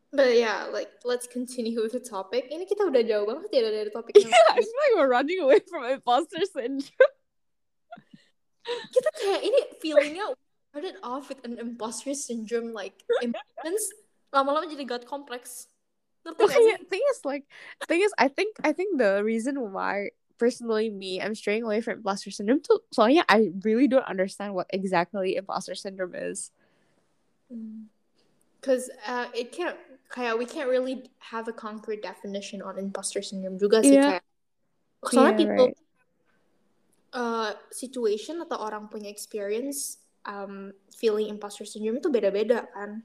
But 0.10 0.34
yeah, 0.41 0.66
like 0.74 0.89
let's 1.06 1.30
continue 1.30 1.86
with 1.86 1.93
the 1.93 2.02
topic. 2.02 2.50
Ini 2.50 2.66
kita 2.66 2.89
udah 2.89 3.04
jauh 3.06 3.26
banget 3.30 3.50
ya 3.54 3.62
dari 3.70 3.91
topik 3.93 4.18
yang 4.18 4.32
I 4.58 4.64
feel 4.64 4.74
like 4.74 4.93
we're 4.98 5.12
running 5.12 5.39
away 5.46 5.62
from 5.70 5.86
imposter 5.86 6.41
syndrome 6.50 7.14
kita 8.91 9.09
kayak 9.22 9.41
ini 9.45 9.59
feelingnya 9.80 10.26
started 10.74 10.97
off 11.05 11.30
with 11.30 11.39
an 11.45 11.55
imposter 11.61 12.11
syndrome 12.11 12.76
like 12.76 13.05
emotions 13.22 13.93
lama-lama 14.34 14.68
jadi 14.68 14.84
god 14.84 15.03
complex 15.07 15.70
ngerti? 16.26 16.43
Okay, 16.43 16.68
thing 16.89 17.03
is 17.13 17.24
like 17.24 17.45
thing 17.88 18.01
is 18.01 18.11
I 18.18 18.28
think 18.28 18.57
I 18.66 18.74
think 18.74 18.97
the 18.99 19.24
reason 19.24 19.55
why 19.72 20.11
personally 20.36 20.89
me 20.91 21.22
I'm 21.22 21.38
straying 21.38 21.63
away 21.63 21.80
from 21.80 22.03
imposter 22.03 22.34
syndrome 22.34 22.59
too 22.59 22.84
soalnya 22.91 23.24
I 23.30 23.55
really 23.63 23.88
don't 23.88 24.07
understand 24.09 24.51
what 24.51 24.68
exactly 24.74 25.39
imposter 25.39 25.76
syndrome 25.78 26.18
is 26.18 26.51
Cause 28.66 28.89
uh, 29.05 29.30
it 29.38 29.53
can't 29.53 29.78
kayak 30.09 30.41
we 30.41 30.49
can't 30.49 30.68
really 30.68 31.07
have 31.22 31.45
a 31.47 31.53
concrete 31.53 32.01
definition 32.01 32.66
on 32.66 32.82
imposter 32.82 33.22
syndrome 33.22 33.61
juga 33.61 33.86
sih 33.86 34.01
Yeah. 34.01 34.20
kayak 34.20 34.24
soalnya 35.05 35.34
Yeah, 35.38 35.41
people 35.45 35.70
right. 35.70 35.85
Uh, 37.16 37.55
situation 37.72 38.43
atau 38.43 38.59
orang 38.59 38.91
punya 38.91 39.07
experience 39.09 40.03
um, 40.28 40.76
feeling 40.93 41.32
imposter 41.32 41.63
syndrome 41.66 41.97
itu 42.03 42.11
beda-beda 42.11 42.68
kan 42.76 43.01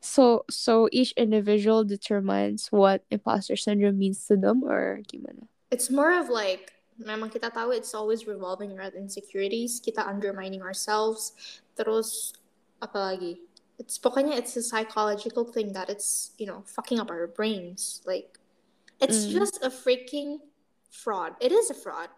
So 0.00 0.48
so 0.48 0.88
each 0.96 1.12
individual 1.20 1.84
determines 1.84 2.72
what 2.72 3.04
imposter 3.12 3.52
syndrome 3.52 4.00
means 4.00 4.24
to 4.32 4.36
them 4.36 4.64
or 4.64 5.04
gimana? 5.04 5.44
it's 5.68 5.92
more 5.92 6.16
of 6.16 6.32
like 6.32 6.72
memang 6.96 7.28
kita 7.28 7.52
tahu 7.52 7.76
it's 7.76 7.92
always 7.92 8.24
revolving 8.24 8.72
around 8.72 8.96
insecurities 8.96 9.76
kita 9.76 10.00
undermining 10.00 10.64
ourselves 10.64 11.36
terus 11.76 12.32
apalagi 12.80 13.44
it's 13.76 14.00
pokoknya 14.00 14.40
it's 14.40 14.56
a 14.56 14.64
psychological 14.64 15.44
thing 15.44 15.76
that 15.76 15.92
it's 15.92 16.32
you 16.40 16.48
know 16.48 16.64
fucking 16.64 16.96
up 16.96 17.12
our 17.12 17.28
brains 17.28 18.00
like 18.08 18.40
it's 19.04 19.28
Mm. 19.28 19.36
just 19.36 19.60
a 19.60 19.68
freaking 19.68 20.40
fraud 20.88 21.36
it 21.44 21.52
is 21.52 21.68
a 21.68 21.76
fraud 21.76 22.08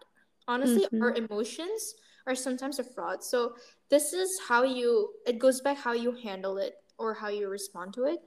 honestly 0.47 0.85
Mhm. 0.91 1.01
our 1.01 1.13
emotions 1.15 1.95
are 2.27 2.35
sometimes 2.35 2.79
a 2.79 2.83
fraud 2.83 3.23
so 3.23 3.55
this 3.89 4.13
is 4.13 4.39
how 4.47 4.63
you 4.63 5.13
it 5.25 5.39
goes 5.39 5.61
back 5.61 5.77
how 5.77 5.93
you 5.93 6.11
handle 6.11 6.57
it 6.57 6.83
or 6.97 7.13
how 7.13 7.27
you 7.29 7.47
respond 7.49 7.93
to 7.93 8.05
it 8.05 8.21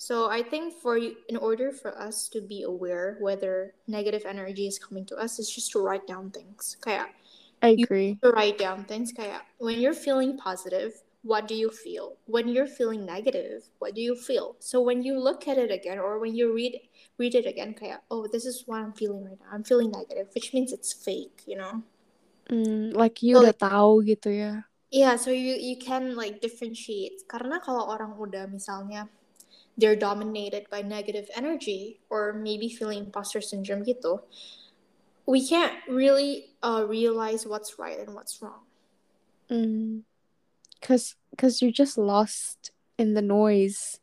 so 0.00 0.30
I 0.30 0.44
think 0.44 0.74
for 0.78 0.96
you, 0.96 1.16
in 1.28 1.36
order 1.36 1.72
for 1.72 1.90
us 1.98 2.28
to 2.28 2.40
be 2.40 2.62
aware 2.62 3.16
whether 3.18 3.74
negative 3.88 4.22
energy 4.24 4.68
is 4.68 4.78
coming 4.78 5.04
to 5.06 5.16
us, 5.18 5.40
is 5.40 5.50
just 5.50 5.72
to 5.72 5.80
write 5.82 6.06
down 6.06 6.30
things. 6.30 6.76
Kaya, 6.80 7.06
I 7.60 7.70
You- 7.74 7.82
agree. 7.82 8.14
to 8.22 8.30
write 8.30 8.58
down 8.58 8.84
things. 8.84 9.10
Kaya, 9.10 9.42
when 9.58 9.80
you're 9.80 9.98
feeling 9.98 10.38
positive, 10.38 11.02
what 11.22 11.48
do 11.48 11.54
you 11.54 11.70
feel? 11.70 12.16
When 12.26 12.48
you're 12.48 12.66
feeling 12.66 13.04
negative, 13.04 13.68
what 13.78 13.94
do 13.94 14.00
you 14.00 14.14
feel? 14.14 14.56
So 14.60 14.80
when 14.80 15.02
you 15.02 15.18
look 15.18 15.48
at 15.48 15.58
it 15.58 15.70
again, 15.70 15.98
or 15.98 16.18
when 16.18 16.34
you 16.34 16.54
read 16.54 16.78
read 17.18 17.34
it 17.34 17.46
again, 17.46 17.74
kaya, 17.74 18.00
oh, 18.10 18.26
this 18.30 18.46
is 18.46 18.64
what 18.66 18.80
I'm 18.80 18.92
feeling 18.92 19.24
right 19.24 19.38
now. 19.40 19.50
I'm 19.52 19.64
feeling 19.64 19.90
negative, 19.90 20.28
which 20.34 20.54
means 20.54 20.72
it's 20.72 20.92
fake, 20.92 21.42
you 21.46 21.56
know. 21.56 21.82
Mm, 22.50 22.94
like 22.94 23.22
you 23.22 23.36
So, 23.36 23.42
udah 23.44 23.56
tahu 23.58 24.06
gitu 24.08 24.30
ya. 24.32 24.52
Yeah, 24.88 25.20
so 25.20 25.28
you 25.28 25.58
you 25.58 25.76
can 25.76 26.16
like 26.16 26.40
differentiate. 26.40 27.28
Karena 27.28 27.60
kalau 27.60 27.92
orang 27.92 28.16
udah 28.16 28.48
misalnya 28.48 29.12
they're 29.76 29.98
dominated 29.98 30.64
by 30.72 30.80
negative 30.80 31.28
energy 31.36 32.00
or 32.08 32.32
maybe 32.32 32.72
feeling 32.72 33.04
imposter 33.04 33.44
syndrome 33.44 33.84
gitu, 33.84 34.24
we 35.28 35.44
can't 35.44 35.76
really 35.84 36.56
uh, 36.64 36.88
realize 36.88 37.44
what's 37.44 37.76
right 37.76 38.00
and 38.00 38.16
what's 38.16 38.40
wrong. 38.40 38.64
Mm. 39.52 40.07
Cause 40.80 41.16
cause 41.36 41.60
you're 41.60 41.74
just 41.74 41.98
lost 41.98 42.70
in 42.98 43.14
the 43.14 43.22
noise. 43.22 43.98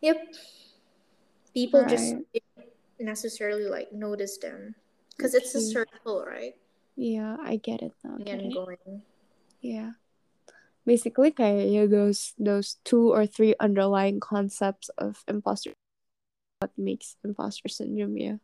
Yep. 0.00 0.34
People 1.54 1.84
just 1.88 2.14
Right. 2.14 2.24
didn't 2.32 2.72
necessarily 3.00 3.64
like 3.64 3.92
notice 3.92 4.36
them 4.38 4.76
because 5.16 5.34
it's 5.34 5.54
a 5.54 5.60
circle, 5.60 6.24
right? 6.24 6.56
Yeah, 6.96 7.36
I 7.40 7.56
get 7.56 7.82
it 7.82 7.92
now. 8.04 8.16
going. 8.20 9.02
Yeah. 9.60 10.00
Basically 10.86 11.32
kayak 11.32 11.68
ya 11.72 11.84
those 11.88 12.32
those 12.38 12.78
two 12.84 13.10
or 13.12 13.26
three 13.26 13.56
underlying 13.58 14.20
concepts 14.20 14.88
of 14.96 15.24
imposter 15.26 15.74
what 16.60 16.72
makes 16.78 17.16
imposter 17.24 17.68
syndrome 17.68 18.16
ya. 18.16 18.38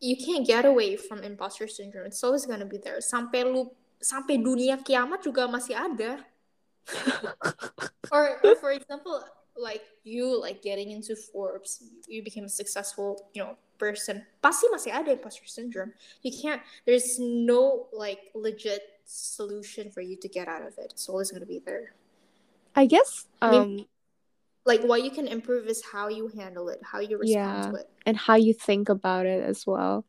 You 0.00 0.16
can't 0.16 0.46
get 0.46 0.64
away 0.64 0.96
from 0.96 1.22
imposter 1.22 1.68
syndrome. 1.68 2.06
It's 2.06 2.22
always 2.24 2.46
gonna 2.46 2.66
be 2.66 2.78
there. 2.78 2.98
Sampai 2.98 3.46
lu 3.46 3.70
sampai 4.04 4.36
dunia 4.36 4.76
kiamat 4.84 5.24
juga 5.24 5.48
masih 5.48 5.72
ada. 5.72 6.20
or, 8.12 8.36
or 8.44 8.54
for 8.60 8.70
example 8.76 9.16
like 9.56 9.80
you 10.04 10.28
like 10.36 10.60
getting 10.60 10.90
into 10.92 11.16
forbes 11.16 11.80
you 12.04 12.20
became 12.20 12.44
a 12.44 12.52
successful 12.52 13.16
you 13.32 13.40
know 13.40 13.56
person 13.80 14.20
pasti 14.44 14.68
masih 14.68 14.92
ada 14.92 15.16
imposter 15.16 15.48
syndrome 15.48 15.96
you 16.20 16.28
can't 16.28 16.60
there's 16.84 17.16
no 17.16 17.88
like 17.96 18.28
legit 18.36 19.00
solution 19.08 19.88
for 19.88 20.04
you 20.04 20.12
to 20.12 20.28
get 20.28 20.44
out 20.44 20.60
of 20.60 20.76
it 20.76 20.92
it's 20.92 21.08
always 21.08 21.32
going 21.32 21.40
to 21.40 21.48
be 21.48 21.56
there 21.64 21.96
I 22.76 22.84
guess 22.84 23.24
I 23.40 23.48
um 23.48 23.54
mean- 23.56 23.88
like 24.68 24.84
what 24.84 25.00
you 25.00 25.08
can 25.08 25.24
improve 25.24 25.64
is 25.72 25.80
how 25.88 26.12
you 26.12 26.28
handle 26.36 26.68
it 26.68 26.84
how 26.84 27.00
you 27.00 27.16
respond 27.16 27.32
Yeah. 27.32 27.64
to 27.72 27.74
it 27.80 27.88
and 28.04 28.20
how 28.20 28.36
you 28.36 28.52
think 28.52 28.92
about 28.92 29.24
it 29.24 29.40
as 29.40 29.64
well. 29.64 30.04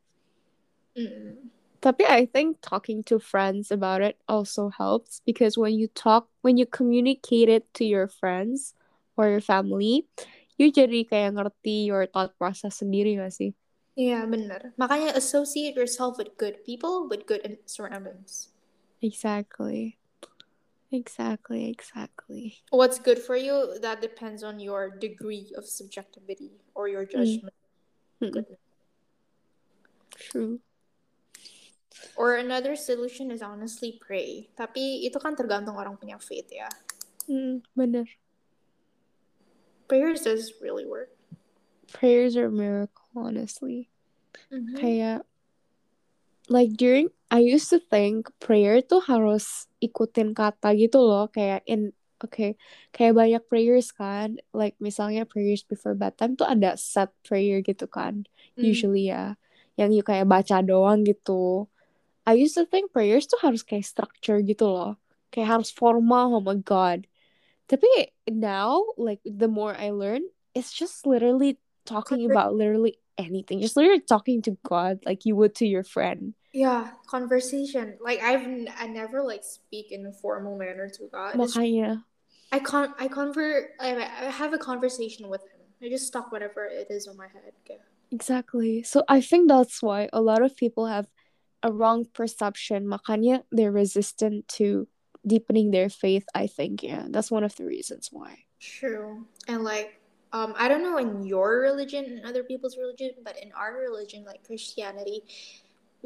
Mm. 0.92 1.48
Tapi 1.86 2.02
I 2.02 2.26
think 2.26 2.58
talking 2.66 3.06
to 3.06 3.22
friends 3.22 3.70
about 3.70 4.02
it 4.02 4.18
also 4.26 4.74
helps 4.74 5.22
because 5.22 5.54
when 5.54 5.78
you 5.78 5.86
talk, 5.94 6.26
when 6.42 6.58
you 6.58 6.66
communicate 6.66 7.46
it 7.46 7.70
to 7.78 7.86
your 7.86 8.10
friends 8.10 8.74
or 9.14 9.30
your 9.30 9.44
family, 9.44 10.10
you 10.58 10.74
jadi 10.74 11.06
kayak 11.06 11.38
ngerti 11.38 11.86
your 11.86 12.10
thought 12.10 12.34
process 12.34 12.82
sendiri 12.82 13.14
gak 13.22 13.30
sih? 13.30 13.54
yeah 13.96 14.28
bener 14.28 14.76
makanya 14.76 15.16
associate 15.16 15.72
yourself 15.74 16.20
with 16.20 16.36
good 16.36 16.60
people 16.68 17.08
with 17.08 17.24
good 17.24 17.40
surroundings 17.64 18.52
Exactly. 19.00 19.96
Exactly, 20.92 21.68
exactly. 21.68 22.60
what's 22.70 22.98
good 23.00 23.18
for 23.18 23.36
you 23.36 23.76
that 23.82 24.00
depends 24.00 24.44
on 24.44 24.60
your 24.60 24.90
degree 24.90 25.50
of 25.56 25.64
subjectivity 25.66 26.60
or 26.76 26.86
your 26.90 27.04
judgment 27.08 27.54
Mm. 28.16 28.32
goodness. 28.32 28.60
True. 30.16 30.60
Or 32.16 32.36
another 32.36 32.74
solution 32.74 33.30
is 33.30 33.40
honestly 33.40 33.96
pray 34.00 34.48
tapi 34.54 35.04
itu 35.04 35.16
kan 35.18 35.36
tergantung 35.36 35.76
orang 35.76 35.96
punya 35.96 36.16
faith 36.18 36.48
ya 36.50 36.68
Mm, 37.26 37.58
bener. 37.74 38.06
prayers 39.90 40.22
does 40.22 40.54
really 40.62 40.86
work 40.86 41.10
Prayers 41.86 42.34
are 42.34 42.50
a 42.50 42.52
miracle, 42.52 43.06
honestly. 43.14 43.86
Mhm. 44.50 44.74
Kayak 44.74 45.22
like 46.50 46.74
during 46.74 47.10
I 47.30 47.42
used 47.42 47.70
to 47.70 47.78
think 47.78 48.30
prayer 48.38 48.82
tuh 48.82 49.02
harus 49.06 49.66
ikutin 49.82 50.34
kata 50.34 50.74
gitu 50.78 50.98
loh 51.02 51.26
kayak 51.30 51.62
in 51.66 51.90
okay 52.18 52.54
kayak 52.90 53.14
banyak 53.14 53.42
prayers 53.46 53.90
kan 53.90 54.38
like 54.54 54.74
misalnya 54.78 55.26
prayers 55.26 55.62
before 55.62 55.94
bedtime 55.94 56.34
tuh 56.38 56.46
ada 56.46 56.78
set 56.78 57.10
prayer 57.26 57.62
gitu 57.62 57.86
kan 57.90 58.26
Mm. 58.56 58.66
usually 58.72 59.10
ya 59.10 59.36
yang 59.76 59.92
you 59.92 60.00
kayak 60.00 60.24
baca 60.26 60.62
doang 60.62 61.04
gitu 61.04 61.66
I 62.26 62.34
used 62.34 62.54
to 62.58 62.66
think 62.66 62.92
prayers 62.92 63.26
tuh 63.26 63.38
harus 63.40 63.62
kayak 63.62 63.86
structure 63.86 64.42
gitu 64.42 64.66
loh. 64.66 64.92
Kayak 65.30 65.60
harus 65.60 65.70
formal 65.70 66.36
oh 66.38 66.42
my 66.42 66.58
god. 66.58 67.06
Tapi 67.70 67.86
now 68.30 68.82
like 68.98 69.22
the 69.26 69.48
more 69.48 69.74
I 69.74 69.90
learn 69.90 70.22
it's 70.54 70.72
just 70.72 71.06
literally 71.06 71.58
talking 71.84 72.26
about 72.26 72.54
literally 72.54 72.98
anything. 73.18 73.60
Just 73.60 73.76
literally 73.76 74.02
talking 74.02 74.42
to 74.46 74.56
God 74.66 75.02
like 75.06 75.24
you 75.24 75.36
would 75.36 75.54
to 75.62 75.66
your 75.66 75.84
friend. 75.84 76.34
Yeah 76.52 76.90
conversation. 77.06 77.98
Like 78.00 78.22
i've 78.22 78.42
n- 78.42 78.72
i 78.78 78.86
never 78.86 79.22
like 79.22 79.44
speak 79.44 79.92
in 79.92 80.06
a 80.06 80.12
formal 80.12 80.56
manner 80.58 80.88
to 80.88 81.02
god. 81.12 81.36
Makanya 81.38 82.02
i 82.52 82.58
con 82.58 82.94
i 82.98 83.08
convert 83.08 83.70
I, 83.78 83.96
I 83.96 84.30
have 84.30 84.52
a 84.54 84.58
conversation 84.58 85.28
with 85.28 85.42
him. 85.42 85.60
I 85.82 85.88
just 85.92 86.12
talk 86.12 86.32
whatever 86.32 86.64
it 86.66 86.88
is 86.90 87.06
on 87.06 87.16
my 87.16 87.28
head. 87.28 87.52
Okay? 87.64 87.78
exactly. 88.10 88.82
So 88.82 89.04
I 89.08 89.20
think 89.20 89.48
that's 89.48 89.82
why 89.82 90.08
a 90.12 90.20
lot 90.20 90.42
of 90.42 90.56
people 90.56 90.86
have 90.86 91.06
a 91.66 91.72
wrong 91.72 92.06
perception 92.14 92.86
makanya 92.86 93.42
they're 93.50 93.74
resistant 93.74 94.46
to 94.46 94.86
deepening 95.26 95.70
their 95.70 95.90
faith 95.90 96.24
I 96.34 96.46
think 96.46 96.82
yeah 96.82 97.10
that's 97.10 97.30
one 97.30 97.42
of 97.42 97.56
the 97.56 97.66
reasons 97.66 98.10
why 98.12 98.46
true 98.60 99.26
and 99.48 99.64
like 99.64 99.98
um 100.32 100.54
i 100.56 100.68
don't 100.68 100.82
know 100.82 100.96
in 100.96 101.26
your 101.26 101.60
religion 101.60 102.04
and 102.06 102.24
other 102.24 102.42
people's 102.42 102.78
religion 102.78 103.10
but 103.26 103.36
in 103.42 103.50
our 103.52 103.74
religion 103.74 104.24
like 104.24 104.46
christianity 104.46 105.22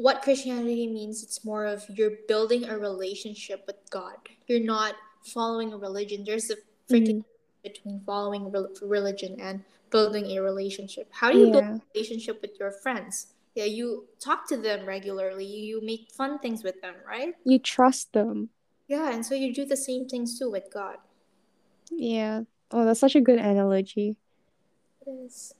what 0.01 0.23
Christianity 0.23 0.87
means, 0.87 1.21
it's 1.21 1.45
more 1.45 1.65
of 1.65 1.85
you're 1.89 2.17
building 2.27 2.67
a 2.67 2.77
relationship 2.77 3.63
with 3.67 3.77
God. 3.89 4.15
You're 4.47 4.59
not 4.59 4.95
following 5.23 5.73
a 5.73 5.77
religion. 5.77 6.23
There's 6.25 6.49
a 6.49 6.55
freaking 6.89 7.21
mm. 7.21 7.25
between 7.63 8.01
following 8.05 8.51
re- 8.51 8.65
religion 8.81 9.37
and 9.39 9.63
building 9.91 10.25
a 10.37 10.41
relationship. 10.41 11.07
How 11.11 11.31
do 11.31 11.37
you 11.37 11.47
yeah. 11.47 11.51
build 11.51 11.65
a 11.65 11.81
relationship 11.93 12.41
with 12.41 12.59
your 12.59 12.71
friends? 12.71 13.27
Yeah, 13.55 13.65
you 13.65 14.07
talk 14.19 14.47
to 14.49 14.57
them 14.57 14.85
regularly. 14.85 15.45
You 15.45 15.81
make 15.83 16.11
fun 16.11 16.39
things 16.39 16.63
with 16.63 16.81
them, 16.81 16.95
right? 17.05 17.33
You 17.43 17.59
trust 17.59 18.13
them. 18.13 18.49
Yeah, 18.87 19.13
and 19.13 19.25
so 19.25 19.35
you 19.35 19.53
do 19.53 19.65
the 19.65 19.77
same 19.77 20.07
things 20.07 20.39
too 20.39 20.49
with 20.49 20.71
God. 20.73 20.97
Yeah. 21.91 22.43
Oh, 22.71 22.85
that's 22.85 22.99
such 22.99 23.15
a 23.15 23.21
good 23.21 23.39
analogy. 23.39 24.17
It 25.05 25.09
is. 25.09 25.53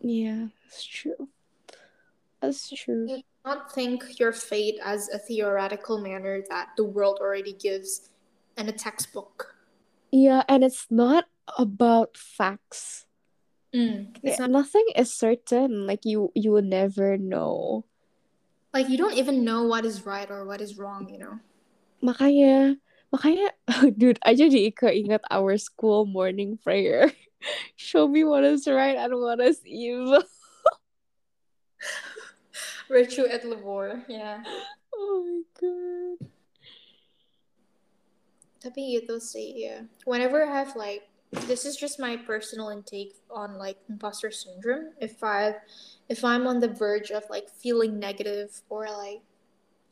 Yeah, 0.00 0.48
that's 0.64 0.84
true. 0.84 1.28
That's 2.40 2.68
true. 2.68 3.06
You 3.08 3.22
not 3.44 3.72
think 3.72 4.18
your 4.18 4.32
fate 4.32 4.78
as 4.84 5.08
a 5.08 5.18
theoretical 5.18 5.98
manner 5.98 6.42
that 6.50 6.68
the 6.76 6.84
world 6.84 7.18
already 7.20 7.54
gives 7.54 8.10
in 8.58 8.68
a 8.68 8.72
textbook. 8.72 9.54
Yeah, 10.10 10.42
and 10.48 10.62
it's 10.62 10.86
not 10.90 11.24
about 11.56 12.16
facts. 12.16 13.06
Mm, 13.74 14.14
it's 14.22 14.38
not- 14.38 14.54
nothing 14.54 14.86
is 14.94 15.10
certain. 15.10 15.86
Like 15.86 16.06
you, 16.06 16.30
you 16.38 16.54
will 16.54 16.62
never 16.62 17.18
know. 17.18 17.84
Like 18.72 18.88
you 18.88 18.96
don't 18.96 19.18
even 19.18 19.42
know 19.42 19.66
what 19.66 19.84
is 19.84 20.06
right 20.06 20.30
or 20.30 20.46
what 20.46 20.62
is 20.62 20.78
wrong. 20.78 21.10
You 21.10 21.18
know. 21.18 21.36
Makanya, 22.02 22.78
makanya, 23.10 23.50
dude, 23.98 24.18
I 24.22 24.34
jadi 24.34 24.70
keinget 24.74 25.26
our 25.30 25.58
school 25.58 26.06
morning 26.06 26.58
prayer. 26.62 27.10
Show 27.76 28.06
me 28.06 28.22
what 28.22 28.44
is 28.46 28.66
right 28.66 28.96
and 28.96 29.14
what 29.18 29.42
is 29.42 29.58
evil. 29.66 30.22
Virtue 32.88 33.26
et 33.26 33.44
labor, 33.44 34.04
yeah. 34.06 34.42
Oh 34.94 35.24
my 35.26 35.42
god. 35.58 36.18
Tapi 38.64 38.96
gitu 39.00 39.20
sih, 39.20 39.68
yeah. 39.68 39.84
Whenever 40.08 40.40
I 40.40 40.52
have 40.52 40.72
like, 40.76 41.04
this 41.42 41.64
is 41.64 41.76
just 41.76 41.98
my 41.98 42.16
personal 42.16 42.68
intake 42.68 43.14
on 43.30 43.58
like 43.58 43.78
imposter 43.88 44.30
syndrome. 44.30 44.92
If 45.00 45.22
I, 45.22 45.56
if 46.08 46.24
I'm 46.24 46.46
on 46.46 46.60
the 46.60 46.68
verge 46.68 47.10
of 47.10 47.24
like 47.30 47.48
feeling 47.48 47.98
negative 47.98 48.62
or 48.68 48.86
like, 48.86 49.22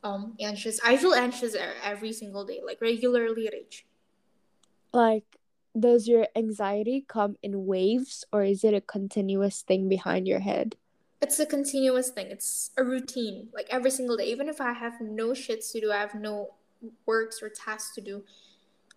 um, 0.03 0.35
anxious, 0.41 0.79
I 0.85 0.97
feel 0.97 1.13
anxious 1.13 1.55
every 1.83 2.11
single 2.11 2.45
day, 2.45 2.59
like 2.65 2.81
regularly, 2.81 3.49
Rach. 3.53 3.83
Like, 4.93 5.23
does 5.79 6.07
your 6.07 6.27
anxiety 6.35 7.05
come 7.07 7.37
in 7.41 7.65
waves 7.65 8.25
or 8.31 8.43
is 8.43 8.63
it 8.63 8.73
a 8.73 8.81
continuous 8.81 9.61
thing 9.61 9.89
behind 9.89 10.27
your 10.27 10.39
head? 10.39 10.75
It's 11.21 11.39
a 11.39 11.45
continuous 11.45 12.09
thing. 12.09 12.27
It's 12.29 12.71
a 12.77 12.83
routine. 12.83 13.47
Like 13.53 13.67
every 13.69 13.91
single 13.91 14.17
day. 14.17 14.25
Even 14.25 14.49
if 14.49 14.59
I 14.59 14.73
have 14.73 14.99
no 14.99 15.29
shits 15.29 15.71
to 15.71 15.79
do, 15.79 15.91
I 15.91 15.99
have 15.99 16.13
no 16.13 16.49
works 17.05 17.41
or 17.41 17.49
tasks 17.49 17.95
to 17.95 18.01
do, 18.01 18.23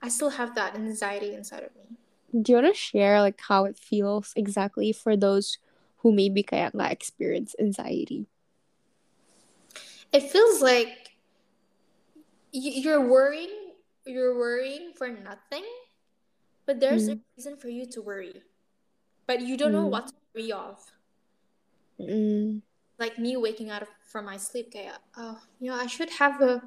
I 0.02 0.08
still 0.08 0.30
have 0.30 0.54
that 0.54 0.74
anxiety 0.74 1.34
inside 1.34 1.62
of 1.62 1.74
me. 1.76 1.96
Do 2.32 2.52
you 2.52 2.62
want 2.62 2.74
to 2.74 2.78
share 2.78 3.20
like 3.20 3.40
how 3.40 3.64
it 3.64 3.78
feels 3.78 4.32
exactly 4.36 4.92
for 4.92 5.16
those 5.16 5.58
who 5.98 6.12
maybe 6.12 6.42
kaya 6.42 6.70
nga 6.74 6.90
experience 6.90 7.54
anxiety? 7.58 8.26
It 10.12 10.30
feels 10.30 10.62
like 10.62 11.16
you're 12.52 13.06
worrying, 13.06 13.74
you're 14.04 14.36
worrying 14.36 14.92
for 14.94 15.08
nothing 15.08 15.64
but 16.66 16.80
there's 16.80 17.08
mm. 17.08 17.14
a 17.14 17.18
reason 17.36 17.56
for 17.56 17.68
you 17.68 17.86
to 17.86 18.02
worry. 18.02 18.42
But 19.26 19.40
you 19.40 19.56
don't 19.56 19.70
mm. 19.70 19.80
know 19.80 19.86
what 19.86 20.08
to 20.08 20.14
worry 20.34 20.52
of. 20.52 20.82
Mm. 21.98 22.62
Like 22.98 23.18
me 23.18 23.36
waking 23.36 23.70
out 23.70 23.86
from 24.10 24.26
my 24.26 24.36
sleep, 24.36 24.72
kaya, 24.72 24.98
oh, 25.16 25.38
you 25.60 25.70
know, 25.70 25.76
I 25.76 25.86
should 25.86 26.10
have 26.10 26.42
a 26.42 26.62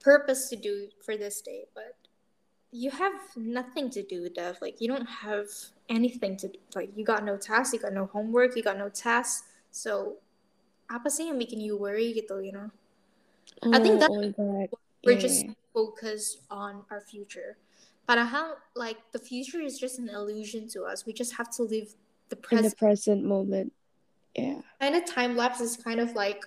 purpose 0.00 0.48
to 0.50 0.56
do 0.56 0.88
for 1.04 1.16
this 1.16 1.40
day, 1.40 1.64
but 1.74 1.96
you 2.76 2.90
have 2.90 3.14
nothing 3.36 3.88
to 3.90 4.02
do, 4.02 4.28
Dev. 4.28 4.58
Like 4.60 4.80
you 4.80 4.88
don't 4.88 5.06
have 5.06 5.46
anything 5.88 6.36
to 6.36 6.48
do. 6.48 6.58
Like 6.74 6.90
you 6.94 7.04
got 7.04 7.24
no 7.24 7.36
tasks, 7.36 7.72
you 7.72 7.80
got 7.80 7.94
no 7.94 8.06
homework, 8.06 8.54
you 8.54 8.62
got 8.62 8.76
no 8.76 8.90
tasks. 8.90 9.48
So 9.70 10.20
apa 10.92 11.08
sih 11.08 11.32
yang 11.32 11.38
making 11.40 11.64
you 11.64 11.76
worry 11.80 12.12
gitu, 12.12 12.44
you 12.44 12.52
know? 12.52 12.68
Oh, 13.64 13.72
I 13.72 13.80
think 13.80 13.98
that 14.00 14.12
oh 14.12 14.76
we're 15.04 15.16
yeah. 15.16 15.24
just 15.24 15.48
focused 15.72 16.44
on 16.52 16.84
our 16.92 17.00
future. 17.00 17.56
But 18.04 18.20
how 18.28 18.60
like 18.76 19.00
the 19.16 19.18
future 19.18 19.64
is 19.64 19.80
just 19.80 19.98
an 19.98 20.12
illusion 20.12 20.68
to 20.76 20.84
us. 20.84 21.08
We 21.08 21.16
just 21.16 21.40
have 21.40 21.48
to 21.56 21.64
live 21.64 21.96
the 22.28 22.36
present. 22.36 22.66
In 22.66 22.70
the 22.70 22.76
present 22.76 23.20
moment. 23.24 23.72
Yeah. 24.36 24.60
Kind 24.84 24.94
of 24.94 25.08
time 25.08 25.32
lapse 25.32 25.64
is 25.64 25.80
kind 25.80 25.98
of 25.98 26.12
like 26.12 26.44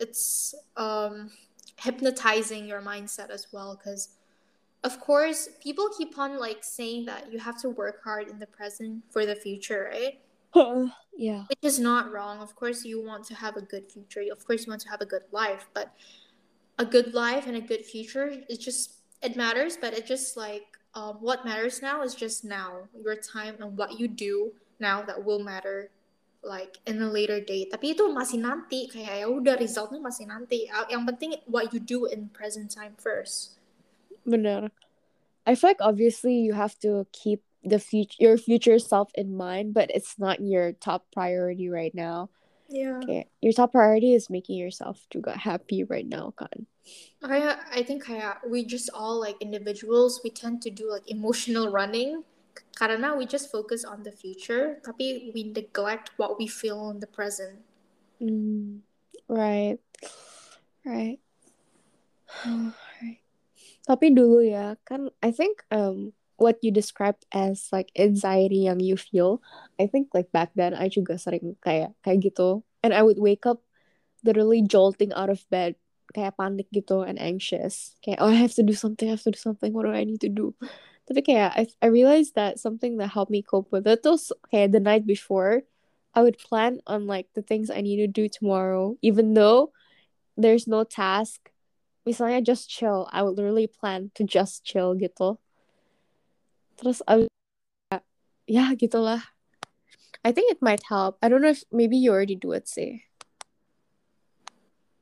it's 0.00 0.56
um 0.80 1.30
hypnotizing 1.76 2.64
your 2.64 2.80
mindset 2.80 3.28
as 3.28 3.52
well 3.52 3.76
because 3.76 4.15
of 4.84 5.00
course 5.00 5.48
people 5.62 5.88
keep 5.96 6.18
on 6.18 6.38
like 6.38 6.62
saying 6.62 7.04
that 7.06 7.32
you 7.32 7.38
have 7.38 7.60
to 7.60 7.70
work 7.70 8.02
hard 8.04 8.28
in 8.28 8.38
the 8.38 8.46
present 8.46 9.02
for 9.10 9.26
the 9.26 9.34
future 9.34 9.90
right? 9.92 10.20
Uh, 10.54 10.88
yeah. 11.16 11.44
Which 11.48 11.62
is 11.62 11.78
not 11.78 12.12
wrong. 12.12 12.38
Of 12.40 12.54
course 12.56 12.84
you 12.84 13.02
want 13.02 13.24
to 13.26 13.34
have 13.34 13.56
a 13.56 13.62
good 13.62 13.90
future. 13.90 14.22
Of 14.30 14.46
course 14.46 14.66
you 14.66 14.70
want 14.70 14.82
to 14.82 14.88
have 14.88 15.00
a 15.00 15.06
good 15.06 15.24
life 15.32 15.66
but 15.74 15.92
a 16.78 16.84
good 16.84 17.14
life 17.14 17.46
and 17.46 17.56
a 17.56 17.60
good 17.60 17.84
future 17.84 18.28
it 18.48 18.60
just 18.60 19.00
it 19.22 19.34
matters 19.34 19.76
but 19.80 19.94
it 19.94 20.06
just 20.06 20.36
like 20.36 20.66
um, 20.94 21.16
what 21.20 21.44
matters 21.44 21.82
now 21.82 22.02
is 22.02 22.14
just 22.14 22.44
now. 22.44 22.88
Your 22.94 23.16
time 23.16 23.56
and 23.60 23.76
what 23.76 23.98
you 24.00 24.08
do 24.08 24.52
now 24.80 25.02
that 25.02 25.24
will 25.24 25.40
matter 25.40 25.90
like 26.42 26.78
in 26.86 27.02
a 27.02 27.10
later 27.10 27.40
date. 27.40 27.68
Tapi 27.72 27.92
itu 27.92 28.08
masih 28.08 28.40
nanti. 28.40 28.88
Kayak 28.88 29.24
ya 29.24 29.26
udah 29.28 29.54
resultnya 29.60 30.00
masih 30.00 30.24
nanti. 30.30 30.70
Yang 30.88 31.02
penting 31.10 31.30
what 31.50 31.68
you 31.74 31.80
do 31.82 32.06
in 32.06 32.30
present 32.32 32.70
time 32.72 32.96
first 32.96 33.55
benar. 34.26 34.70
I 35.46 35.54
feel 35.54 35.70
like 35.70 35.80
obviously 35.80 36.42
you 36.42 36.52
have 36.52 36.78
to 36.80 37.06
keep 37.12 37.42
the 37.62 37.78
future 37.78 38.14
your 38.18 38.38
future 38.38 38.78
self 38.78 39.10
in 39.14 39.34
mind 39.34 39.74
but 39.74 39.90
it's 39.90 40.18
not 40.18 40.38
your 40.38 40.72
top 40.72 41.06
priority 41.12 41.68
right 41.68 41.94
now. 41.94 42.30
Yeah. 42.68 42.98
Okay. 43.02 43.26
Your 43.40 43.54
top 43.54 43.72
priority 43.72 44.14
is 44.14 44.28
making 44.30 44.58
yourself 44.58 45.06
juga 45.10 45.38
happy 45.38 45.86
right 45.86 46.06
now 46.06 46.34
kan 46.34 46.66
I 47.22 47.58
I 47.72 47.82
think 47.82 48.06
kayak 48.06 48.46
we 48.46 48.62
just 48.62 48.90
all 48.94 49.18
like 49.18 49.36
individuals 49.40 50.20
we 50.22 50.30
tend 50.30 50.62
to 50.62 50.70
do 50.70 50.90
like 50.90 51.08
emotional 51.10 51.70
running. 51.70 52.22
Karena 52.76 53.16
we 53.16 53.26
just 53.26 53.50
focus 53.50 53.84
on 53.84 54.04
the 54.04 54.12
future. 54.12 54.80
Tapi 54.84 55.32
we 55.32 55.52
neglect 55.52 56.12
what 56.16 56.38
we 56.38 56.46
feel 56.46 56.88
in 56.92 57.00
the 57.00 57.08
present. 57.08 57.64
Mm, 58.20 58.84
right, 59.28 59.80
right. 60.84 61.20
right. 62.46 63.25
Tapi 63.86 64.10
dulu 64.10 64.42
ya 64.42 64.74
kan 64.82 65.08
I 65.22 65.30
think 65.30 65.62
um 65.70 66.10
what 66.36 66.60
you 66.60 66.68
described 66.74 67.24
as 67.32 67.70
like 67.72 67.88
anxiety 67.96 68.68
yang 68.68 68.82
you 68.82 68.98
feel, 68.98 69.40
I 69.80 69.86
think 69.86 70.12
like 70.12 70.34
back 70.34 70.52
then 70.58 70.74
I 70.74 70.90
juga 70.90 71.16
sering 71.16 71.56
kayak 71.64 71.94
kayak 72.04 72.26
gitu. 72.32 72.66
And 72.82 72.92
I 72.92 73.00
would 73.06 73.22
wake 73.22 73.46
up 73.46 73.62
literally 74.26 74.60
jolting 74.62 75.14
out 75.14 75.30
of 75.30 75.46
bed 75.48 75.78
kayak 76.12 76.36
panik 76.36 76.68
gitu 76.74 77.06
and 77.06 77.16
anxious. 77.16 77.94
Kayak 78.02 78.20
oh 78.20 78.30
I 78.30 78.38
have 78.38 78.54
to 78.58 78.66
do 78.66 78.74
something 78.74 79.08
I 79.08 79.16
have 79.16 79.24
to 79.24 79.34
do 79.34 79.40
something. 79.40 79.72
What 79.72 79.86
do 79.88 79.94
I 79.94 80.04
need 80.04 80.20
to 80.26 80.32
do? 80.32 80.52
Tapi 81.06 81.22
kayak 81.22 81.54
I, 81.54 81.62
I 81.78 81.88
realized 81.88 82.34
that 82.34 82.58
something 82.58 82.98
that 82.98 83.14
helped 83.14 83.30
me 83.30 83.40
cope 83.40 83.70
with 83.70 83.86
it 83.86 84.02
was 84.02 84.34
kayak 84.50 84.74
the 84.74 84.82
night 84.82 85.06
before 85.06 85.62
I 86.16 86.26
would 86.26 86.42
plan 86.42 86.82
on 86.90 87.06
like 87.06 87.30
the 87.38 87.46
things 87.46 87.70
I 87.70 87.84
need 87.84 88.02
to 88.02 88.10
do 88.10 88.26
tomorrow 88.26 88.98
even 89.04 89.36
though 89.38 89.70
there's 90.34 90.66
no 90.66 90.82
task 90.82 91.52
misalnya 92.06 92.40
just 92.40 92.70
chill 92.70 93.10
I 93.10 93.20
would 93.26 93.36
literally 93.36 93.66
plan 93.66 94.14
to 94.14 94.22
just 94.22 94.62
chill 94.62 94.94
gitu 94.94 95.42
terus 96.78 97.02
I 97.04 97.26
ya 98.46 98.72
gitulah 98.78 99.34
I 100.22 100.30
think 100.30 100.54
it 100.54 100.62
might 100.62 100.86
help 100.86 101.18
I 101.20 101.26
don't 101.26 101.42
know 101.42 101.52
if 101.52 101.66
maybe 101.74 101.98
you 101.98 102.14
already 102.14 102.38
do 102.38 102.54
it 102.54 102.70
sih 102.70 103.02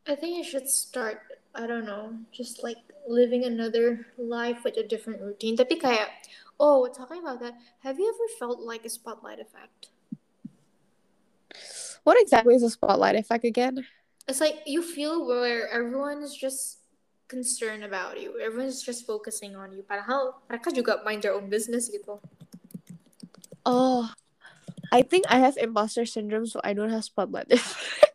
I 0.07 0.15
think 0.15 0.37
you 0.37 0.45
should 0.45 0.69
start, 0.69 1.21
I 1.55 1.67
don't 1.67 1.87
know, 1.87 2.13
just 2.31 2.63
like 2.63 2.77
living 3.09 3.45
another 3.45 4.07
life 4.19 4.61
with 4.63 4.77
a 4.77 4.87
different 4.87 5.23
routine. 5.23 5.57
Tapi 5.57 5.81
kayak, 5.81 6.13
oh, 6.61 6.85
talking 6.93 7.25
about 7.25 7.41
that, 7.41 7.57
have 7.81 7.97
you 7.97 8.05
ever 8.05 8.29
felt 8.37 8.61
like 8.61 8.85
a 8.85 8.93
spotlight 8.93 9.41
effect? 9.41 9.89
What 12.05 12.21
exactly 12.21 12.53
is 12.53 12.63
a 12.63 12.69
spotlight 12.69 13.17
effect 13.17 13.49
again? 13.49 13.89
It's 14.29 14.45
like 14.45 14.61
you 14.69 14.85
feel 14.85 15.25
where 15.25 15.73
everyone 15.73 16.21
is 16.21 16.37
just 16.37 16.84
concerned 17.29 17.85
about 17.85 18.21
you. 18.21 18.37
Everyone's 18.41 18.83
just 18.83 19.07
focusing 19.07 19.57
on 19.57 19.73
you. 19.73 19.83
Padahal 19.83 20.41
mereka 20.49 20.71
juga 20.75 21.01
mind 21.03 21.25
their 21.25 21.35
own 21.35 21.49
business 21.49 21.89
gitu. 21.89 22.21
Oh, 23.65 24.13
I 24.93 25.01
think 25.01 25.25
I 25.33 25.41
have 25.41 25.57
imposter 25.57 26.05
syndrome, 26.05 26.45
so 26.47 26.61
I 26.63 26.77
don't 26.77 26.93
have 26.93 27.05
spotlight 27.05 27.49
effect. 27.55 28.15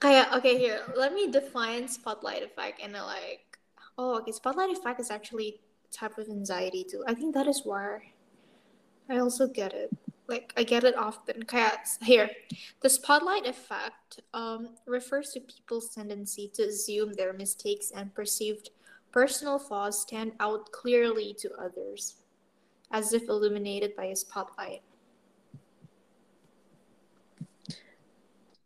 kayak 0.00 0.32
okay 0.32 0.56
here 0.56 0.80
let 0.96 1.12
me 1.12 1.28
define 1.28 1.84
spotlight 1.84 2.40
effect 2.40 2.80
and 2.80 2.96
like 2.96 3.60
oh 4.00 4.16
okay 4.16 4.32
spotlight 4.32 4.72
effect 4.72 4.96
is 4.96 5.12
actually 5.12 5.60
type 5.92 6.16
of 6.16 6.24
anxiety 6.32 6.80
too 6.88 7.04
i 7.04 7.12
think 7.12 7.36
that 7.36 7.44
is 7.44 7.68
why 7.68 8.00
i 9.12 9.20
also 9.20 9.44
get 9.44 9.76
it 9.76 9.92
like 10.30 10.54
I 10.56 10.62
get 10.62 10.86
it 10.86 10.96
often. 10.96 11.42
Here, 12.00 12.30
the 12.80 12.88
spotlight 12.88 13.44
effect 13.46 14.22
um, 14.32 14.78
refers 14.86 15.34
to 15.34 15.40
people's 15.42 15.90
tendency 15.90 16.48
to 16.54 16.62
assume 16.70 17.12
their 17.12 17.34
mistakes 17.34 17.90
and 17.90 18.14
perceived 18.14 18.70
personal 19.10 19.58
flaws 19.58 20.00
stand 20.06 20.32
out 20.38 20.70
clearly 20.70 21.34
to 21.42 21.50
others, 21.58 22.22
as 22.94 23.12
if 23.12 23.26
illuminated 23.28 23.98
by 23.98 24.14
a 24.14 24.16
spotlight. 24.16 24.86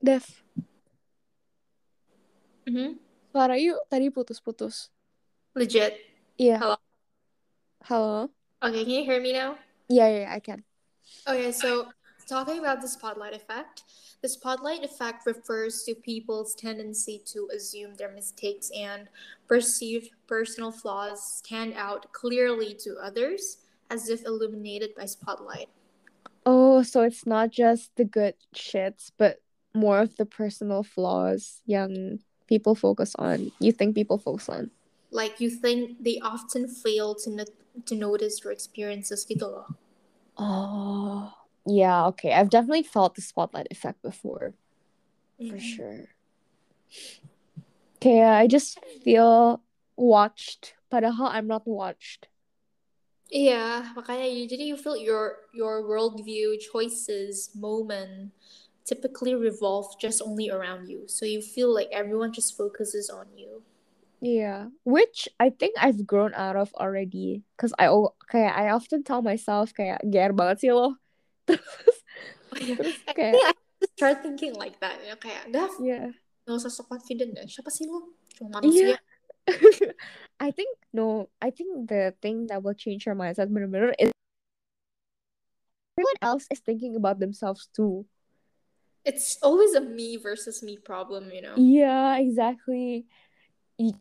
Dev, 0.04 0.44
Mm-hmm. 2.64 2.96
suara 3.32 3.60
you 3.60 3.76
tadi 3.92 4.08
putus-putus. 4.08 4.88
Legit. 5.52 6.00
Iya. 6.40 6.56
Hello? 6.60 6.76
Halo. 7.84 8.20
Okay, 8.64 8.88
can 8.88 8.94
you 8.96 9.04
hear 9.04 9.20
me 9.20 9.36
now? 9.36 9.60
Yeah, 9.88 10.08
yeah, 10.08 10.28
I 10.32 10.40
can. 10.40 10.64
Okay, 11.26 11.52
so 11.52 11.88
talking 12.28 12.58
about 12.58 12.80
the 12.80 12.88
spotlight 12.88 13.34
effect, 13.34 13.84
the 14.22 14.28
spotlight 14.28 14.84
effect 14.84 15.26
refers 15.26 15.82
to 15.84 15.94
people's 15.94 16.54
tendency 16.54 17.20
to 17.26 17.48
assume 17.54 17.94
their 17.94 18.10
mistakes 18.12 18.70
and 18.76 19.08
perceived 19.48 20.10
personal 20.26 20.72
flaws 20.72 21.22
stand 21.22 21.74
out 21.76 22.12
clearly 22.12 22.74
to 22.84 22.96
others 23.02 23.58
as 23.90 24.08
if 24.08 24.24
illuminated 24.24 24.94
by 24.94 25.04
spotlight. 25.04 25.68
Oh, 26.46 26.82
so 26.82 27.02
it's 27.02 27.26
not 27.26 27.50
just 27.50 27.94
the 27.96 28.04
good 28.04 28.34
shits, 28.54 29.10
but 29.16 29.40
more 29.74 30.00
of 30.00 30.16
the 30.16 30.26
personal 30.26 30.82
flaws 30.82 31.60
young 31.66 32.20
people 32.46 32.74
focus 32.74 33.14
on. 33.18 33.52
You 33.60 33.72
think 33.72 33.94
people 33.94 34.18
focus 34.18 34.48
on? 34.48 34.70
Like 35.10 35.40
you 35.40 35.48
think 35.48 36.02
they 36.02 36.18
often 36.20 36.68
fail 36.68 37.14
to 37.22 37.30
no- 37.30 37.54
to 37.86 37.94
notice 37.94 38.42
your 38.44 38.52
experiences 38.52 39.24
gitu 39.24 39.46
loh. 39.46 39.66
Oh, 40.36 41.32
yeah, 41.66 42.06
okay. 42.06 42.32
I've 42.32 42.50
definitely 42.50 42.82
felt 42.82 43.14
the 43.14 43.22
spotlight 43.22 43.68
effect 43.70 44.02
before, 44.02 44.54
for 45.38 45.56
Mhm. 45.56 45.60
sure. 45.60 46.08
Okay, 47.96 48.22
I 48.22 48.46
just 48.46 48.78
feel 49.02 49.62
watched, 49.96 50.74
padahal 50.90 51.26
I'm 51.26 51.46
not 51.46 51.66
watched. 51.66 52.28
Yeah, 53.30 53.92
makanya 53.96 54.28
you, 54.28 54.46
jadi 54.46 54.66
you 54.68 54.76
feel 54.76 54.96
your 54.96 55.48
your 55.54 55.82
worldview, 55.82 56.60
choices, 56.60 57.50
moment 57.56 58.30
typically 58.84 59.32
revolve 59.34 59.96
just 59.98 60.20
only 60.20 60.50
around 60.52 60.92
you. 60.92 61.08
So 61.08 61.24
you 61.24 61.40
feel 61.40 61.72
like 61.72 61.88
everyone 61.88 62.36
just 62.36 62.52
focuses 62.52 63.08
on 63.08 63.32
you. 63.32 63.64
Yeah, 64.24 64.72
which 64.88 65.28
I 65.36 65.52
think 65.52 65.76
I've 65.76 66.08
grown 66.08 66.32
out 66.32 66.56
of 66.56 66.72
already. 66.80 67.44
Cause 67.60 67.76
I 67.76 67.92
oh, 67.92 68.16
kayak 68.32 68.56
I 68.56 68.72
often 68.72 69.04
tell 69.04 69.20
myself 69.20 69.76
kayak 69.76 70.00
ger 70.08 70.32
banget 70.32 70.64
sih 70.64 70.72
lo. 70.72 70.96
Terus, 71.44 71.96
terus 72.56 72.96
I 73.04 73.12
kayak 73.20 73.34
think 73.36 73.44
I 73.44 73.52
just 73.84 73.92
start 74.00 74.16
thinking 74.24 74.56
like 74.56 74.80
that. 74.80 74.96
Ya, 75.04 75.20
kayak, 75.20 75.52
Dev, 75.52 75.68
yeah. 75.76 76.08
gak 76.48 76.56
usah 76.56 76.72
so 76.72 76.88
confident 76.88 77.36
deh. 77.36 77.44
Siapa 77.44 77.68
sih 77.68 77.84
lu? 77.84 78.16
Cuma 78.32 78.64
manusia. 78.64 78.96
I 80.40 80.48
think 80.48 80.72
no, 80.96 81.28
I 81.44 81.52
think 81.52 81.92
the 81.92 82.16
thing 82.24 82.48
that 82.48 82.64
will 82.64 82.72
change 82.72 83.04
your 83.04 83.12
mindset 83.12 83.52
bener-bener 83.52 83.92
is 84.00 84.08
everyone 86.00 86.20
else 86.24 86.48
is 86.48 86.64
thinking 86.64 86.96
about 86.96 87.20
themselves 87.20 87.68
too. 87.76 88.08
It's 89.04 89.36
always 89.44 89.76
a 89.76 89.84
me 89.84 90.16
versus 90.16 90.64
me 90.64 90.80
problem, 90.80 91.28
you 91.28 91.44
know? 91.44 91.60
Yeah, 91.60 92.16
exactly. 92.16 93.04
Y- 93.76 93.92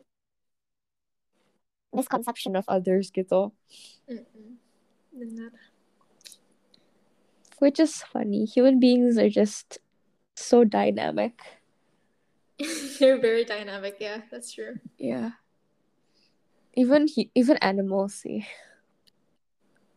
Misconception 1.94 2.56
of 2.56 2.66
others 2.68 3.12
gitu. 3.12 3.54
Mm-mm. 4.10 4.58
Benar. 5.14 5.54
Which 7.60 7.80
is 7.80 8.04
funny. 8.04 8.46
Human 8.46 8.80
beings 8.80 9.18
are 9.18 9.30
just 9.30 9.80
so 10.36 10.64
dynamic. 10.64 11.39
They're 13.00 13.22
very 13.22 13.46
dynamic, 13.46 13.98
yeah, 14.00 14.22
that's 14.30 14.52
true. 14.52 14.80
Yeah. 14.98 15.38
Even 16.76 17.08
he, 17.08 17.30
even 17.36 17.58
animals 17.58 18.16
see. 18.16 18.48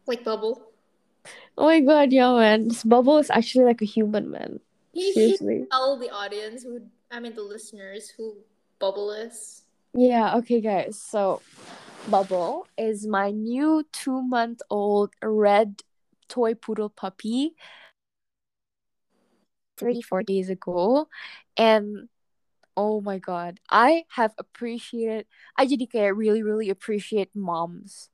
Like 0.07 0.22
Bubble. 0.22 0.70
Oh 1.59 1.66
my 1.66 1.80
god, 1.80 2.12
yeah, 2.12 2.32
man. 2.34 2.68
This 2.68 2.84
bubble 2.84 3.18
is 3.18 3.30
actually 3.30 3.64
like 3.64 3.80
a 3.80 3.88
human, 3.88 4.30
man. 4.30 4.61
Seriously. 4.94 5.64
tell 5.70 5.99
the 5.99 6.11
audience 6.11 6.62
who, 6.62 6.82
I 7.11 7.20
mean 7.20 7.34
the 7.34 7.42
listeners 7.42 8.12
who 8.16 8.36
Bubble 8.78 9.11
is. 9.12 9.64
Yeah, 9.94 10.36
okay, 10.36 10.61
guys. 10.61 11.01
So, 11.01 11.40
Bubble 12.09 12.66
is 12.78 13.07
my 13.07 13.30
new 13.30 13.84
two 13.92 14.22
month 14.22 14.62
old 14.70 15.11
red 15.22 15.82
toy 16.28 16.54
poodle 16.54 16.88
puppy. 16.88 17.54
Three, 19.76 20.00
four 20.00 20.22
days 20.22 20.48
ago. 20.48 21.09
And 21.57 22.09
oh 22.76 23.00
my 23.00 23.18
god, 23.18 23.61
I 23.68 24.04
have 24.16 24.32
appreciated, 24.38 25.26
I 25.59 25.66
jadi 25.66 25.84
kayak 25.90 26.16
really, 26.16 26.42
really 26.42 26.70
appreciate 26.70 27.28
moms 27.34 28.09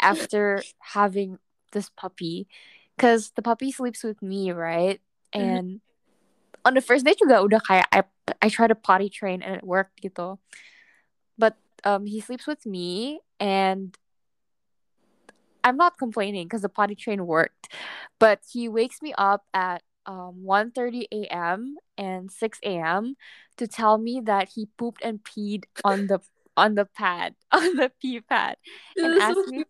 after 0.00 0.62
having 0.96 1.38
this 1.72 1.90
puppy. 1.90 2.48
Because 2.96 3.32
the 3.36 3.42
puppy 3.42 3.72
sleeps 3.72 4.04
with 4.04 4.22
me, 4.22 4.52
right? 4.52 5.00
Mhm. 5.34 5.40
And 5.42 5.66
on 6.64 6.74
the 6.74 6.84
first 6.84 7.04
day 7.04 7.18
juga 7.18 7.42
udah 7.42 7.60
kayak 7.60 7.88
I, 7.90 8.04
I 8.40 8.48
try 8.48 8.70
to 8.70 8.78
potty 8.78 9.10
train 9.10 9.42
and 9.42 9.58
it 9.58 9.66
worked 9.66 9.98
gitu. 10.00 10.38
Um 11.84 12.06
he 12.06 12.20
sleeps 12.20 12.46
with 12.46 12.64
me 12.66 13.20
and 13.40 13.96
I'm 15.64 15.76
not 15.76 15.98
complaining 15.98 16.46
because 16.46 16.62
the 16.62 16.68
potty 16.68 16.94
train 16.94 17.26
worked. 17.26 17.68
But 18.18 18.40
he 18.50 18.68
wakes 18.68 19.02
me 19.02 19.14
up 19.16 19.44
at 19.54 19.82
um 20.06 20.42
1:30 20.42 21.06
a.m. 21.12 21.76
and 21.96 22.30
6 22.30 22.58
a.m. 22.64 23.14
to 23.56 23.66
tell 23.68 23.98
me 23.98 24.20
that 24.24 24.50
he 24.54 24.66
pooped 24.76 25.02
and 25.04 25.22
peed 25.22 25.64
on 25.84 26.06
the 26.06 26.18
on 26.56 26.74
the 26.74 26.84
pad, 26.86 27.34
on 27.52 27.76
the 27.76 27.90
pee 28.00 28.20
pad. 28.20 28.56
And 28.96 29.14
That's 29.14 29.34
so 29.34 29.40
ask 29.42 29.48
me- 29.48 29.64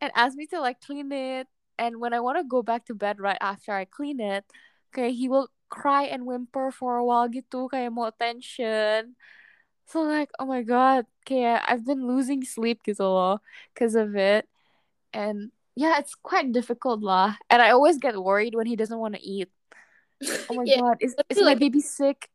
and 0.00 0.10
ask 0.14 0.36
me 0.36 0.46
to 0.48 0.60
like 0.60 0.80
clean 0.80 1.10
it. 1.12 1.46
And 1.78 1.98
when 1.98 2.12
I 2.14 2.20
want 2.20 2.38
to 2.38 2.44
go 2.44 2.62
back 2.62 2.86
to 2.86 2.94
bed 2.94 3.18
right 3.18 3.38
after 3.40 3.72
I 3.72 3.84
clean 3.84 4.20
it, 4.20 4.44
okay, 4.92 5.10
he 5.10 5.28
will 5.28 5.50
cry 5.70 6.04
and 6.04 6.26
whimper 6.26 6.70
for 6.70 6.98
a 6.98 7.04
while 7.04 7.26
gitu, 7.26 7.66
kayak 7.66 7.90
mau 7.90 8.06
attention. 8.06 9.18
So 9.86 10.02
like, 10.02 10.30
oh 10.38 10.46
my 10.46 10.62
god, 10.62 11.06
kayak 11.26 11.62
I've 11.68 11.84
been 11.84 12.06
losing 12.06 12.42
sleep 12.44 12.82
gitu 12.84 13.04
loh 13.04 13.38
because 13.72 13.94
of 13.94 14.16
it. 14.16 14.48
And 15.12 15.52
yeah, 15.76 15.98
it's 15.98 16.14
quite 16.14 16.52
difficult 16.52 17.02
lah. 17.02 17.36
And 17.50 17.60
I 17.62 17.70
always 17.70 17.98
get 17.98 18.16
worried 18.16 18.54
when 18.54 18.66
he 18.66 18.76
doesn't 18.76 18.98
want 18.98 19.14
to 19.14 19.22
eat. 19.22 19.48
Oh 20.48 20.54
my 20.58 20.64
Yeah, 20.66 20.80
god, 20.80 20.96
is, 21.00 21.14
is 21.28 21.36
feel 21.36 21.44
my 21.46 21.54
baby 21.54 21.80
sick? 21.80 22.30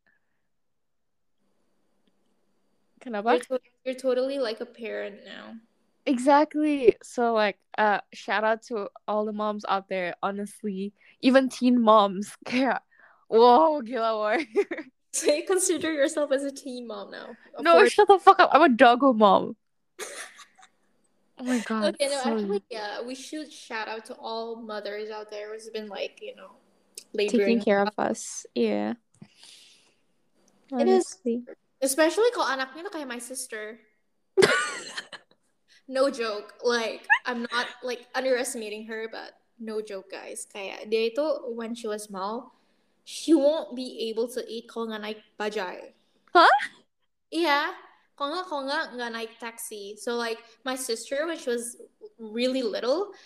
Kenapa? 2.99 3.39
You're, 3.39 3.59
to- 3.59 3.69
you're 3.85 3.95
totally 3.95 4.37
like 4.39 4.59
a 4.61 4.65
parent 4.67 5.23
now. 5.25 5.55
Exactly. 6.05 6.95
So 7.03 7.33
like 7.33 7.57
uh 7.77 8.01
shout 8.13 8.43
out 8.43 8.61
to 8.69 8.89
all 9.07 9.25
the 9.25 9.33
moms 9.33 9.65
out 9.67 9.89
there, 9.89 10.15
honestly. 10.21 10.93
Even 11.21 11.49
teen 11.49 11.79
moms. 11.81 12.35
Kayak 12.45 12.83
whoa, 13.27 13.81
gila 13.81 14.15
warrior. 14.17 14.47
So 15.13 15.33
you 15.33 15.41
consider 15.41 15.91
yourself 15.91 16.31
as 16.31 16.43
a 16.43 16.51
teen 16.51 16.85
mom 16.85 17.09
now. 17.09 17.33
No, 17.59 17.81
course. 17.81 17.93
shut 17.93 18.07
the 18.07 18.19
fuck 18.19 18.39
up. 18.39 18.51
I'm 18.53 18.61
a 18.61 18.69
doggo 18.69 19.13
mom. 19.13 19.55
Oh 21.39 21.45
my 21.45 21.59
god. 21.59 21.95
Okay, 21.95 22.11
no, 22.11 22.19
so 22.21 22.35
actually, 22.35 22.63
yeah, 22.69 23.01
we 23.01 23.15
should 23.15 23.47
shout 23.49 23.87
out 23.87 24.03
to 24.11 24.13
all 24.15 24.57
mothers 24.57 25.09
out 25.09 25.31
there 25.31 25.53
who's 25.53 25.69
been 25.69 25.87
like, 25.87 26.19
you 26.21 26.35
know, 26.35 26.51
taking 27.15 27.63
care 27.63 27.81
of 27.81 27.95
us. 27.97 28.45
Yeah. 28.53 28.99
It 30.75 30.83
is. 30.83 31.15
Honestly. 31.15 31.47
Especially 31.79 32.27
kalau 32.35 32.51
anaknya 32.51 32.91
tuh 32.91 32.91
kayak 32.91 33.07
my 33.07 33.23
sister. 33.23 33.79
No 35.89 36.11
joke. 36.13 36.53
Like, 36.63 37.01
I'm 37.25 37.41
not 37.49 37.65
like 37.81 38.05
underestimating 38.13 38.85
her, 38.85 39.09
but 39.11 39.33
no 39.57 39.81
joke, 39.81 40.13
guys. 40.13 40.45
Kayak 40.45 40.85
dia 40.93 41.09
itu 41.09 41.25
when 41.57 41.73
she 41.73 41.89
was 41.89 42.05
small, 42.05 42.53
she 43.09 43.33
won't 43.33 43.73
be 43.73 44.13
able 44.13 44.29
to 44.29 44.45
eat 44.45 44.69
kalau 44.69 44.93
nggak 44.93 45.01
naik 45.01 45.19
bajai. 45.33 45.97
Huh? 46.29 46.57
Iya. 47.33 47.73
Kalau 48.13 48.37
nggak, 48.37 48.45
kalau 48.45 48.63
nggak, 48.69 48.85
nggak 48.93 49.11
naik 49.17 49.33
taxi. 49.41 49.97
So 49.97 50.13
like, 50.13 50.37
my 50.61 50.77
sister, 50.77 51.25
when 51.25 51.41
she 51.41 51.49
was 51.49 51.81
really 52.21 52.61
little, 52.61 53.17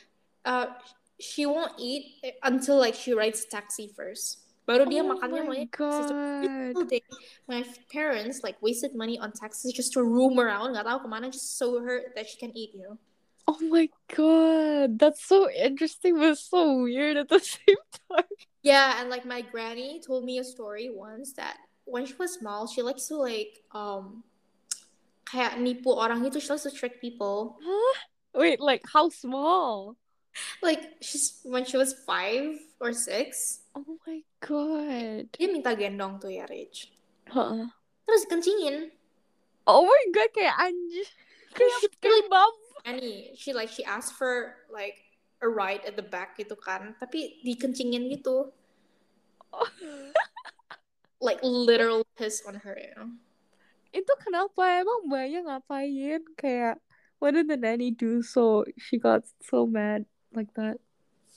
uh, 0.48 0.72
she 1.20 1.44
won't 1.44 1.76
eat 1.76 2.16
until 2.48 2.80
like 2.80 2.96
she 2.96 3.12
rides 3.12 3.44
taxi 3.44 3.92
first. 3.92 4.48
Baru 4.64 4.88
dia 4.88 5.04
oh 5.04 5.12
makannya 5.12 5.44
my 5.44 5.48
maunya 5.52 5.68
taxi. 5.68 6.08
So, 6.08 6.16
god. 6.16 6.88
day, 6.88 7.04
my 7.52 7.68
parents 7.92 8.40
like 8.40 8.56
wasted 8.64 8.96
money 8.96 9.20
on 9.20 9.36
taxis 9.36 9.76
just 9.76 9.92
to 10.00 10.08
roam 10.08 10.40
around, 10.40 10.80
nggak 10.80 10.88
tahu 10.88 11.12
kemana, 11.12 11.28
just 11.28 11.60
so 11.60 11.84
her 11.84 12.16
that 12.16 12.32
she 12.32 12.40
can 12.40 12.56
eat, 12.56 12.72
you 12.72 12.88
know. 12.88 12.96
Oh 13.52 13.60
my 13.68 13.92
god. 14.08 14.96
That's 14.96 15.20
so 15.20 15.52
interesting 15.52 16.16
but 16.16 16.40
so 16.40 16.88
weird 16.88 17.20
at 17.20 17.28
the 17.28 17.44
same 17.44 17.84
time. 18.08 18.32
Yeah, 18.64 19.00
and 19.00 19.12
like 19.12 19.28
my 19.28 19.44
granny 19.44 20.00
told 20.00 20.24
me 20.24 20.40
a 20.40 20.44
story 20.44 20.90
once 20.90 21.34
that 21.36 21.58
when 21.84 22.08
she 22.08 22.16
was 22.16 22.40
small, 22.40 22.66
she 22.66 22.82
likes 22.82 23.08
to 23.12 23.20
like 23.20 23.60
um 23.76 24.24
kayak 25.28 25.60
nipu 25.60 25.92
orang 25.92 26.24
gitu, 26.24 26.40
she 26.40 26.50
likes 26.50 26.64
to 26.64 26.72
trick 26.72 27.04
people. 27.04 27.60
Huh? 27.60 27.96
Wait, 28.34 28.64
like 28.64 28.82
how 28.88 29.12
small? 29.12 30.00
like 30.62 30.98
she's 31.02 31.40
when 31.44 31.66
she 31.66 31.78
was 31.78 31.94
five 32.06 32.58
or 32.80 32.94
six. 32.94 33.60
Oh 33.76 33.98
my 34.06 34.22
god. 34.42 35.30
Dia 35.34 35.48
minta 35.50 35.74
gendong 35.78 36.22
tuh 36.22 36.34
ya 36.34 36.46
Rach. 36.46 36.90
Huh. 37.30 37.70
Terus 38.06 38.24
kencingin. 38.30 38.92
Oh 39.64 39.88
my 39.88 40.04
god, 40.12 40.30
kayak 40.36 40.56
anjir. 40.60 41.08
Kayak, 41.56 41.80
kayak 42.02 42.26
bab. 42.28 42.54
Annie, 42.84 43.32
she 43.40 43.56
like 43.56 43.72
she 43.72 43.86
asked 43.88 44.20
for 44.20 44.60
like 44.68 45.00
a 45.44 45.50
ride 45.52 45.84
at 45.84 46.00
the 46.00 46.06
back 46.08 46.40
gitu 46.40 46.56
kan, 46.56 46.96
tapi 46.98 47.44
dikencingin 47.44 48.08
gitu. 48.08 48.50
Like 51.20 51.44
literal 51.44 52.08
piss 52.16 52.42
on 52.48 52.64
her. 52.64 52.80
You 52.80 52.92
know? 52.96 53.10
Itu 53.94 54.14
kenapa? 54.24 54.82
Emang 54.82 55.06
mbaknya 55.06 55.46
ngapain? 55.46 56.24
Kayak, 56.40 56.82
what 57.22 57.38
did 57.38 57.52
the 57.52 57.60
nanny 57.60 57.94
do 57.94 58.24
so 58.24 58.66
she 58.80 58.98
got 58.98 59.28
so 59.44 59.68
mad 59.70 60.08
like 60.34 60.50
that? 60.58 60.82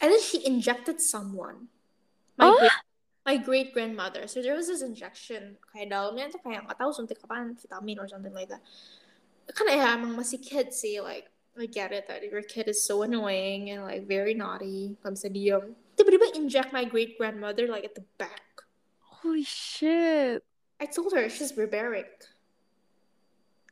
And 0.00 0.08
then 0.14 0.22
she 0.22 0.40
injected 0.46 1.02
someone. 1.02 1.68
My 2.40 2.48
Ah? 2.50 2.56
great, 2.56 2.76
my 3.28 3.36
great 3.36 3.68
grandmother. 3.76 4.24
So 4.26 4.40
there 4.40 4.56
was 4.56 4.72
this 4.72 4.80
injection. 4.80 5.60
Kayak 5.70 5.92
dalamnya 5.92 6.32
tuh 6.32 6.40
kayak 6.40 6.64
nggak 6.64 6.78
tahu 6.80 6.90
suntik 6.96 7.20
apaan, 7.20 7.54
vitamin 7.54 8.00
or 8.00 8.08
something 8.08 8.32
like 8.32 8.48
that. 8.48 8.64
Kan 9.52 9.70
ya 9.70 9.94
emang 9.94 10.16
masih 10.18 10.42
kid 10.42 10.74
sih, 10.74 10.98
like 10.98 11.30
I 11.58 11.66
get 11.66 11.92
it 11.92 12.06
that 12.08 12.22
your 12.22 12.42
kid 12.42 12.68
is 12.68 12.84
so 12.84 13.02
annoying 13.02 13.70
and 13.70 13.82
like 13.82 14.06
very 14.06 14.34
naughty. 14.34 14.96
Gak 15.00 15.16
bisa 15.16 15.32
diem. 15.32 15.72
Tiba-tiba 15.96 16.36
inject 16.36 16.72
my 16.72 16.84
great 16.84 17.16
grandmother 17.16 17.64
like 17.66 17.84
at 17.88 17.96
the 17.96 18.04
back. 18.20 18.44
Holy 19.00 19.42
shit. 19.44 20.44
I 20.76 20.84
told 20.84 21.16
her 21.16 21.28
she's 21.32 21.52
barbaric. 21.56 22.12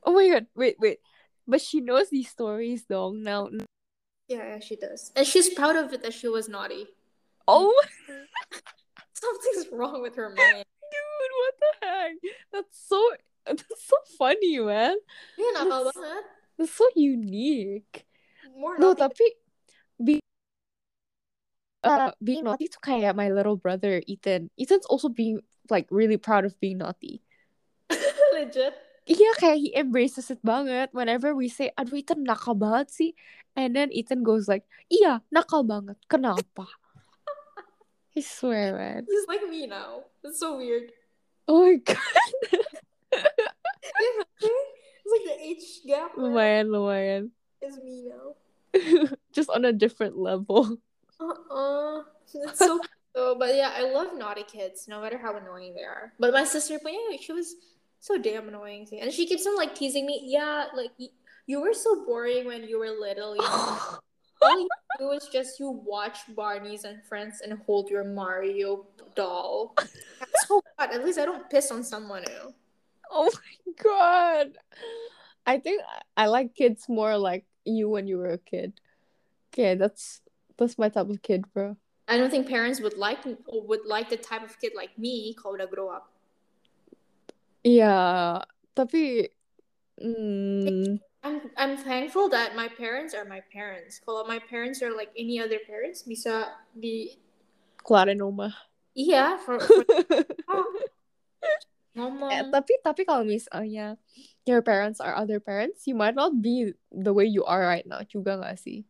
Oh 0.04 0.16
my 0.16 0.28
god, 0.28 0.46
wait, 0.56 0.76
wait. 0.80 1.00
But 1.44 1.60
she 1.60 1.80
knows 1.84 2.08
these 2.08 2.28
stories 2.32 2.88
though 2.88 3.12
now. 3.12 3.52
Yeah, 4.28 4.56
yeah, 4.56 4.60
she 4.64 4.76
does. 4.76 5.12
And 5.12 5.28
she's 5.28 5.52
proud 5.52 5.76
of 5.76 5.92
it 5.92 6.00
that 6.02 6.16
she 6.16 6.28
was 6.28 6.48
naughty. 6.48 6.88
Oh 7.44 7.68
Something's 9.12 9.68
wrong 9.72 10.00
with 10.00 10.16
her 10.16 10.32
mind. 10.32 10.64
dude, 10.64 11.34
what 11.36 11.54
the 11.60 11.70
heck? 11.84 12.12
That's 12.52 12.72
so 12.88 12.96
that's 13.44 13.64
so 13.84 13.96
funny, 14.16 14.56
man. 14.64 14.96
Iya, 15.36 15.50
nakal 15.60 15.84
That's- 15.92 15.96
banget. 16.00 16.24
That's 16.58 16.74
so 16.74 16.86
unique. 16.94 18.06
More 18.54 18.78
No, 18.78 18.94
tapi 18.94 19.24
be 19.98 20.22
uh, 21.82 22.12
being 22.22 22.44
naughty 22.44 22.68
to 22.68 22.78
kayak 22.80 23.16
my 23.16 23.28
little 23.28 23.56
brother 23.56 24.02
Ethan. 24.06 24.50
Ethan's 24.58 24.86
also 24.86 25.08
being 25.08 25.40
like 25.70 25.86
really 25.90 26.16
proud 26.16 26.44
of 26.44 26.58
being 26.60 26.78
naughty. 26.78 27.22
legit. 28.34 28.74
Iya, 29.04 29.36
kayak 29.36 29.58
he 29.60 29.68
embraces 29.76 30.32
it 30.32 30.40
banget. 30.40 30.88
Whenever 30.96 31.36
we 31.36 31.52
say, 31.52 31.68
aduh 31.76 32.00
Ethan 32.00 32.24
nakal 32.24 32.56
banget 32.56 32.88
sih. 32.88 33.12
And 33.52 33.76
then 33.76 33.92
Ethan 33.92 34.24
goes 34.24 34.48
like, 34.48 34.64
iya, 34.88 35.20
nakal 35.28 35.60
banget. 35.60 36.00
Kenapa? 36.08 36.64
I 38.16 38.24
swear, 38.24 38.72
man. 38.72 39.04
He's 39.04 39.28
like 39.28 39.44
me 39.44 39.68
now. 39.68 40.08
It's 40.24 40.40
so 40.40 40.56
weird. 40.56 40.88
Oh 41.44 41.68
my 41.68 41.76
god. 41.84 42.00
Yeah, 43.12 44.24
it's 44.40 44.73
like 45.14 45.38
the 45.38 45.44
age 45.44 45.80
gap 45.86 46.14
lumayan, 46.16 46.66
lumayan. 46.66 47.30
is 47.62 47.78
me 47.78 48.10
now. 48.10 48.34
Just 49.32 49.50
on 49.50 49.64
a 49.64 49.72
different 49.72 50.18
level. 50.18 50.78
Uh-uh. 51.20 52.02
It's 52.34 52.58
so 52.58 52.80
so, 53.14 53.36
but 53.38 53.54
yeah, 53.54 53.70
I 53.72 53.92
love 53.92 54.18
naughty 54.18 54.42
kids, 54.42 54.88
no 54.88 55.00
matter 55.00 55.16
how 55.16 55.36
annoying 55.36 55.74
they 55.74 55.84
are. 55.84 56.12
But 56.18 56.32
my 56.32 56.42
sister, 56.44 56.80
but 56.82 56.92
yeah, 56.92 57.16
she 57.20 57.32
was 57.32 57.54
so 58.00 58.18
damn 58.18 58.48
annoying, 58.48 58.88
and 59.00 59.12
she 59.12 59.26
keeps 59.26 59.46
on 59.46 59.56
like 59.56 59.74
teasing 59.74 60.04
me. 60.04 60.20
Yeah, 60.24 60.66
like 60.74 60.90
y- 60.98 61.14
you 61.46 61.60
were 61.60 61.72
so 61.72 62.04
boring 62.04 62.46
when 62.46 62.64
you 62.64 62.78
were 62.78 62.90
little. 62.90 63.36
You 64.42 64.50
know? 64.50 64.50
All 64.50 64.60
you 64.60 64.68
do 64.98 65.10
is 65.12 65.28
just 65.32 65.58
you 65.58 65.70
watch 65.70 66.18
Barney's 66.36 66.84
and 66.84 67.02
Friends 67.04 67.40
and 67.40 67.58
hold 67.64 67.88
your 67.88 68.04
Mario 68.04 68.84
doll. 69.14 69.72
That's 69.78 70.48
so 70.48 70.60
bad. 70.76 70.90
At 70.90 71.02
least 71.04 71.18
I 71.18 71.24
don't 71.24 71.48
piss 71.48 71.70
on 71.70 71.82
someone 71.82 72.24
new. 72.24 72.52
Oh 73.16 73.30
my 73.30 73.54
god. 73.78 74.58
I 75.46 75.62
think 75.62 75.82
I 76.16 76.26
like 76.26 76.58
kids 76.58 76.88
more 76.88 77.14
like 77.16 77.46
you 77.64 77.88
when 77.88 78.08
you 78.10 78.18
were 78.18 78.34
a 78.34 78.42
kid. 78.42 78.74
Okay, 79.54 79.78
that's 79.78 80.18
that's 80.58 80.74
my 80.78 80.88
type 80.90 81.06
of 81.06 81.22
kid, 81.22 81.46
bro. 81.54 81.76
I 82.10 82.18
don't 82.18 82.28
think 82.28 82.50
parents 82.50 82.82
would 82.82 82.98
like 82.98 83.22
would 83.46 83.86
like 83.86 84.10
the 84.10 84.18
type 84.18 84.42
of 84.42 84.58
kid 84.58 84.74
like 84.74 84.98
me 84.98 85.38
kalau 85.38 85.62
udah 85.62 85.70
grow 85.70 85.94
up. 85.94 86.10
Yeah, 87.62 88.42
tapi 88.74 89.30
mm, 90.02 90.98
I'm 91.22 91.36
I'm 91.54 91.78
thankful 91.78 92.28
that 92.34 92.58
my 92.58 92.66
parents 92.66 93.14
are 93.14 93.24
my 93.24 93.46
parents. 93.54 94.02
Kalau 94.02 94.26
my 94.26 94.42
parents 94.42 94.82
are 94.82 94.90
like 94.90 95.14
any 95.14 95.38
other 95.38 95.62
parents, 95.62 96.02
bisa 96.02 96.50
di 96.74 97.14
keluarin 97.78 98.18
rumah. 98.18 98.52
iya 98.94 99.38
for, 99.38 99.58
for 99.58 99.78
ngomong. 101.94 102.30
Eh, 102.30 102.42
tapi 102.50 102.72
tapi 102.82 103.02
kalau 103.06 103.22
misalnya 103.22 103.96
your 104.44 104.60
parents 104.60 105.00
are 105.00 105.14
other 105.14 105.38
parents, 105.38 105.86
you 105.86 105.94
might 105.94 106.14
not 106.14 106.42
be 106.42 106.74
the 106.90 107.14
way 107.14 107.24
you 107.24 107.46
are 107.46 107.62
right 107.62 107.86
now 107.86 108.02
juga 108.04 108.36
gak 108.38 108.58
sih? 108.58 108.84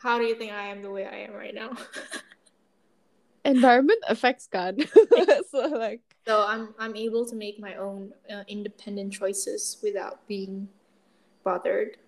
How 0.00 0.20
do 0.20 0.28
you 0.28 0.36
think 0.36 0.52
I 0.52 0.68
am 0.68 0.84
the 0.84 0.92
way 0.92 1.08
I 1.08 1.24
am 1.24 1.32
right 1.32 1.56
now? 1.56 1.72
Environment 3.44 4.00
affects 4.08 4.48
God. 4.48 4.80
so 5.52 5.68
like 5.68 6.00
so 6.28 6.44
I'm 6.44 6.72
I'm 6.80 6.96
able 6.96 7.24
to 7.28 7.36
make 7.36 7.60
my 7.60 7.76
own 7.76 8.12
uh, 8.28 8.44
independent 8.48 9.12
choices 9.12 9.80
without 9.84 10.24
being 10.28 10.68
bothered. 11.44 12.00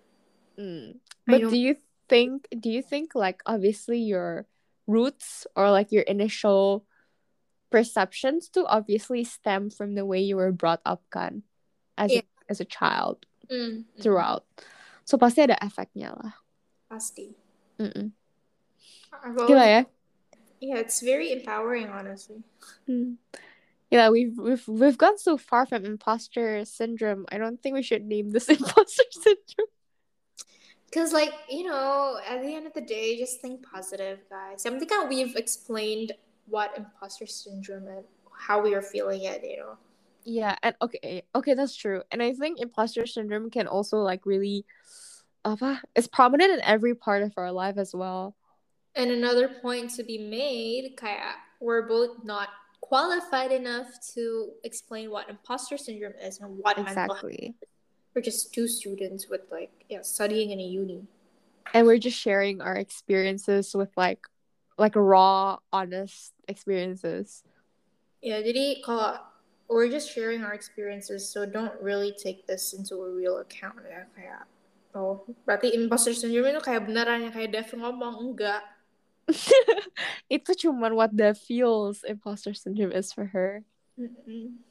mm. 0.57 0.97
But 1.25 1.49
do 1.49 1.57
you 1.57 1.77
think 2.09 2.49
do 2.49 2.69
you 2.69 2.81
think 2.81 3.13
like 3.13 3.41
obviously 3.45 4.01
your 4.01 4.49
roots 4.87 5.45
or 5.55 5.69
like 5.69 5.91
your 5.91 6.03
initial 6.03 6.85
perceptions 7.69 8.49
to 8.55 8.65
obviously 8.65 9.23
stem 9.23 9.69
from 9.69 9.95
the 9.95 10.05
way 10.05 10.19
you 10.21 10.35
were 10.35 10.51
brought 10.51 10.81
up 10.85 11.03
kan 11.11 11.43
as 11.97 12.11
Yeah. 12.13 12.21
a, 12.23 12.51
as 12.51 12.59
a 12.61 12.65
child 12.67 13.25
Mm, 13.47 13.87
throughout. 14.03 14.43
So 15.07 15.15
pasti 15.15 15.39
ada 15.47 15.55
efeknya 15.63 16.11
lah. 16.11 16.35
Pasti. 16.91 17.31
Mm-mm. 17.79 18.11
I've 19.23 19.39
Gila 19.39 19.55
always- 19.63 19.87
ya. 19.87 19.95
Yeah, 20.59 20.77
it's 20.83 20.99
very 20.99 21.31
empowering, 21.31 21.87
honestly. 21.87 22.43
Mm. 22.89 23.21
Yeah, 23.87 24.09
we've 24.11 24.35
we've 24.35 24.67
we've 24.67 24.97
gone 24.99 25.15
so 25.15 25.37
far 25.39 25.63
from 25.63 25.85
imposter 25.87 26.65
syndrome. 26.67 27.23
I 27.31 27.37
don't 27.39 27.61
think 27.61 27.77
we 27.77 27.85
should 27.87 28.03
name 28.03 28.35
this 28.35 28.49
imposter 28.51 29.07
syndrome. 29.15 29.71
Cause 30.91 31.13
like 31.15 31.31
you 31.47 31.63
know, 31.63 32.19
at 32.19 32.43
the 32.43 32.51
end 32.55 32.67
of 32.67 32.73
the 32.75 32.83
day, 32.83 33.15
just 33.15 33.39
think 33.39 33.63
positive, 33.63 34.27
guys. 34.27 34.65
I 34.67 34.75
think 34.75 34.91
we've 35.07 35.35
explained 35.39 36.11
what 36.47 36.77
imposter 36.77 37.25
syndrome 37.25 37.87
and 37.87 38.03
how 38.31 38.61
we 38.61 38.73
are 38.73 38.81
feeling 38.81 39.23
it. 39.23 39.43
You 39.43 39.57
know, 39.57 39.77
Yeah, 40.23 40.55
and 40.63 40.75
okay, 40.81 41.23
okay, 41.35 41.53
that's 41.53 41.75
true. 41.75 42.03
And 42.11 42.21
I 42.21 42.33
think 42.33 42.59
imposter 42.59 43.05
syndrome 43.05 43.49
can 43.49 43.67
also 43.67 43.97
like 43.99 44.25
really, 44.25 44.65
apa, 45.45 45.81
it's 45.95 46.07
prominent 46.07 46.51
in 46.51 46.61
every 46.61 46.95
part 46.95 47.23
of 47.23 47.33
our 47.37 47.51
life 47.51 47.77
as 47.77 47.93
well. 47.93 48.35
and 48.95 49.11
another 49.11 49.47
point 49.61 49.91
to 49.93 50.03
be 50.03 50.17
made, 50.17 50.97
kaya 50.97 51.37
we're 51.59 51.87
both 51.87 52.23
not 52.23 52.49
qualified 52.81 53.51
enough 53.51 53.87
to 54.13 54.51
explain 54.63 55.11
what 55.11 55.29
imposter 55.29 55.77
syndrome 55.77 56.13
is 56.21 56.39
and 56.39 56.57
what. 56.59 56.77
Exactly. 56.77 57.55
We're 58.15 58.21
just 58.25 58.53
two 58.53 58.67
students 58.67 59.29
with 59.29 59.41
like 59.51 59.69
yeah 59.89 60.01
studying 60.01 60.49
in 60.51 60.59
a 60.59 60.63
uni. 60.63 61.05
And 61.73 61.85
we're 61.85 61.99
just 61.99 62.17
sharing 62.17 62.61
our 62.61 62.75
experiences 62.75 63.75
with 63.75 63.91
like, 63.97 64.25
like 64.77 64.95
raw, 64.95 65.57
honest 65.73 66.33
experiences. 66.47 67.43
Yeah, 68.21 68.41
jadi 68.41 68.81
kalau 68.85 69.19
we're 69.69 69.89
just 69.89 70.09
sharing 70.09 70.45
our 70.45 70.53
experiences, 70.53 71.27
so 71.27 71.45
don't 71.45 71.73
really 71.81 72.13
take 72.15 72.47
this 72.47 72.73
into 72.73 73.01
a 73.03 73.09
real 73.09 73.41
account 73.43 73.83
ya 73.83 74.07
kayak 74.15 74.47
oh 74.95 75.27
berarti 75.45 75.75
imposter 75.75 76.15
syndrome 76.15 76.49
itu 76.49 76.61
kayak 76.63 76.87
beneran 76.87 77.27
yang 77.27 77.33
kayak 77.33 77.53
Dev 77.53 77.69
ngomong 77.75 78.33
enggak. 78.33 78.63
Itu 80.31 80.55
cuman 80.55 80.95
what 80.95 81.11
the 81.11 81.35
feels 81.35 82.07
imposter 82.07 82.55
syndrome 82.55 82.95
is 82.95 83.11
for 83.11 83.35
her. 83.35 83.67
Mm-mm. 83.99 84.63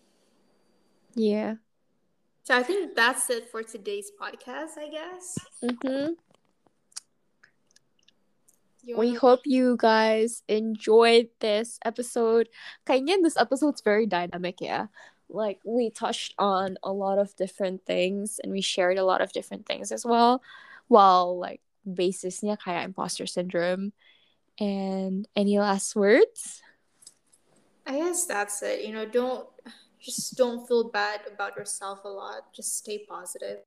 Yeah. 1.13 1.61
So 2.47 2.57
I 2.57 2.63
think 2.63 2.97
that's 2.97 3.29
it 3.29 3.53
for 3.53 3.61
today's 3.61 4.09
podcast. 4.17 4.81
I 4.81 4.89
guess. 4.89 5.37
Mm-hmm. 5.61 6.17
You 8.87 8.97
We 8.97 9.15
hope 9.15 9.43
you 9.45 9.75
guys 9.77 10.47
enjoyed 10.47 11.29
this 11.41 11.83
episode. 11.85 12.49
Kayaknya 12.87 13.19
this 13.19 13.37
episode's 13.37 13.83
very 13.83 14.07
dynamic, 14.07 14.63
yeah. 14.63 14.87
Like 15.29 15.59
we 15.67 15.91
touched 15.91 16.39
on 16.39 16.79
a 16.87 16.93
lot 16.95 17.19
of 17.19 17.35
different 17.35 17.83
things 17.83 18.39
and 18.39 18.55
we 18.55 18.63
shared 18.63 18.97
a 18.97 19.05
lot 19.05 19.21
of 19.21 19.35
different 19.35 19.67
things 19.67 19.91
as 19.91 20.07
well. 20.07 20.41
While 20.87 21.35
like 21.35 21.61
basisnya 21.83 22.55
kayak 22.63 22.87
imposter 22.87 23.27
syndrome. 23.27 23.91
And 24.63 25.27
any 25.35 25.59
last 25.59 25.99
words? 25.99 26.63
I 27.85 27.99
guess 27.99 28.25
that's 28.25 28.63
it. 28.63 28.87
You 28.87 28.95
know, 28.95 29.05
don't 29.05 29.51
just 29.99 30.39
don't 30.39 30.63
feel 30.71 30.95
bad 30.95 31.27
about 31.27 31.59
yourself 31.59 32.07
a 32.07 32.09
lot. 32.09 32.55
Just 32.55 32.79
stay 32.79 33.03
positive. 33.03 33.67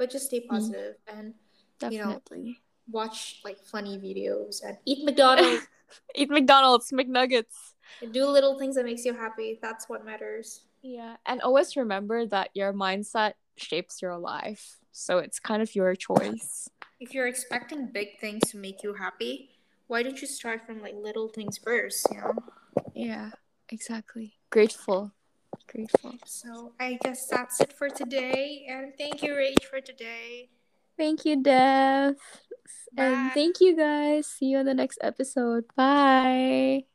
But 0.00 0.08
just 0.08 0.32
stay 0.32 0.40
mm-hmm. 0.40 0.56
positive 0.56 0.96
and 1.06 1.36
Definitely. 1.78 2.40
You 2.40 2.46
know, 2.56 2.71
watch 2.90 3.40
like 3.44 3.58
funny 3.58 3.98
videos 3.98 4.62
and 4.64 4.76
eat 4.84 5.04
McDonald's. 5.04 5.66
eat 6.14 6.30
McDonald's, 6.30 6.90
McNuggets. 6.90 7.74
Do 8.12 8.26
little 8.26 8.58
things 8.58 8.76
that 8.76 8.84
makes 8.84 9.04
you 9.04 9.14
happy. 9.14 9.58
That's 9.60 9.88
what 9.88 10.04
matters. 10.04 10.64
Yeah, 10.82 11.16
and 11.26 11.40
always 11.40 11.76
remember 11.76 12.26
that 12.26 12.50
your 12.54 12.72
mindset 12.72 13.34
shapes 13.56 14.02
your 14.02 14.18
life. 14.18 14.78
So 14.90 15.18
it's 15.18 15.38
kind 15.38 15.62
of 15.62 15.74
your 15.74 15.94
choice. 15.94 16.68
If 17.00 17.14
you're 17.14 17.28
expecting 17.28 17.86
big 17.86 18.18
things 18.20 18.50
to 18.50 18.58
make 18.58 18.82
you 18.82 18.94
happy, 18.94 19.50
why 19.86 20.02
don't 20.02 20.20
you 20.20 20.26
start 20.26 20.66
from 20.66 20.82
like 20.82 20.94
little 20.94 21.28
things 21.28 21.58
first, 21.58 22.06
you 22.10 22.18
know? 22.18 22.34
Yeah, 22.94 23.30
exactly. 23.68 24.34
Grateful. 24.50 25.12
Grateful. 25.66 26.14
So 26.26 26.72
I 26.80 26.98
guess 27.02 27.26
that's 27.26 27.60
it 27.60 27.72
for 27.72 27.88
today. 27.88 28.66
And 28.68 28.92
thank 28.98 29.22
you, 29.22 29.34
Rach, 29.34 29.64
for 29.64 29.80
today. 29.80 30.50
Thank 30.96 31.24
you, 31.24 31.42
Dev. 31.42 32.16
And 32.96 33.32
thank 33.32 33.60
you 33.60 33.76
guys. 33.76 34.26
See 34.26 34.46
you 34.46 34.58
in 34.58 34.66
the 34.66 34.74
next 34.74 34.98
episode. 35.02 35.64
Bye. 35.76 36.91